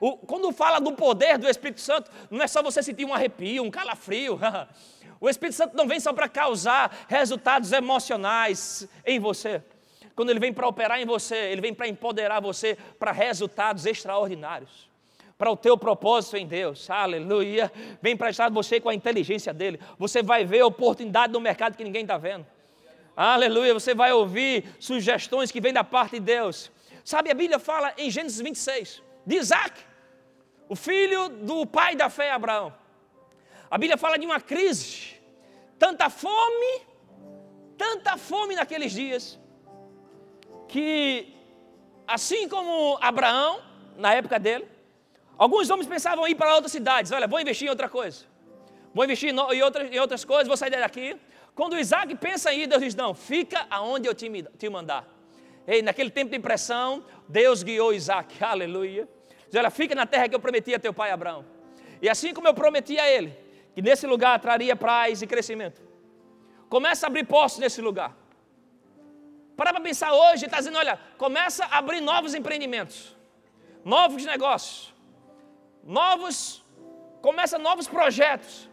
O, 0.00 0.16
quando 0.16 0.50
fala 0.52 0.80
do 0.80 0.92
poder 0.92 1.38
do 1.38 1.48
Espírito 1.48 1.80
Santo, 1.80 2.10
não 2.30 2.42
é 2.42 2.46
só 2.46 2.62
você 2.62 2.82
sentir 2.82 3.04
um 3.04 3.14
arrepio, 3.14 3.62
um 3.62 3.70
calafrio. 3.70 4.38
o 5.20 5.28
Espírito 5.28 5.56
Santo 5.56 5.76
não 5.76 5.86
vem 5.86 6.00
só 6.00 6.12
para 6.12 6.28
causar 6.28 7.06
resultados 7.08 7.72
emocionais 7.72 8.88
em 9.04 9.18
você. 9.18 9.62
Quando 10.14 10.30
ele 10.30 10.40
vem 10.40 10.52
para 10.52 10.66
operar 10.66 11.00
em 11.00 11.06
você, 11.06 11.36
ele 11.36 11.60
vem 11.60 11.74
para 11.74 11.88
empoderar 11.88 12.40
você 12.40 12.76
para 12.98 13.12
resultados 13.12 13.86
extraordinários. 13.86 14.88
Para 15.36 15.50
o 15.50 15.56
teu 15.56 15.76
propósito 15.76 16.36
em 16.36 16.46
Deus, 16.46 16.90
aleluia. 16.90 17.72
Vem 18.02 18.14
para 18.14 18.28
estar 18.28 18.50
você 18.50 18.78
com 18.78 18.90
a 18.90 18.94
inteligência 18.94 19.54
dele. 19.54 19.80
Você 19.98 20.22
vai 20.22 20.44
ver 20.44 20.62
oportunidade 20.62 21.32
no 21.32 21.40
mercado 21.40 21.76
que 21.76 21.84
ninguém 21.84 22.02
está 22.02 22.18
vendo. 22.18 22.46
Aleluia. 23.16 23.72
Você 23.72 23.94
vai 23.94 24.12
ouvir 24.12 24.64
sugestões 24.78 25.50
que 25.50 25.60
vêm 25.60 25.72
da 25.72 25.84
parte 25.84 26.12
de 26.12 26.20
Deus. 26.20 26.70
Sabe, 27.10 27.28
a 27.28 27.34
Bíblia 27.34 27.58
fala 27.58 27.92
em 27.98 28.08
Gênesis 28.08 28.40
26, 28.40 29.02
de 29.26 29.34
Isaac, 29.42 29.74
o 30.68 30.76
filho 30.76 31.28
do 31.28 31.66
pai 31.66 31.96
da 31.96 32.08
fé, 32.08 32.30
Abraão. 32.30 32.72
A 33.68 33.76
Bíblia 33.76 33.98
fala 33.98 34.16
de 34.16 34.24
uma 34.24 34.40
crise, 34.40 35.16
tanta 35.76 36.08
fome, 36.08 36.72
tanta 37.76 38.16
fome 38.16 38.54
naqueles 38.54 38.92
dias, 38.92 39.40
que 40.68 41.34
assim 42.06 42.48
como 42.48 42.96
Abraão, 43.00 43.60
na 43.96 44.14
época 44.14 44.38
dele, 44.38 44.68
alguns 45.36 45.68
homens 45.68 45.88
pensavam 45.88 46.24
em 46.28 46.30
ir 46.30 46.36
para 46.36 46.54
outras 46.54 46.70
cidades, 46.70 47.10
olha, 47.10 47.26
vou 47.26 47.40
investir 47.40 47.66
em 47.66 47.70
outra 47.70 47.88
coisa, 47.88 48.24
vou 48.94 49.04
investir 49.04 49.34
em 49.34 49.62
outras, 49.62 49.90
em 49.90 49.98
outras 49.98 50.24
coisas, 50.24 50.46
vou 50.46 50.56
sair 50.56 50.70
daqui. 50.70 51.18
Quando 51.56 51.76
Isaac 51.76 52.14
pensa 52.14 52.54
em 52.54 52.60
ir, 52.60 52.66
Deus 52.68 52.80
diz: 52.80 52.94
Não, 52.94 53.12
fica 53.14 53.66
aonde 53.68 54.06
eu 54.06 54.14
te, 54.14 54.30
te 54.56 54.68
mandar. 54.68 55.19
Ei, 55.72 55.82
naquele 55.82 56.10
tempo 56.10 56.32
de 56.32 56.36
impressão, 56.36 57.04
Deus 57.28 57.62
guiou 57.62 57.92
Isaac, 57.92 58.28
aleluia. 58.42 59.08
Diz, 59.46 59.54
olha, 59.54 59.70
fica 59.70 59.94
na 59.94 60.04
terra 60.04 60.28
que 60.28 60.34
eu 60.34 60.40
prometi 60.40 60.74
a 60.74 60.80
teu 60.80 60.92
pai 60.92 61.12
Abraão. 61.12 61.44
E 62.02 62.08
assim 62.08 62.34
como 62.34 62.48
eu 62.48 62.54
prometi 62.54 62.98
a 62.98 63.08
ele, 63.08 63.38
que 63.72 63.80
nesse 63.80 64.04
lugar 64.04 64.40
traria 64.40 64.74
paz 64.74 65.22
e 65.22 65.28
crescimento. 65.28 65.80
Começa 66.68 67.06
a 67.06 67.08
abrir 67.08 67.24
postos 67.24 67.60
nesse 67.60 67.80
lugar. 67.80 68.16
Para 69.56 69.72
para 69.72 69.80
pensar 69.80 70.12
hoje, 70.12 70.46
está 70.46 70.58
dizendo, 70.58 70.76
olha, 70.76 70.98
começa 71.16 71.64
a 71.66 71.78
abrir 71.78 72.00
novos 72.00 72.34
empreendimentos, 72.34 73.16
novos 73.84 74.24
negócios, 74.24 74.92
novos, 75.84 76.64
começa 77.22 77.58
novos 77.58 77.86
projetos. 77.86 78.68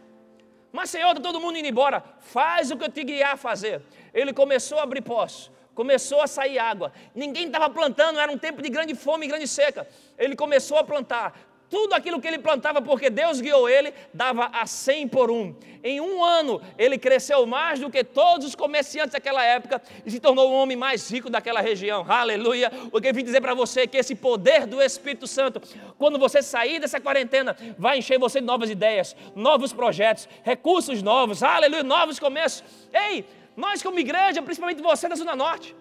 Mas 0.72 0.90
Senhor, 0.90 1.10
está 1.10 1.22
todo 1.22 1.40
mundo 1.40 1.58
indo 1.58 1.68
embora, 1.68 2.02
faz 2.18 2.72
o 2.72 2.76
que 2.76 2.84
eu 2.86 2.90
te 2.90 3.04
guiar 3.04 3.34
a 3.34 3.36
fazer. 3.36 3.82
Ele 4.12 4.32
começou 4.32 4.80
a 4.80 4.82
abrir 4.82 5.02
postos 5.02 5.56
começou 5.78 6.20
a 6.20 6.26
sair 6.26 6.58
água. 6.58 6.92
Ninguém 7.14 7.46
estava 7.46 7.70
plantando, 7.70 8.18
era 8.18 8.32
um 8.32 8.36
tempo 8.36 8.60
de 8.60 8.68
grande 8.68 8.96
fome 8.96 9.26
e 9.26 9.28
grande 9.28 9.46
seca. 9.46 9.86
Ele 10.18 10.34
começou 10.34 10.76
a 10.76 10.82
plantar. 10.82 11.38
Tudo 11.70 11.94
aquilo 11.94 12.20
que 12.20 12.26
ele 12.26 12.40
plantava, 12.40 12.82
porque 12.82 13.08
Deus 13.08 13.40
guiou 13.40 13.68
ele, 13.68 13.94
dava 14.12 14.46
a 14.46 14.66
cem 14.66 15.06
por 15.06 15.30
um. 15.30 15.54
Em 15.84 16.00
um 16.00 16.24
ano, 16.24 16.60
ele 16.76 16.98
cresceu 16.98 17.46
mais 17.46 17.78
do 17.78 17.90
que 17.90 18.02
todos 18.02 18.44
os 18.44 18.56
comerciantes 18.56 19.12
daquela 19.12 19.44
época 19.44 19.80
e 20.04 20.10
se 20.10 20.18
tornou 20.18 20.50
o 20.50 20.54
homem 20.54 20.76
mais 20.76 21.08
rico 21.08 21.30
daquela 21.30 21.60
região. 21.60 22.04
Aleluia! 22.08 22.72
O 22.90 23.00
que 23.00 23.06
eu 23.06 23.14
vim 23.14 23.22
dizer 23.22 23.40
para 23.40 23.54
você 23.54 23.82
é 23.82 23.86
que 23.86 23.98
esse 23.98 24.16
poder 24.16 24.66
do 24.66 24.82
Espírito 24.82 25.28
Santo, 25.28 25.62
quando 25.96 26.18
você 26.18 26.42
sair 26.42 26.80
dessa 26.80 26.98
quarentena, 26.98 27.56
vai 27.78 27.98
encher 27.98 28.18
você 28.18 28.40
de 28.40 28.46
novas 28.46 28.68
ideias, 28.68 29.14
novos 29.36 29.72
projetos, 29.72 30.28
recursos 30.42 31.02
novos, 31.02 31.40
aleluia, 31.44 31.84
novos 31.84 32.18
começos. 32.18 32.64
Ei, 32.92 33.24
nós, 33.64 33.82
como 33.82 33.98
igreja, 33.98 34.40
principalmente 34.40 34.80
você 34.80 35.08
da 35.08 35.16
Zona 35.16 35.34
Norte, 35.34 35.74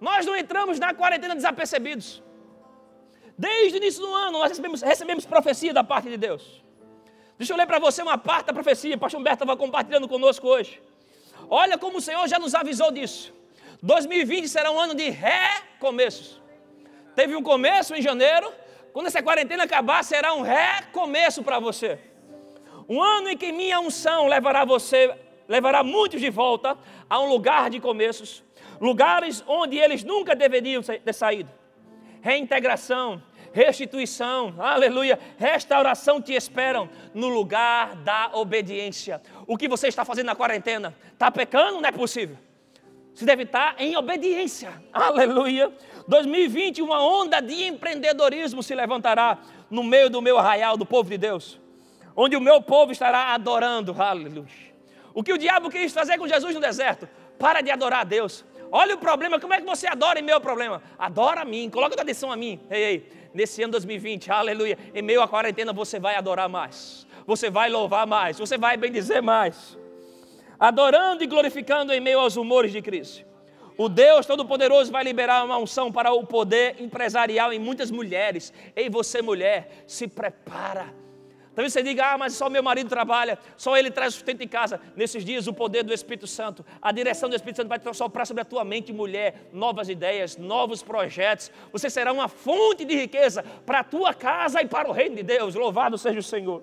nós 0.00 0.24
não 0.24 0.34
entramos 0.34 0.78
na 0.78 0.94
quarentena 0.94 1.34
desapercebidos. 1.34 2.22
Desde 3.36 3.76
o 3.76 3.78
início 3.82 4.00
do 4.00 4.14
ano, 4.14 4.38
nós 4.38 4.48
recebemos, 4.48 4.80
recebemos 4.80 5.26
profecia 5.26 5.74
da 5.74 5.84
parte 5.84 6.08
de 6.08 6.16
Deus. 6.16 6.42
Deixa 7.36 7.52
eu 7.52 7.56
ler 7.58 7.66
para 7.66 7.78
você 7.78 8.00
uma 8.00 8.16
parte 8.16 8.46
da 8.46 8.54
profecia, 8.54 8.96
o 8.96 8.98
pastor 8.98 9.20
Humberto 9.20 9.44
estava 9.44 9.58
compartilhando 9.58 10.08
conosco 10.08 10.46
hoje. 10.48 10.80
Olha 11.50 11.76
como 11.76 11.98
o 11.98 12.00
Senhor 12.00 12.26
já 12.26 12.38
nos 12.38 12.54
avisou 12.54 12.90
disso. 12.90 13.30
2020 13.82 14.48
será 14.48 14.70
um 14.70 14.80
ano 14.80 14.94
de 14.94 15.10
recomeços. 15.10 16.40
Teve 17.14 17.36
um 17.36 17.42
começo 17.42 17.94
em 17.94 18.00
janeiro, 18.00 18.50
quando 18.94 19.08
essa 19.08 19.22
quarentena 19.22 19.64
acabar, 19.64 20.02
será 20.02 20.32
um 20.32 20.40
recomeço 20.40 21.42
para 21.42 21.58
você. 21.58 21.98
Um 22.88 23.02
ano 23.02 23.28
em 23.28 23.36
que 23.36 23.52
minha 23.52 23.78
unção 23.80 24.28
levará 24.28 24.64
você 24.64 25.14
levará 25.52 25.84
muitos 25.84 26.18
de 26.18 26.30
volta 26.30 26.78
a 27.10 27.20
um 27.20 27.28
lugar 27.28 27.68
de 27.68 27.78
começos, 27.78 28.42
lugares 28.80 29.44
onde 29.46 29.76
eles 29.76 30.02
nunca 30.02 30.34
deveriam 30.34 30.82
ter 30.82 31.12
saído. 31.12 31.50
Reintegração, 32.22 33.22
restituição, 33.52 34.54
aleluia, 34.58 35.18
restauração 35.36 36.22
te 36.22 36.32
esperam 36.32 36.88
no 37.12 37.28
lugar 37.28 37.96
da 37.96 38.30
obediência. 38.32 39.20
O 39.46 39.58
que 39.58 39.68
você 39.68 39.88
está 39.88 40.06
fazendo 40.06 40.28
na 40.28 40.34
quarentena? 40.34 40.96
Está 41.12 41.30
pecando? 41.30 41.82
Não 41.82 41.88
é 41.88 41.92
possível. 41.92 42.38
Você 43.14 43.26
deve 43.26 43.42
estar 43.42 43.74
em 43.78 43.94
obediência, 43.94 44.72
aleluia. 44.90 45.70
2020, 46.08 46.80
uma 46.80 47.06
onda 47.06 47.42
de 47.42 47.64
empreendedorismo 47.64 48.62
se 48.62 48.74
levantará 48.74 49.38
no 49.68 49.84
meio 49.84 50.08
do 50.08 50.22
meu 50.22 50.38
arraial, 50.38 50.78
do 50.78 50.86
povo 50.86 51.10
de 51.10 51.18
Deus, 51.18 51.60
onde 52.16 52.38
o 52.38 52.40
meu 52.40 52.62
povo 52.62 52.90
estará 52.90 53.34
adorando, 53.34 53.94
aleluia. 54.00 54.71
O 55.14 55.22
que 55.22 55.32
o 55.32 55.38
diabo 55.38 55.70
quis 55.70 55.92
fazer 55.92 56.18
com 56.18 56.26
Jesus 56.26 56.54
no 56.54 56.60
deserto? 56.60 57.08
Para 57.38 57.60
de 57.60 57.70
adorar 57.70 58.00
a 58.00 58.04
Deus. 58.04 58.44
Olha 58.70 58.94
o 58.94 58.98
problema, 58.98 59.38
como 59.38 59.52
é 59.52 59.60
que 59.60 59.66
você 59.66 59.86
adora 59.86 60.18
em 60.18 60.22
meio 60.22 60.36
ao 60.36 60.40
problema? 60.40 60.82
Adora 60.98 61.42
a 61.42 61.44
mim, 61.44 61.68
coloca 61.68 61.94
a 61.98 62.02
atenção 62.02 62.32
a 62.32 62.36
mim. 62.36 62.58
Ei, 62.70 62.82
ei, 62.82 63.12
nesse 63.34 63.62
ano 63.62 63.72
2020, 63.72 64.30
aleluia, 64.30 64.78
em 64.94 65.02
meio 65.02 65.20
à 65.20 65.28
quarentena 65.28 65.72
você 65.72 66.00
vai 66.00 66.14
adorar 66.14 66.48
mais. 66.48 67.06
Você 67.26 67.50
vai 67.50 67.68
louvar 67.68 68.06
mais, 68.06 68.38
você 68.38 68.56
vai 68.56 68.76
bendizer 68.78 69.22
mais. 69.22 69.76
Adorando 70.58 71.22
e 71.22 71.26
glorificando 71.26 71.92
em 71.92 72.00
meio 72.00 72.20
aos 72.20 72.36
humores 72.36 72.72
de 72.72 72.80
crise. 72.80 73.26
O 73.76 73.88
Deus 73.88 74.24
Todo-Poderoso 74.24 74.90
vai 74.90 75.04
liberar 75.04 75.44
uma 75.44 75.58
unção 75.58 75.90
para 75.90 76.12
o 76.12 76.26
poder 76.26 76.76
empresarial 76.80 77.52
em 77.52 77.58
muitas 77.58 77.90
mulheres. 77.90 78.52
Ei, 78.74 78.88
você 78.88 79.20
mulher, 79.20 79.84
se 79.86 80.08
prepara 80.08 81.01
Talvez 81.54 81.72
você 81.72 81.82
diga, 81.82 82.12
ah, 82.12 82.18
mas 82.18 82.32
só 82.32 82.48
meu 82.48 82.62
marido 82.62 82.88
trabalha, 82.88 83.38
só 83.58 83.76
ele 83.76 83.90
traz 83.90 84.14
sustento 84.14 84.40
em 84.42 84.48
casa. 84.48 84.80
Nesses 84.96 85.22
dias, 85.22 85.46
o 85.46 85.52
poder 85.52 85.82
do 85.82 85.92
Espírito 85.92 86.26
Santo, 86.26 86.64
a 86.80 86.90
direção 86.90 87.28
do 87.28 87.36
Espírito 87.36 87.56
Santo 87.56 87.68
vai 87.68 87.78
soprar 87.92 88.26
sobre 88.26 88.40
a 88.40 88.44
tua 88.44 88.64
mente, 88.64 88.90
mulher, 88.90 89.50
novas 89.52 89.90
ideias, 89.90 90.38
novos 90.38 90.82
projetos. 90.82 91.52
Você 91.70 91.90
será 91.90 92.10
uma 92.10 92.26
fonte 92.26 92.86
de 92.86 92.94
riqueza 92.94 93.44
para 93.66 93.80
a 93.80 93.84
tua 93.84 94.14
casa 94.14 94.62
e 94.62 94.66
para 94.66 94.88
o 94.88 94.92
reino 94.92 95.16
de 95.16 95.22
Deus. 95.22 95.54
Louvado 95.54 95.98
seja 95.98 96.20
o 96.20 96.22
Senhor. 96.22 96.62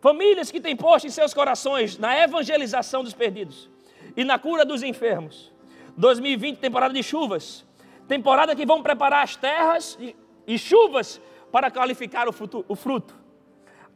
Famílias 0.00 0.50
que 0.50 0.60
têm 0.60 0.76
posto 0.76 1.06
em 1.06 1.10
seus 1.10 1.32
corações 1.32 1.96
na 1.96 2.18
evangelização 2.18 3.02
dos 3.02 3.14
perdidos 3.14 3.70
e 4.14 4.22
na 4.22 4.38
cura 4.38 4.66
dos 4.66 4.82
enfermos. 4.82 5.50
2020, 5.96 6.58
temporada 6.58 6.92
de 6.92 7.02
chuvas. 7.02 7.64
Temporada 8.06 8.54
que 8.54 8.66
vão 8.66 8.82
preparar 8.82 9.24
as 9.24 9.34
terras 9.34 9.98
e 10.46 10.58
chuvas 10.58 11.18
para 11.50 11.70
qualificar 11.70 12.28
o. 12.28 12.34
O 12.68 12.76
fruto. 12.76 13.25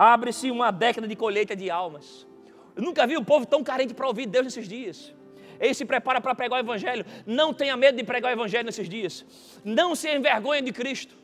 Abre-se 0.00 0.50
uma 0.50 0.70
década 0.70 1.06
de 1.06 1.14
colheita 1.14 1.54
de 1.54 1.70
almas. 1.70 2.26
Eu 2.74 2.82
nunca 2.82 3.06
vi 3.06 3.18
o 3.18 3.22
povo 3.22 3.44
tão 3.44 3.62
carente 3.62 3.92
para 3.92 4.06
ouvir 4.06 4.24
Deus 4.24 4.46
nesses 4.46 4.66
dias. 4.66 5.14
Ele 5.60 5.74
se 5.74 5.84
prepara 5.84 6.22
para 6.22 6.34
pregar 6.34 6.56
o 6.58 6.62
Evangelho. 6.62 7.04
Não 7.26 7.52
tenha 7.52 7.76
medo 7.76 7.98
de 7.98 8.02
pregar 8.02 8.30
o 8.30 8.34
Evangelho 8.34 8.64
nesses 8.64 8.88
dias. 8.88 9.26
Não 9.62 9.94
se 9.94 10.08
envergonhe 10.08 10.62
de 10.62 10.72
Cristo. 10.72 11.14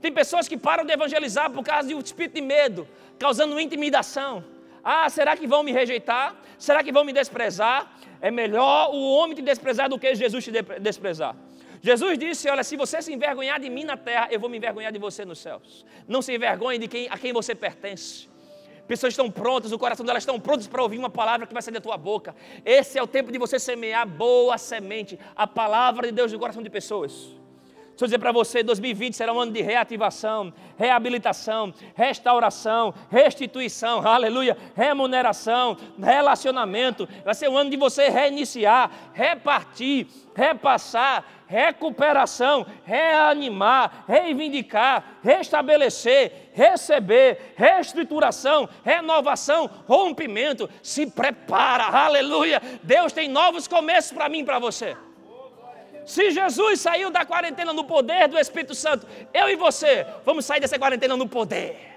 Tem 0.00 0.12
pessoas 0.12 0.48
que 0.48 0.56
param 0.56 0.84
de 0.84 0.92
evangelizar 0.92 1.52
por 1.52 1.62
causa 1.62 1.86
de 1.86 1.94
um 1.94 2.00
espírito 2.00 2.34
de 2.34 2.40
medo, 2.40 2.88
causando 3.16 3.60
intimidação. 3.60 4.44
Ah, 4.82 5.08
será 5.08 5.36
que 5.36 5.46
vão 5.46 5.62
me 5.62 5.70
rejeitar? 5.70 6.34
Será 6.58 6.82
que 6.82 6.90
vão 6.90 7.04
me 7.04 7.12
desprezar? 7.12 7.96
É 8.20 8.32
melhor 8.32 8.90
o 8.92 9.00
homem 9.14 9.36
te 9.36 9.42
desprezar 9.42 9.88
do 9.88 10.00
que 10.00 10.12
Jesus 10.16 10.44
te 10.44 10.50
desprezar. 10.80 11.36
Jesus 11.86 12.18
disse: 12.18 12.50
Olha, 12.50 12.64
se 12.64 12.76
você 12.76 13.00
se 13.00 13.12
envergonhar 13.12 13.60
de 13.60 13.70
mim 13.70 13.84
na 13.84 13.96
terra, 13.96 14.26
eu 14.32 14.40
vou 14.40 14.50
me 14.50 14.56
envergonhar 14.56 14.90
de 14.90 14.98
você 14.98 15.24
nos 15.24 15.38
céus. 15.38 15.86
Não 16.08 16.20
se 16.20 16.34
envergonhe 16.34 16.80
de 16.80 16.88
quem, 16.88 17.06
a 17.08 17.16
quem 17.16 17.32
você 17.32 17.54
pertence. 17.54 18.28
Pessoas 18.88 19.12
estão 19.12 19.30
prontas, 19.30 19.70
o 19.70 19.78
coração 19.78 20.04
delas 20.04 20.24
estão 20.24 20.38
prontas 20.40 20.66
para 20.66 20.82
ouvir 20.82 20.98
uma 20.98 21.10
palavra 21.10 21.46
que 21.46 21.52
vai 21.52 21.62
sair 21.62 21.74
da 21.74 21.80
tua 21.80 21.96
boca. 21.96 22.34
Esse 22.64 22.98
é 22.98 23.02
o 23.02 23.06
tempo 23.06 23.30
de 23.30 23.38
você 23.38 23.56
semear 23.60 24.04
boa 24.04 24.58
semente, 24.58 25.16
a 25.36 25.46
palavra 25.46 26.08
de 26.08 26.12
Deus 26.12 26.32
no 26.32 26.40
coração 26.40 26.60
de 26.60 26.70
pessoas. 26.70 27.12
Deixa 27.96 28.04
eu 28.04 28.08
dizer 28.08 28.18
para 28.18 28.30
você, 28.30 28.62
2020 28.62 29.14
será 29.14 29.32
um 29.32 29.40
ano 29.40 29.52
de 29.52 29.62
reativação, 29.62 30.52
reabilitação, 30.76 31.72
restauração, 31.94 32.92
restituição, 33.10 34.06
aleluia, 34.06 34.54
remuneração, 34.74 35.78
relacionamento. 35.98 37.08
Vai 37.24 37.34
ser 37.34 37.48
um 37.48 37.56
ano 37.56 37.70
de 37.70 37.76
você 37.78 38.10
reiniciar, 38.10 38.90
repartir, 39.14 40.08
repassar, 40.34 41.24
recuperação, 41.46 42.66
reanimar, 42.84 44.04
reivindicar, 44.06 45.18
restabelecer, 45.22 46.50
receber, 46.52 47.54
reestruturação, 47.56 48.68
renovação, 48.84 49.70
rompimento. 49.86 50.68
Se 50.82 51.06
prepara, 51.06 51.84
aleluia. 51.84 52.60
Deus 52.82 53.12
tem 53.12 53.28
novos 53.28 53.68
começos 53.68 54.12
para 54.12 54.28
mim 54.28 54.40
e 54.40 54.44
para 54.44 54.58
você. 54.58 54.96
Se 56.04 56.30
Jesus 56.30 56.80
saiu 56.80 57.10
da 57.10 57.24
quarentena 57.24 57.72
no 57.72 57.84
poder 57.84 58.28
do 58.28 58.38
Espírito 58.38 58.74
Santo, 58.74 59.06
eu 59.34 59.48
e 59.48 59.56
você 59.56 60.06
vamos 60.24 60.44
sair 60.44 60.60
dessa 60.60 60.78
quarentena 60.78 61.16
no 61.16 61.28
poder. 61.28 61.94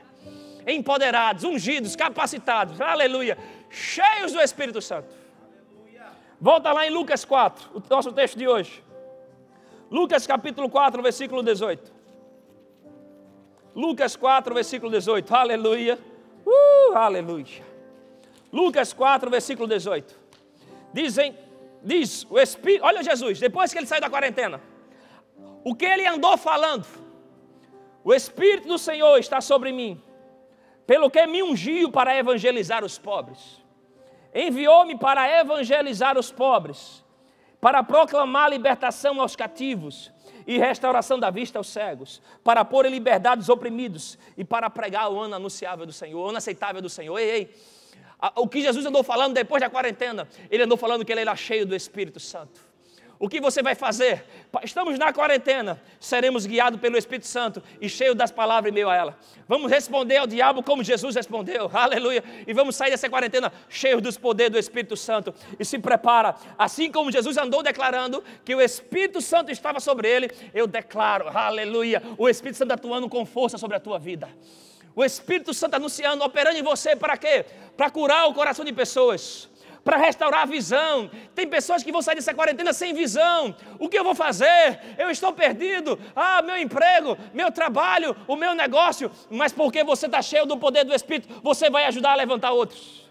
Empoderados, 0.66 1.44
ungidos, 1.44 1.96
capacitados, 1.96 2.82
aleluia, 2.82 3.38
cheios 3.70 4.32
do 4.32 4.42
Espírito 4.42 4.82
Santo. 4.82 5.08
Volta 6.42 6.72
lá 6.72 6.88
em 6.88 6.90
Lucas 6.90 7.26
4, 7.26 7.70
o 7.76 7.84
nosso 7.90 8.12
texto 8.12 8.38
de 8.38 8.48
hoje. 8.48 8.84
Lucas 9.90 10.28
capítulo 10.28 10.70
4, 10.70 11.02
versículo 11.02 11.44
18. 11.44 11.92
Lucas 13.76 14.16
4, 14.16 14.54
versículo 14.54 14.92
18. 14.92 15.36
Aleluia. 15.36 16.00
Uh, 16.46 16.96
aleluia. 16.96 17.64
Lucas 18.52 18.94
4, 18.94 19.30
versículo 19.30 19.68
18. 19.68 20.16
Dizem 20.94 21.36
diz 21.82 22.26
o 22.30 22.40
Espírito, 22.40 22.86
olha 22.86 23.04
Jesus, 23.04 23.40
depois 23.40 23.72
que 23.72 23.80
ele 23.80 23.88
saiu 23.88 24.02
da 24.02 24.10
quarentena, 24.10 24.62
o 25.64 25.76
que 25.76 25.86
ele 25.86 26.06
andou 26.06 26.38
falando, 26.38 26.86
o 28.04 28.14
Espírito 28.14 28.68
do 28.68 28.78
Senhor 28.78 29.18
está 29.18 29.42
sobre 29.42 29.72
mim, 29.72 30.02
pelo 30.86 31.10
que 31.10 31.26
me 31.28 31.44
ungiu 31.44 31.92
para 31.92 32.16
evangelizar 32.18 32.84
os 32.84 32.98
pobres, 32.98 33.64
enviou-me 34.34 34.98
para 34.98 35.40
evangelizar 35.40 36.18
os 36.18 36.32
pobres, 36.32 37.04
para 37.60 37.84
proclamar 37.84 38.50
libertação 38.50 39.20
aos 39.22 39.36
cativos 39.36 40.12
e 40.48 40.58
restauração 40.58 41.20
da 41.20 41.30
vista 41.30 41.60
aos 41.60 41.68
cegos, 41.68 42.22
para 42.44 42.64
pôr 42.66 42.86
em 42.86 42.90
liberdade 42.90 43.42
os 43.42 43.50
oprimidos 43.50 44.18
e 44.38 44.44
para 44.44 44.70
pregar 44.70 45.12
o 45.12 45.20
ano 45.20 45.36
anunciável 45.36 45.86
do 45.86 45.94
Senhor, 45.94 46.20
o 46.20 46.30
ano 46.30 46.38
aceitável 46.38 46.82
do 46.82 46.90
Senhor. 46.90 47.18
Ei, 47.20 47.30
ei, 47.30 47.56
o 48.36 48.48
que 48.48 48.62
Jesus 48.62 48.86
andou 48.86 49.04
falando 49.04 49.34
depois 49.34 49.62
da 49.62 49.70
quarentena, 49.70 50.28
ele 50.50 50.64
andou 50.64 50.78
falando 50.78 51.06
que 51.06 51.12
ele 51.12 51.22
era 51.22 51.36
cheio 51.36 51.66
do 51.66 51.76
Espírito 51.76 52.20
Santo. 52.20 52.69
O 53.20 53.28
que 53.28 53.42
você 53.42 53.62
vai 53.62 53.76
fazer? 53.76 54.24
Estamos 54.64 54.98
na 54.98 55.12
quarentena, 55.12 55.82
seremos 56.00 56.46
guiados 56.46 56.80
pelo 56.80 56.98
Espírito 56.98 57.28
Santo 57.28 57.62
e 57.82 57.90
cheios 57.90 58.16
das 58.16 58.32
palavras 58.32 58.72
em 58.72 58.74
meio 58.74 58.90
a 58.90 58.96
ela. 58.96 59.20
Vamos 59.46 59.70
responder 59.70 60.16
ao 60.16 60.26
diabo 60.26 60.64
como 60.64 60.82
Jesus 60.86 61.18
respondeu, 61.18 61.70
aleluia. 61.76 62.24
E 62.48 62.54
vamos 62.54 62.78
sair 62.78 62.92
dessa 62.92 63.10
quarentena 63.10 63.52
cheios 63.68 64.02
dos 64.02 64.18
poderes 64.18 64.54
do 64.54 64.58
Espírito 64.58 64.96
Santo. 64.96 65.36
E 65.60 65.66
se 65.66 65.78
prepara, 65.78 66.34
assim 66.58 66.90
como 66.90 67.12
Jesus 67.12 67.36
andou 67.36 67.62
declarando 67.62 68.24
que 68.46 68.56
o 68.56 68.62
Espírito 68.62 69.20
Santo 69.20 69.52
estava 69.52 69.82
sobre 69.82 70.08
ele, 70.08 70.32
eu 70.54 70.66
declaro, 70.66 71.28
aleluia, 71.28 72.02
o 72.18 72.30
Espírito 72.30 72.58
Santo 72.58 72.72
atuando 72.72 73.10
com 73.10 73.26
força 73.26 73.58
sobre 73.58 73.76
a 73.76 73.82
tua 73.82 74.00
vida. 74.00 74.30
O 74.96 75.04
Espírito 75.04 75.54
Santo 75.54 75.76
anunciando, 75.76 76.24
operando 76.24 76.58
em 76.58 76.64
você 76.64 76.96
para 76.96 77.18
quê? 77.18 77.46
Para 77.76 77.90
curar 77.90 78.28
o 78.28 78.34
coração 78.34 78.64
de 78.64 78.72
pessoas, 78.72 79.50
para 79.90 79.98
restaurar 79.98 80.44
a 80.44 80.46
visão. 80.46 81.10
Tem 81.34 81.48
pessoas 81.48 81.82
que 81.82 81.92
vão 81.92 82.00
sair 82.00 82.14
dessa 82.14 82.32
quarentena 82.32 82.72
sem 82.74 82.94
visão. 82.94 83.56
O 83.80 83.90
que 83.90 83.98
eu 83.98 84.04
vou 84.04 84.14
fazer? 84.14 84.80
Eu 85.00 85.10
estou 85.10 85.34
perdido. 85.34 86.00
Ah, 86.16 86.44
meu 86.44 86.58
emprego, 86.58 87.18
meu 87.34 87.52
trabalho, 87.52 88.16
o 88.28 88.36
meu 88.36 88.54
negócio. 88.54 89.10
Mas 89.32 89.52
porque 89.52 89.84
você 89.84 90.06
está 90.06 90.22
cheio 90.22 90.46
do 90.46 90.58
poder 90.58 90.84
do 90.84 90.94
Espírito, 90.94 91.42
você 91.42 91.72
vai 91.72 91.86
ajudar 91.86 92.12
a 92.12 92.16
levantar 92.16 92.52
outros. 92.52 93.10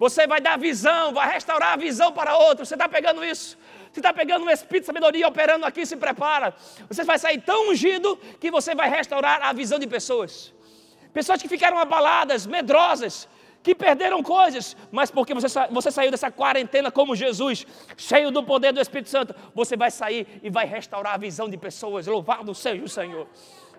Você 0.00 0.26
vai 0.26 0.40
dar 0.40 0.58
visão, 0.58 1.12
vai 1.12 1.32
restaurar 1.32 1.74
a 1.74 1.76
visão 1.76 2.10
para 2.10 2.36
outros. 2.36 2.68
Você 2.68 2.74
está 2.74 2.88
pegando 2.88 3.24
isso? 3.24 3.56
Você 3.92 4.00
está 4.00 4.12
pegando 4.12 4.44
um 4.44 4.50
espírito 4.50 4.82
de 4.82 4.86
sabedoria 4.86 5.28
operando 5.28 5.64
aqui, 5.64 5.86
se 5.86 5.96
prepara. 5.96 6.52
Você 6.88 7.04
vai 7.04 7.20
sair 7.20 7.40
tão 7.40 7.70
ungido 7.70 8.16
que 8.40 8.50
você 8.50 8.74
vai 8.74 8.90
restaurar 8.90 9.42
a 9.44 9.52
visão 9.52 9.78
de 9.78 9.86
pessoas. 9.86 10.52
Pessoas 11.12 11.40
que 11.40 11.46
ficaram 11.46 11.78
abaladas, 11.78 12.46
medrosas, 12.46 13.28
que 13.62 13.74
perderam 13.74 14.22
coisas, 14.22 14.76
mas 14.90 15.10
porque 15.10 15.34
você, 15.34 15.46
você 15.70 15.90
saiu 15.90 16.10
dessa 16.10 16.30
quarentena 16.30 16.90
como 16.90 17.14
Jesus, 17.14 17.66
cheio 17.96 18.30
do 18.30 18.42
poder 18.42 18.72
do 18.72 18.80
Espírito 18.80 19.10
Santo, 19.10 19.34
você 19.54 19.76
vai 19.76 19.90
sair 19.90 20.40
e 20.42 20.48
vai 20.48 20.64
restaurar 20.64 21.14
a 21.14 21.18
visão 21.18 21.48
de 21.48 21.56
pessoas. 21.56 22.06
Louvado 22.06 22.54
seja 22.54 22.82
o 22.82 22.88
Senhor. 22.88 23.26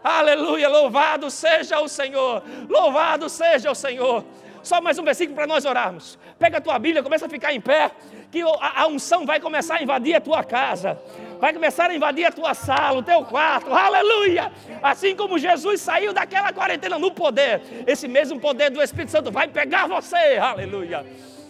Aleluia, 0.04 0.68
louvado 0.68 1.30
seja 1.30 1.80
o 1.80 1.88
Senhor. 1.88 2.44
Louvado 2.70 3.30
seja 3.30 3.72
o 3.72 3.76
Senhor. 3.76 4.24
Só 4.64 4.80
mais 4.80 4.98
um 5.00 5.04
versículo 5.04 5.36
para 5.36 5.48
nós 5.48 5.66
orarmos. 5.66 6.18
Pega 6.38 6.60
a 6.60 6.62
tua 6.62 6.78
Bíblia, 6.78 7.02
começa 7.02 7.26
a 7.26 7.30
ficar 7.30 7.54
em 7.54 7.60
pé, 7.60 7.92
que 8.32 8.42
a, 8.42 8.82
a 8.82 8.88
unção 8.88 9.26
vai 9.26 9.40
começar 9.40 9.76
a 9.76 9.84
invadir 9.84 10.16
a 10.16 10.22
tua 10.22 10.44
casa 10.44 11.00
vai 11.42 11.52
começar 11.52 11.90
a 11.90 11.96
invadir 11.96 12.24
a 12.24 12.32
tua 12.32 12.54
sala, 12.54 13.00
o 13.00 13.04
teu 13.04 13.26
quarto, 13.26 13.74
aleluia! 13.74 14.52
Assim 14.84 15.16
como 15.16 15.40
Jesus 15.40 15.82
saiu 15.82 16.14
daquela 16.14 16.54
quarentena 16.54 17.00
no 17.00 17.10
poder, 17.12 17.60
esse 17.88 18.08
mesmo 18.08 18.40
poder 18.40 18.70
do 18.70 18.80
Espírito 18.80 19.10
Santo 19.10 19.32
vai 19.32 19.48
pegar 19.48 19.88
você, 19.88 20.38
aleluia! 20.38 21.04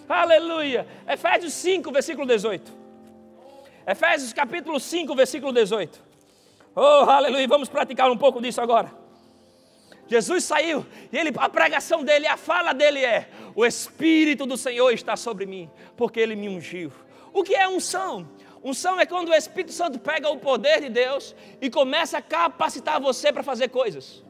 Aleluia! 0.08 0.88
Efésios 1.06 1.52
5, 1.54 1.92
versículo 1.92 2.26
18. 2.26 2.72
Efésios 3.86 4.32
capítulo 4.32 4.80
5, 4.80 5.14
versículo 5.14 5.52
18. 5.52 6.02
Oh, 6.74 6.82
aleluia! 7.10 7.46
Vamos 7.46 7.68
praticar 7.68 8.10
um 8.10 8.18
pouco 8.18 8.42
disso 8.42 8.62
agora. 8.62 8.90
Jesus 10.08 10.46
saiu 10.46 10.86
e 11.12 11.18
ele, 11.18 11.34
a 11.36 11.50
pregação 11.50 12.02
dele, 12.04 12.28
a 12.28 12.38
fala 12.38 12.72
dele 12.72 13.04
é: 13.04 13.28
O 13.56 13.66
Espírito 13.66 14.46
do 14.46 14.56
Senhor 14.56 14.90
está 14.92 15.18
sobre 15.18 15.46
mim, 15.46 15.70
porque 15.98 16.20
ele 16.20 16.36
me 16.36 16.48
ungiu. 16.48 16.94
O 17.34 17.44
que 17.44 17.56
é 17.56 17.68
unção? 17.68 18.28
Unção 18.64 19.00
é 19.00 19.06
quando 19.06 19.30
o 19.30 19.34
Espírito 19.34 19.74
Santo 19.74 20.00
pega 20.00 20.30
o 20.30 20.38
poder 20.38 20.82
de 20.82 20.90
Deus 20.90 21.36
e 21.60 21.70
começa 21.70 22.18
a 22.20 22.22
capacitar 22.22 23.02
você 23.02 23.32
para 23.34 23.44
fazer 23.44 23.70
coisas. 23.70 24.24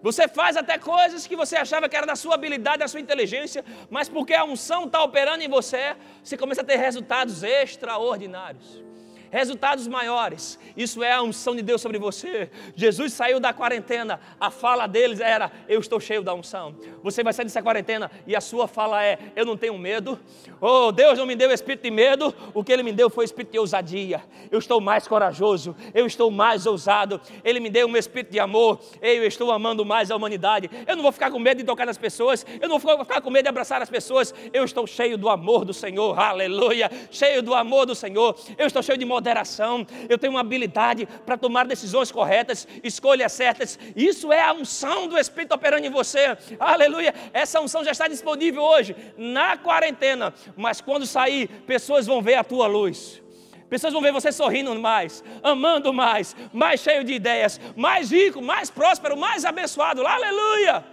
Você 0.00 0.28
faz 0.28 0.56
até 0.56 0.78
coisas 0.78 1.26
que 1.26 1.34
você 1.34 1.56
achava 1.56 1.88
que 1.88 1.96
era 1.96 2.06
da 2.06 2.14
sua 2.14 2.34
habilidade, 2.34 2.78
da 2.78 2.88
sua 2.88 3.00
inteligência, 3.00 3.64
mas 3.90 4.08
porque 4.08 4.32
a 4.32 4.44
unção 4.44 4.84
está 4.84 5.02
operando 5.02 5.42
em 5.42 5.48
você, 5.48 5.96
você 6.22 6.36
começa 6.36 6.60
a 6.60 6.64
ter 6.64 6.76
resultados 6.76 7.42
extraordinários 7.42 8.87
resultados 9.30 9.86
maiores. 9.86 10.58
Isso 10.76 11.02
é 11.02 11.12
a 11.12 11.22
unção 11.22 11.54
de 11.54 11.62
Deus 11.62 11.80
sobre 11.80 11.98
você. 11.98 12.50
Jesus 12.74 13.12
saiu 13.12 13.40
da 13.40 13.52
quarentena, 13.52 14.20
a 14.38 14.50
fala 14.50 14.86
deles 14.86 15.20
era: 15.20 15.50
Eu 15.68 15.80
estou 15.80 16.00
cheio 16.00 16.22
da 16.22 16.34
unção. 16.34 16.74
Você 17.02 17.22
vai 17.22 17.32
sair 17.32 17.44
dessa 17.44 17.62
quarentena 17.62 18.10
e 18.26 18.34
a 18.34 18.40
sua 18.40 18.68
fala 18.68 19.04
é: 19.04 19.18
Eu 19.34 19.44
não 19.44 19.56
tenho 19.56 19.76
medo. 19.78 20.18
Oh, 20.60 20.90
Deus 20.92 21.18
não 21.18 21.26
me 21.26 21.36
deu 21.36 21.50
espírito 21.52 21.82
de 21.82 21.90
medo, 21.90 22.34
o 22.52 22.64
que 22.64 22.72
Ele 22.72 22.82
me 22.82 22.92
deu 22.92 23.08
foi 23.08 23.24
espírito 23.24 23.52
de 23.52 23.58
ousadia. 23.58 24.22
Eu 24.50 24.58
estou 24.58 24.80
mais 24.80 25.06
corajoso, 25.06 25.76
eu 25.94 26.06
estou 26.06 26.30
mais 26.30 26.66
ousado. 26.66 27.20
Ele 27.44 27.60
me 27.60 27.70
deu 27.70 27.86
um 27.86 27.96
espírito 27.96 28.32
de 28.32 28.40
amor, 28.40 28.80
eu 29.00 29.26
estou 29.26 29.50
amando 29.52 29.84
mais 29.84 30.10
a 30.10 30.16
humanidade. 30.16 30.70
Eu 30.86 30.96
não 30.96 31.02
vou 31.02 31.12
ficar 31.12 31.30
com 31.30 31.38
medo 31.38 31.58
de 31.58 31.64
tocar 31.64 31.86
nas 31.86 31.98
pessoas, 31.98 32.44
eu 32.60 32.68
não 32.68 32.78
vou 32.78 32.98
ficar 33.04 33.20
com 33.20 33.30
medo 33.30 33.44
de 33.44 33.48
abraçar 33.48 33.80
as 33.82 33.90
pessoas. 33.90 34.34
Eu 34.52 34.64
estou 34.64 34.86
cheio 34.86 35.16
do 35.16 35.28
amor 35.28 35.64
do 35.64 35.72
Senhor, 35.72 36.18
aleluia. 36.18 36.90
Cheio 37.10 37.42
do 37.42 37.54
amor 37.54 37.86
do 37.86 37.94
Senhor, 37.94 38.36
eu 38.56 38.66
estou 38.66 38.82
cheio 38.82 38.98
de 38.98 39.04
moderação, 39.18 39.84
eu 40.08 40.16
tenho 40.16 40.32
uma 40.34 40.40
habilidade 40.40 41.06
para 41.26 41.36
tomar 41.36 41.66
decisões 41.66 42.10
corretas, 42.12 42.66
escolhas 42.84 43.32
certas. 43.32 43.78
Isso 43.96 44.32
é 44.32 44.40
a 44.40 44.52
unção 44.52 45.08
do 45.08 45.18
Espírito 45.18 45.54
operando 45.54 45.86
em 45.86 45.90
você. 45.90 46.38
Aleluia. 46.58 47.12
Essa 47.32 47.60
unção 47.60 47.84
já 47.84 47.90
está 47.90 48.06
disponível 48.06 48.62
hoje, 48.62 48.94
na 49.16 49.56
quarentena. 49.56 50.32
Mas 50.56 50.80
quando 50.80 51.04
sair, 51.06 51.48
pessoas 51.66 52.06
vão 52.06 52.22
ver 52.22 52.36
a 52.36 52.44
tua 52.44 52.66
luz. 52.66 53.20
Pessoas 53.68 53.92
vão 53.92 54.00
ver 54.00 54.12
você 54.12 54.32
sorrindo 54.32 54.74
mais, 54.80 55.22
amando 55.42 55.92
mais, 55.92 56.34
mais 56.54 56.80
cheio 56.80 57.04
de 57.04 57.12
ideias, 57.12 57.60
mais 57.76 58.10
rico, 58.10 58.40
mais 58.40 58.70
próspero, 58.70 59.14
mais 59.14 59.44
abençoado. 59.44 60.06
Aleluia! 60.06 60.84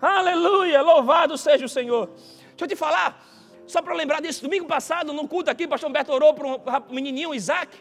Aleluia! 0.00 0.80
Louvado 0.80 1.36
seja 1.36 1.66
o 1.66 1.68
Senhor. 1.68 2.06
Deixa 2.56 2.64
eu 2.64 2.68
te 2.68 2.76
falar, 2.76 3.22
só 3.66 3.80
para 3.80 3.94
lembrar 3.94 4.20
disso, 4.20 4.42
domingo 4.42 4.66
passado, 4.66 5.12
no 5.12 5.26
culto 5.26 5.50
aqui, 5.50 5.64
o 5.64 5.68
pastor 5.68 5.88
Humberto 5.88 6.12
orou 6.12 6.34
para 6.34 6.82
um 6.88 6.94
menininho, 6.94 7.34
Isaac. 7.34 7.76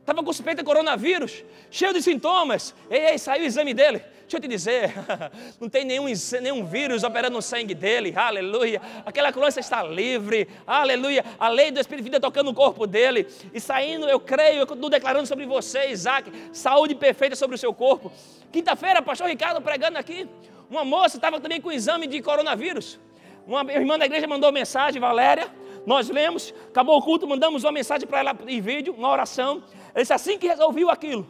Estava 0.00 0.22
com 0.22 0.32
suspeita 0.32 0.62
de 0.62 0.66
coronavírus, 0.66 1.44
cheio 1.70 1.92
de 1.92 2.00
sintomas. 2.00 2.74
Ei, 2.90 3.10
ei, 3.10 3.18
saiu 3.18 3.42
o 3.42 3.46
exame 3.46 3.74
dele. 3.74 4.02
Deixa 4.22 4.36
eu 4.36 4.40
te 4.40 4.48
dizer, 4.48 4.94
não 5.58 5.70
tem 5.70 5.86
nenhum, 5.86 6.04
nenhum 6.42 6.64
vírus 6.64 7.02
operando 7.02 7.36
no 7.36 7.42
sangue 7.42 7.74
dele, 7.74 8.12
aleluia. 8.14 8.80
Aquela 9.04 9.32
criança 9.32 9.60
está 9.60 9.82
livre, 9.82 10.48
aleluia. 10.66 11.24
A 11.38 11.48
lei 11.48 11.70
do 11.70 11.80
Espírito 11.80 12.04
vida 12.04 12.20
tocando 12.20 12.48
no 12.48 12.54
corpo 12.54 12.86
dele 12.86 13.26
e 13.54 13.60
saindo, 13.60 14.06
eu 14.06 14.20
creio, 14.20 14.60
eu 14.60 14.64
estou 14.64 14.90
declarando 14.90 15.26
sobre 15.26 15.46
você, 15.46 15.88
Isaac, 15.90 16.30
saúde 16.52 16.94
perfeita 16.94 17.34
sobre 17.36 17.56
o 17.56 17.58
seu 17.58 17.72
corpo. 17.72 18.12
Quinta-feira, 18.52 19.00
pastor 19.00 19.28
Ricardo 19.28 19.62
pregando 19.62 19.96
aqui, 19.96 20.28
uma 20.70 20.84
moça 20.84 21.16
estava 21.16 21.40
também 21.40 21.60
com 21.60 21.72
exame 21.72 22.06
de 22.06 22.20
coronavírus. 22.20 22.98
Uma 23.48 23.62
irmã 23.72 23.98
da 23.98 24.04
igreja 24.04 24.26
mandou 24.26 24.52
mensagem, 24.52 25.00
Valéria, 25.00 25.50
nós 25.86 26.10
lemos, 26.10 26.52
acabou 26.68 26.98
o 26.98 27.02
culto, 27.02 27.26
mandamos 27.26 27.64
uma 27.64 27.72
mensagem 27.72 28.06
para 28.06 28.18
ela 28.18 28.36
em 28.46 28.60
vídeo, 28.60 28.92
uma 28.92 29.08
oração. 29.08 29.64
Ela 29.94 30.02
disse 30.02 30.12
assim 30.12 30.36
que 30.36 30.46
resolveu 30.46 30.90
aquilo, 30.90 31.26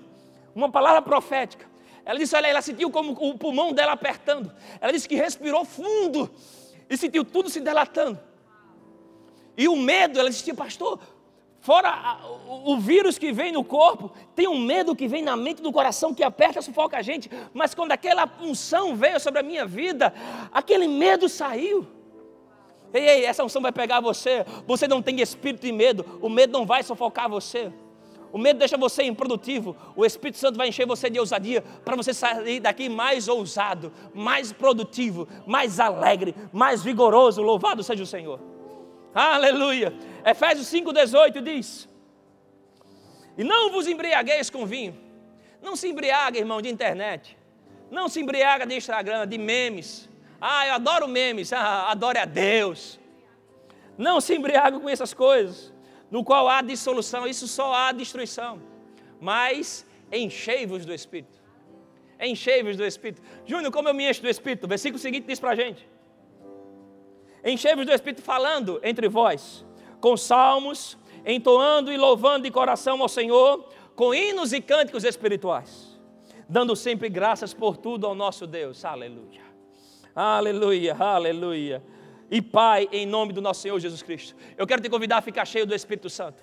uma 0.53 0.69
palavra 0.69 1.01
profética. 1.01 1.64
Ela 2.05 2.19
disse: 2.19 2.35
Olha, 2.35 2.49
ela 2.49 2.61
sentiu 2.61 2.91
como 2.91 3.12
o 3.12 3.39
pulmão 3.39 3.73
dela 3.73 3.93
apertando. 3.93 4.53
Ela 4.81 4.91
disse 4.91 5.09
que 5.09 5.14
respirou 5.14 5.64
fundo 5.64 6.29
e 6.91 6.97
sentiu 6.97 7.25
tudo 7.25 7.49
se 7.49 7.61
delatando. 7.61 8.19
E 9.57 9.69
o 9.69 9.77
medo, 9.77 10.19
ela 10.19 10.29
disse: 10.29 10.53
Pastor, 10.53 10.99
fora 11.61 12.19
o, 12.49 12.77
vírus 12.79 13.16
que 13.16 13.31
vem 13.31 13.53
no 13.53 13.62
corpo, 13.62 14.11
tem 14.35 14.49
um 14.49 14.59
medo 14.59 14.97
que 14.97 15.07
vem 15.07 15.23
na 15.23 15.37
mente 15.37 15.62
do 15.62 15.71
coração 15.71 16.12
que 16.12 16.25
aperta, 16.25 16.61
sufoca 16.62 16.97
a 16.97 17.03
gente. 17.03 17.31
Mas 17.55 17.77
quando 17.77 17.93
aquela 17.93 18.29
unção 18.41 18.97
veio 18.97 19.21
sobre 19.21 19.39
a 19.39 19.43
minha 19.45 19.64
vida, 19.64 20.12
aquele 20.51 20.89
medo 20.89 21.29
saiu. 21.29 21.97
Ei, 22.93 23.09
ei, 23.09 23.24
essa 23.24 23.45
unção 23.45 23.61
vai 23.61 23.72
pegar 23.72 24.01
você. 24.01 24.45
Você 24.66 24.89
não 24.89 25.03
tem 25.03 25.20
espírito 25.20 25.62
de 25.62 25.72
medo. 25.72 26.05
O 26.22 26.28
medo 26.28 26.53
não 26.53 26.64
vai 26.64 26.82
sufocar 26.82 27.28
você. 27.28 27.70
O 28.32 28.39
medo 28.39 28.59
deixa 28.59 28.76
você 28.76 29.03
improdutivo. 29.03 29.76
O 29.97 30.05
Espírito 30.05 30.39
Santo 30.39 30.57
vai 30.57 30.68
encher 30.68 30.86
você 30.86 31.09
de 31.09 31.18
ousadia 31.18 31.62
para 31.84 31.97
você 31.97 32.12
sair 32.12 32.61
daqui 32.61 32.89
mais 32.89 33.26
ousado, 33.28 33.93
mais 34.14 34.53
produtivo, 34.53 35.26
mais 35.47 35.80
alegre, 35.80 36.34
mais 36.53 36.82
vigoroso. 36.82 37.43
Louvado 37.43 37.82
seja 37.82 38.03
o 38.03 38.07
Senhor. 38.07 38.39
Aleluia. 39.14 39.95
Efésios 40.24 40.66
5,18 40.68 41.41
diz: 41.41 41.89
E 43.36 43.45
não 43.45 43.70
vos 43.70 43.86
embriagueis 43.86 44.51
com 44.51 44.66
vinho. 44.66 44.97
Não 45.62 45.74
se 45.74 45.89
embriaga, 45.89 46.39
irmão, 46.39 46.61
de 46.61 46.68
internet. 46.68 47.36
Não 47.91 48.09
se 48.09 48.20
embriaga 48.20 48.66
de 48.66 48.76
Instagram, 48.76 49.26
de 49.26 49.39
memes. 49.39 50.09
Ah, 50.41 50.66
eu 50.66 50.74
adoro 50.74 51.09
memes. 51.09 51.53
Ah, 51.53 51.91
adore 51.91 52.18
a 52.18 52.24
Deus. 52.24 52.99
Não 53.97 54.20
se 54.20 54.34
embriaga 54.34 54.78
com 54.78 54.89
essas 54.89 55.12
coisas 55.12 55.72
no 56.11 56.24
qual 56.24 56.49
há 56.49 56.62
dissolução, 56.62 57.26
isso 57.26 57.47
só 57.47 57.72
há 57.74 57.93
destruição. 57.93 58.61
Mas 59.20 59.86
enchei-vos 60.11 60.84
do 60.84 60.95
Espírito. 60.95 61.39
Enchei-vos 62.20 62.76
do 62.76 62.84
Espírito. 62.84 63.22
Júnior, 63.47 63.72
como 63.72 63.89
eu 63.89 63.95
me 63.95 64.09
encho 64.09 64.22
do 64.22 64.28
Espírito? 64.28 64.64
O 64.64 64.68
versículo 64.68 64.99
seguinte 64.99 65.26
diz 65.26 65.39
para 65.39 65.51
a 65.51 65.55
gente: 65.55 65.89
Enchei-vos 67.45 67.86
do 67.86 67.93
Espírito 67.93 68.22
falando 68.22 68.80
entre 68.82 69.09
vós, 69.09 69.64
com 70.01 70.16
salmos, 70.16 70.99
entoando 71.24 71.93
e 71.93 71.97
louvando 71.97 72.45
de 72.45 72.51
coração 72.51 73.01
ao 73.03 73.09
Senhor, 73.09 73.68
com 73.95 74.14
hinos 74.14 74.53
e 74.53 74.61
cânticos 74.61 75.05
espirituais, 75.05 76.01
dando 76.49 76.74
sempre 76.74 77.09
graças 77.09 77.55
por 77.55 77.76
tudo 77.76 78.07
ao 78.07 78.14
nosso 78.14 78.47
Deus. 78.47 78.84
Aleluia. 78.84 79.47
Aleluia, 80.21 80.97
aleluia 80.99 81.81
e 82.29 82.43
Pai, 82.43 82.89
em 82.91 83.07
nome 83.07 83.33
do 83.33 83.41
nosso 83.41 83.61
Senhor 83.61 83.79
Jesus 83.79 84.03
Cristo. 84.03 84.35
Eu 84.57 84.66
quero 84.66 84.83
te 84.83 84.91
convidar 84.91 85.19
a 85.19 85.23
ficar 85.23 85.45
cheio 85.45 85.64
do 85.64 85.73
Espírito 85.73 86.11
Santo. 86.11 86.43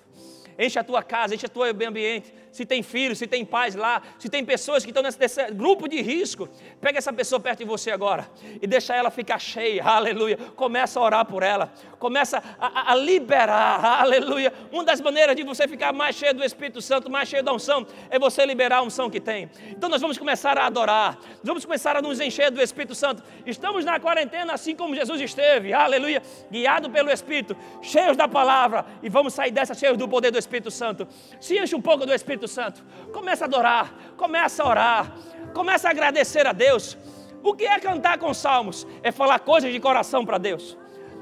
Enche 0.58 0.78
a 0.78 0.82
tua 0.82 1.02
casa, 1.02 1.34
enche 1.34 1.44
o 1.44 1.48
teu 1.50 1.62
ambiente. 1.86 2.32
Se 2.56 2.64
tem 2.64 2.82
filhos, 2.82 3.18
se 3.18 3.26
tem 3.26 3.44
pais 3.44 3.74
lá, 3.74 4.02
se 4.18 4.28
tem 4.28 4.44
pessoas 4.44 4.82
que 4.82 4.90
estão 4.90 5.02
nesse, 5.02 5.18
nesse, 5.20 5.44
grupo 5.52 5.86
de 5.86 6.00
risco, 6.00 6.48
pega 6.80 6.96
essa 6.98 7.12
pessoa 7.12 7.38
perto 7.38 7.58
de 7.58 7.64
você 7.66 7.90
agora 7.90 8.26
e 8.62 8.66
deixa 8.66 8.94
ela 8.94 9.10
ficar 9.10 9.38
cheia, 9.38 9.84
aleluia. 9.84 10.38
Começa 10.56 10.98
a 10.98 11.02
orar 11.02 11.26
por 11.26 11.42
ela, 11.42 11.70
começa 11.98 12.42
a, 12.58 12.92
a, 12.92 12.94
liberar, 12.94 13.84
aleluia. 14.00 14.52
Uma 14.72 14.84
das 14.84 15.00
maneiras 15.00 15.36
de 15.36 15.42
você 15.42 15.68
ficar 15.68 15.92
mais 15.92 16.16
cheio 16.16 16.32
do 16.32 16.42
Espírito 16.42 16.80
Santo, 16.80 17.10
mais 17.10 17.28
cheio 17.28 17.42
da 17.42 17.52
unção, 17.52 17.86
é 18.08 18.18
você 18.18 18.46
liberar 18.46 18.78
a 18.78 18.82
unção 18.82 19.10
que 19.10 19.20
tem. 19.20 19.50
Então 19.68 19.90
nós 19.90 20.00
vamos 20.00 20.16
começar 20.16 20.56
a 20.56 20.66
adorar, 20.66 21.18
vamos 21.44 21.64
começar 21.64 21.94
a 21.94 22.00
nos 22.00 22.20
encher 22.20 22.50
do 22.50 22.62
Espírito 22.62 22.94
Santo. 22.94 23.22
Estamos 23.44 23.84
na 23.84 24.00
quarentena 24.00 24.54
assim 24.54 24.74
como 24.74 24.94
Jesus 24.94 25.20
esteve, 25.20 25.74
aleluia, 25.74 26.22
guiado 26.50 26.88
pelo 26.88 27.10
Espírito, 27.10 27.54
cheios 27.82 28.16
da 28.16 28.26
palavra 28.26 28.86
e 29.02 29.10
vamos 29.10 29.34
sair 29.34 29.50
dessa 29.50 29.74
cheios 29.74 29.98
do 29.98 30.08
poder 30.08 30.30
do. 30.30 30.46
Espírito 30.46 30.70
Santo. 30.70 31.06
Se 31.40 31.58
enche 31.58 31.74
um 31.74 31.82
pouco 31.82 32.06
do 32.06 32.14
Espírito 32.14 32.45
Santo. 32.48 32.84
Começa 33.12 33.44
a 33.44 33.46
adorar, 33.46 33.94
começa 34.16 34.62
a 34.62 34.68
orar, 34.68 35.12
começa 35.54 35.88
a 35.88 35.90
agradecer 35.90 36.46
a 36.46 36.52
Deus. 36.52 36.96
O 37.42 37.54
que 37.54 37.64
é 37.64 37.78
cantar 37.78 38.18
com 38.18 38.32
salmos? 38.34 38.86
É 39.02 39.12
falar 39.12 39.38
coisas 39.38 39.72
de 39.72 39.78
coração 39.78 40.24
para 40.24 40.38
Deus. 40.38 40.76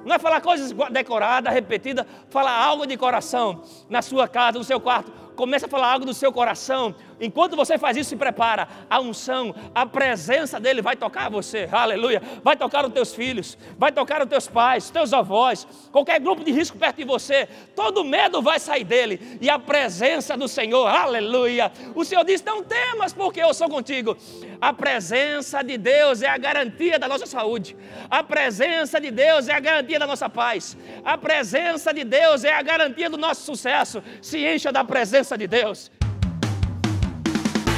Não 0.05 0.15
é 0.15 0.19
falar 0.19 0.41
coisas 0.41 0.73
decoradas, 0.91 1.53
repetidas, 1.53 2.05
falar 2.29 2.53
algo 2.53 2.87
de 2.87 2.97
coração 2.97 3.63
na 3.89 4.03
sua 4.03 4.29
casa, 4.29 4.59
no 4.59 4.65
seu 4.65 4.79
quarto. 4.79 5.11
Começa 5.35 5.67
a 5.67 5.69
falar 5.69 5.93
algo 5.93 6.05
do 6.05 6.15
seu 6.15 6.31
coração 6.33 6.95
Enquanto 7.25 7.57
você 7.57 7.79
faz 7.79 7.97
isso, 7.97 8.11
se 8.11 8.17
prepara. 8.17 8.69
A 8.89 9.01
unção, 9.01 9.55
a 9.75 9.87
presença 9.87 10.61
dele 10.61 10.83
vai 10.83 10.95
tocar 10.95 11.31
você. 11.31 11.67
Aleluia. 11.73 12.21
Vai 12.43 12.57
tocar 12.57 12.85
os 12.85 12.93
teus 12.93 13.15
filhos, 13.15 13.57
vai 13.79 13.91
tocar 13.91 14.23
os 14.23 14.29
teus 14.29 14.47
pais, 14.47 14.91
teus 14.91 15.13
avós, 15.13 15.67
qualquer 15.91 16.21
grupo 16.21 16.45
de 16.45 16.53
risco 16.53 16.77
perto 16.77 16.97
de 16.97 17.05
você. 17.05 17.49
Todo 17.75 18.05
medo 18.05 18.43
vai 18.43 18.61
sair 18.61 18.85
dele. 18.85 19.39
E 19.41 19.49
a 19.49 19.59
presença 19.59 20.37
do 20.37 20.47
Senhor, 20.47 20.87
aleluia. 20.87 21.73
O 21.95 22.05
Senhor 22.05 22.25
diz: 22.25 22.43
Não 22.43 22.63
temas, 22.63 23.13
porque 23.15 23.41
eu 23.41 23.55
sou 23.55 23.69
contigo. 23.71 24.17
A 24.61 24.73
presença 24.73 25.63
de 25.63 25.79
Deus 25.79 26.21
é 26.23 26.29
a 26.29 26.37
garantia 26.37 26.99
da 26.99 27.09
nossa 27.09 27.27
saúde. 27.27 27.77
A 28.11 28.23
presença 28.23 29.01
de 29.01 29.11
Deus 29.11 29.49
é 29.49 29.55
a 29.55 29.61
garantia 29.61 29.99
da 29.99 30.07
nossa 30.07 30.29
paz. 30.29 30.77
A 31.05 31.17
presença 31.17 31.93
de 31.93 32.05
Deus 32.05 32.45
é 32.45 32.53
a 32.53 32.63
garantia 32.63 33.09
do 33.09 33.17
nosso 33.17 33.43
sucesso. 33.43 34.03
Se 34.21 34.39
encha 34.47 34.71
da 34.71 34.85
presença 34.85 35.39
de 35.39 35.47
Deus. 35.47 35.91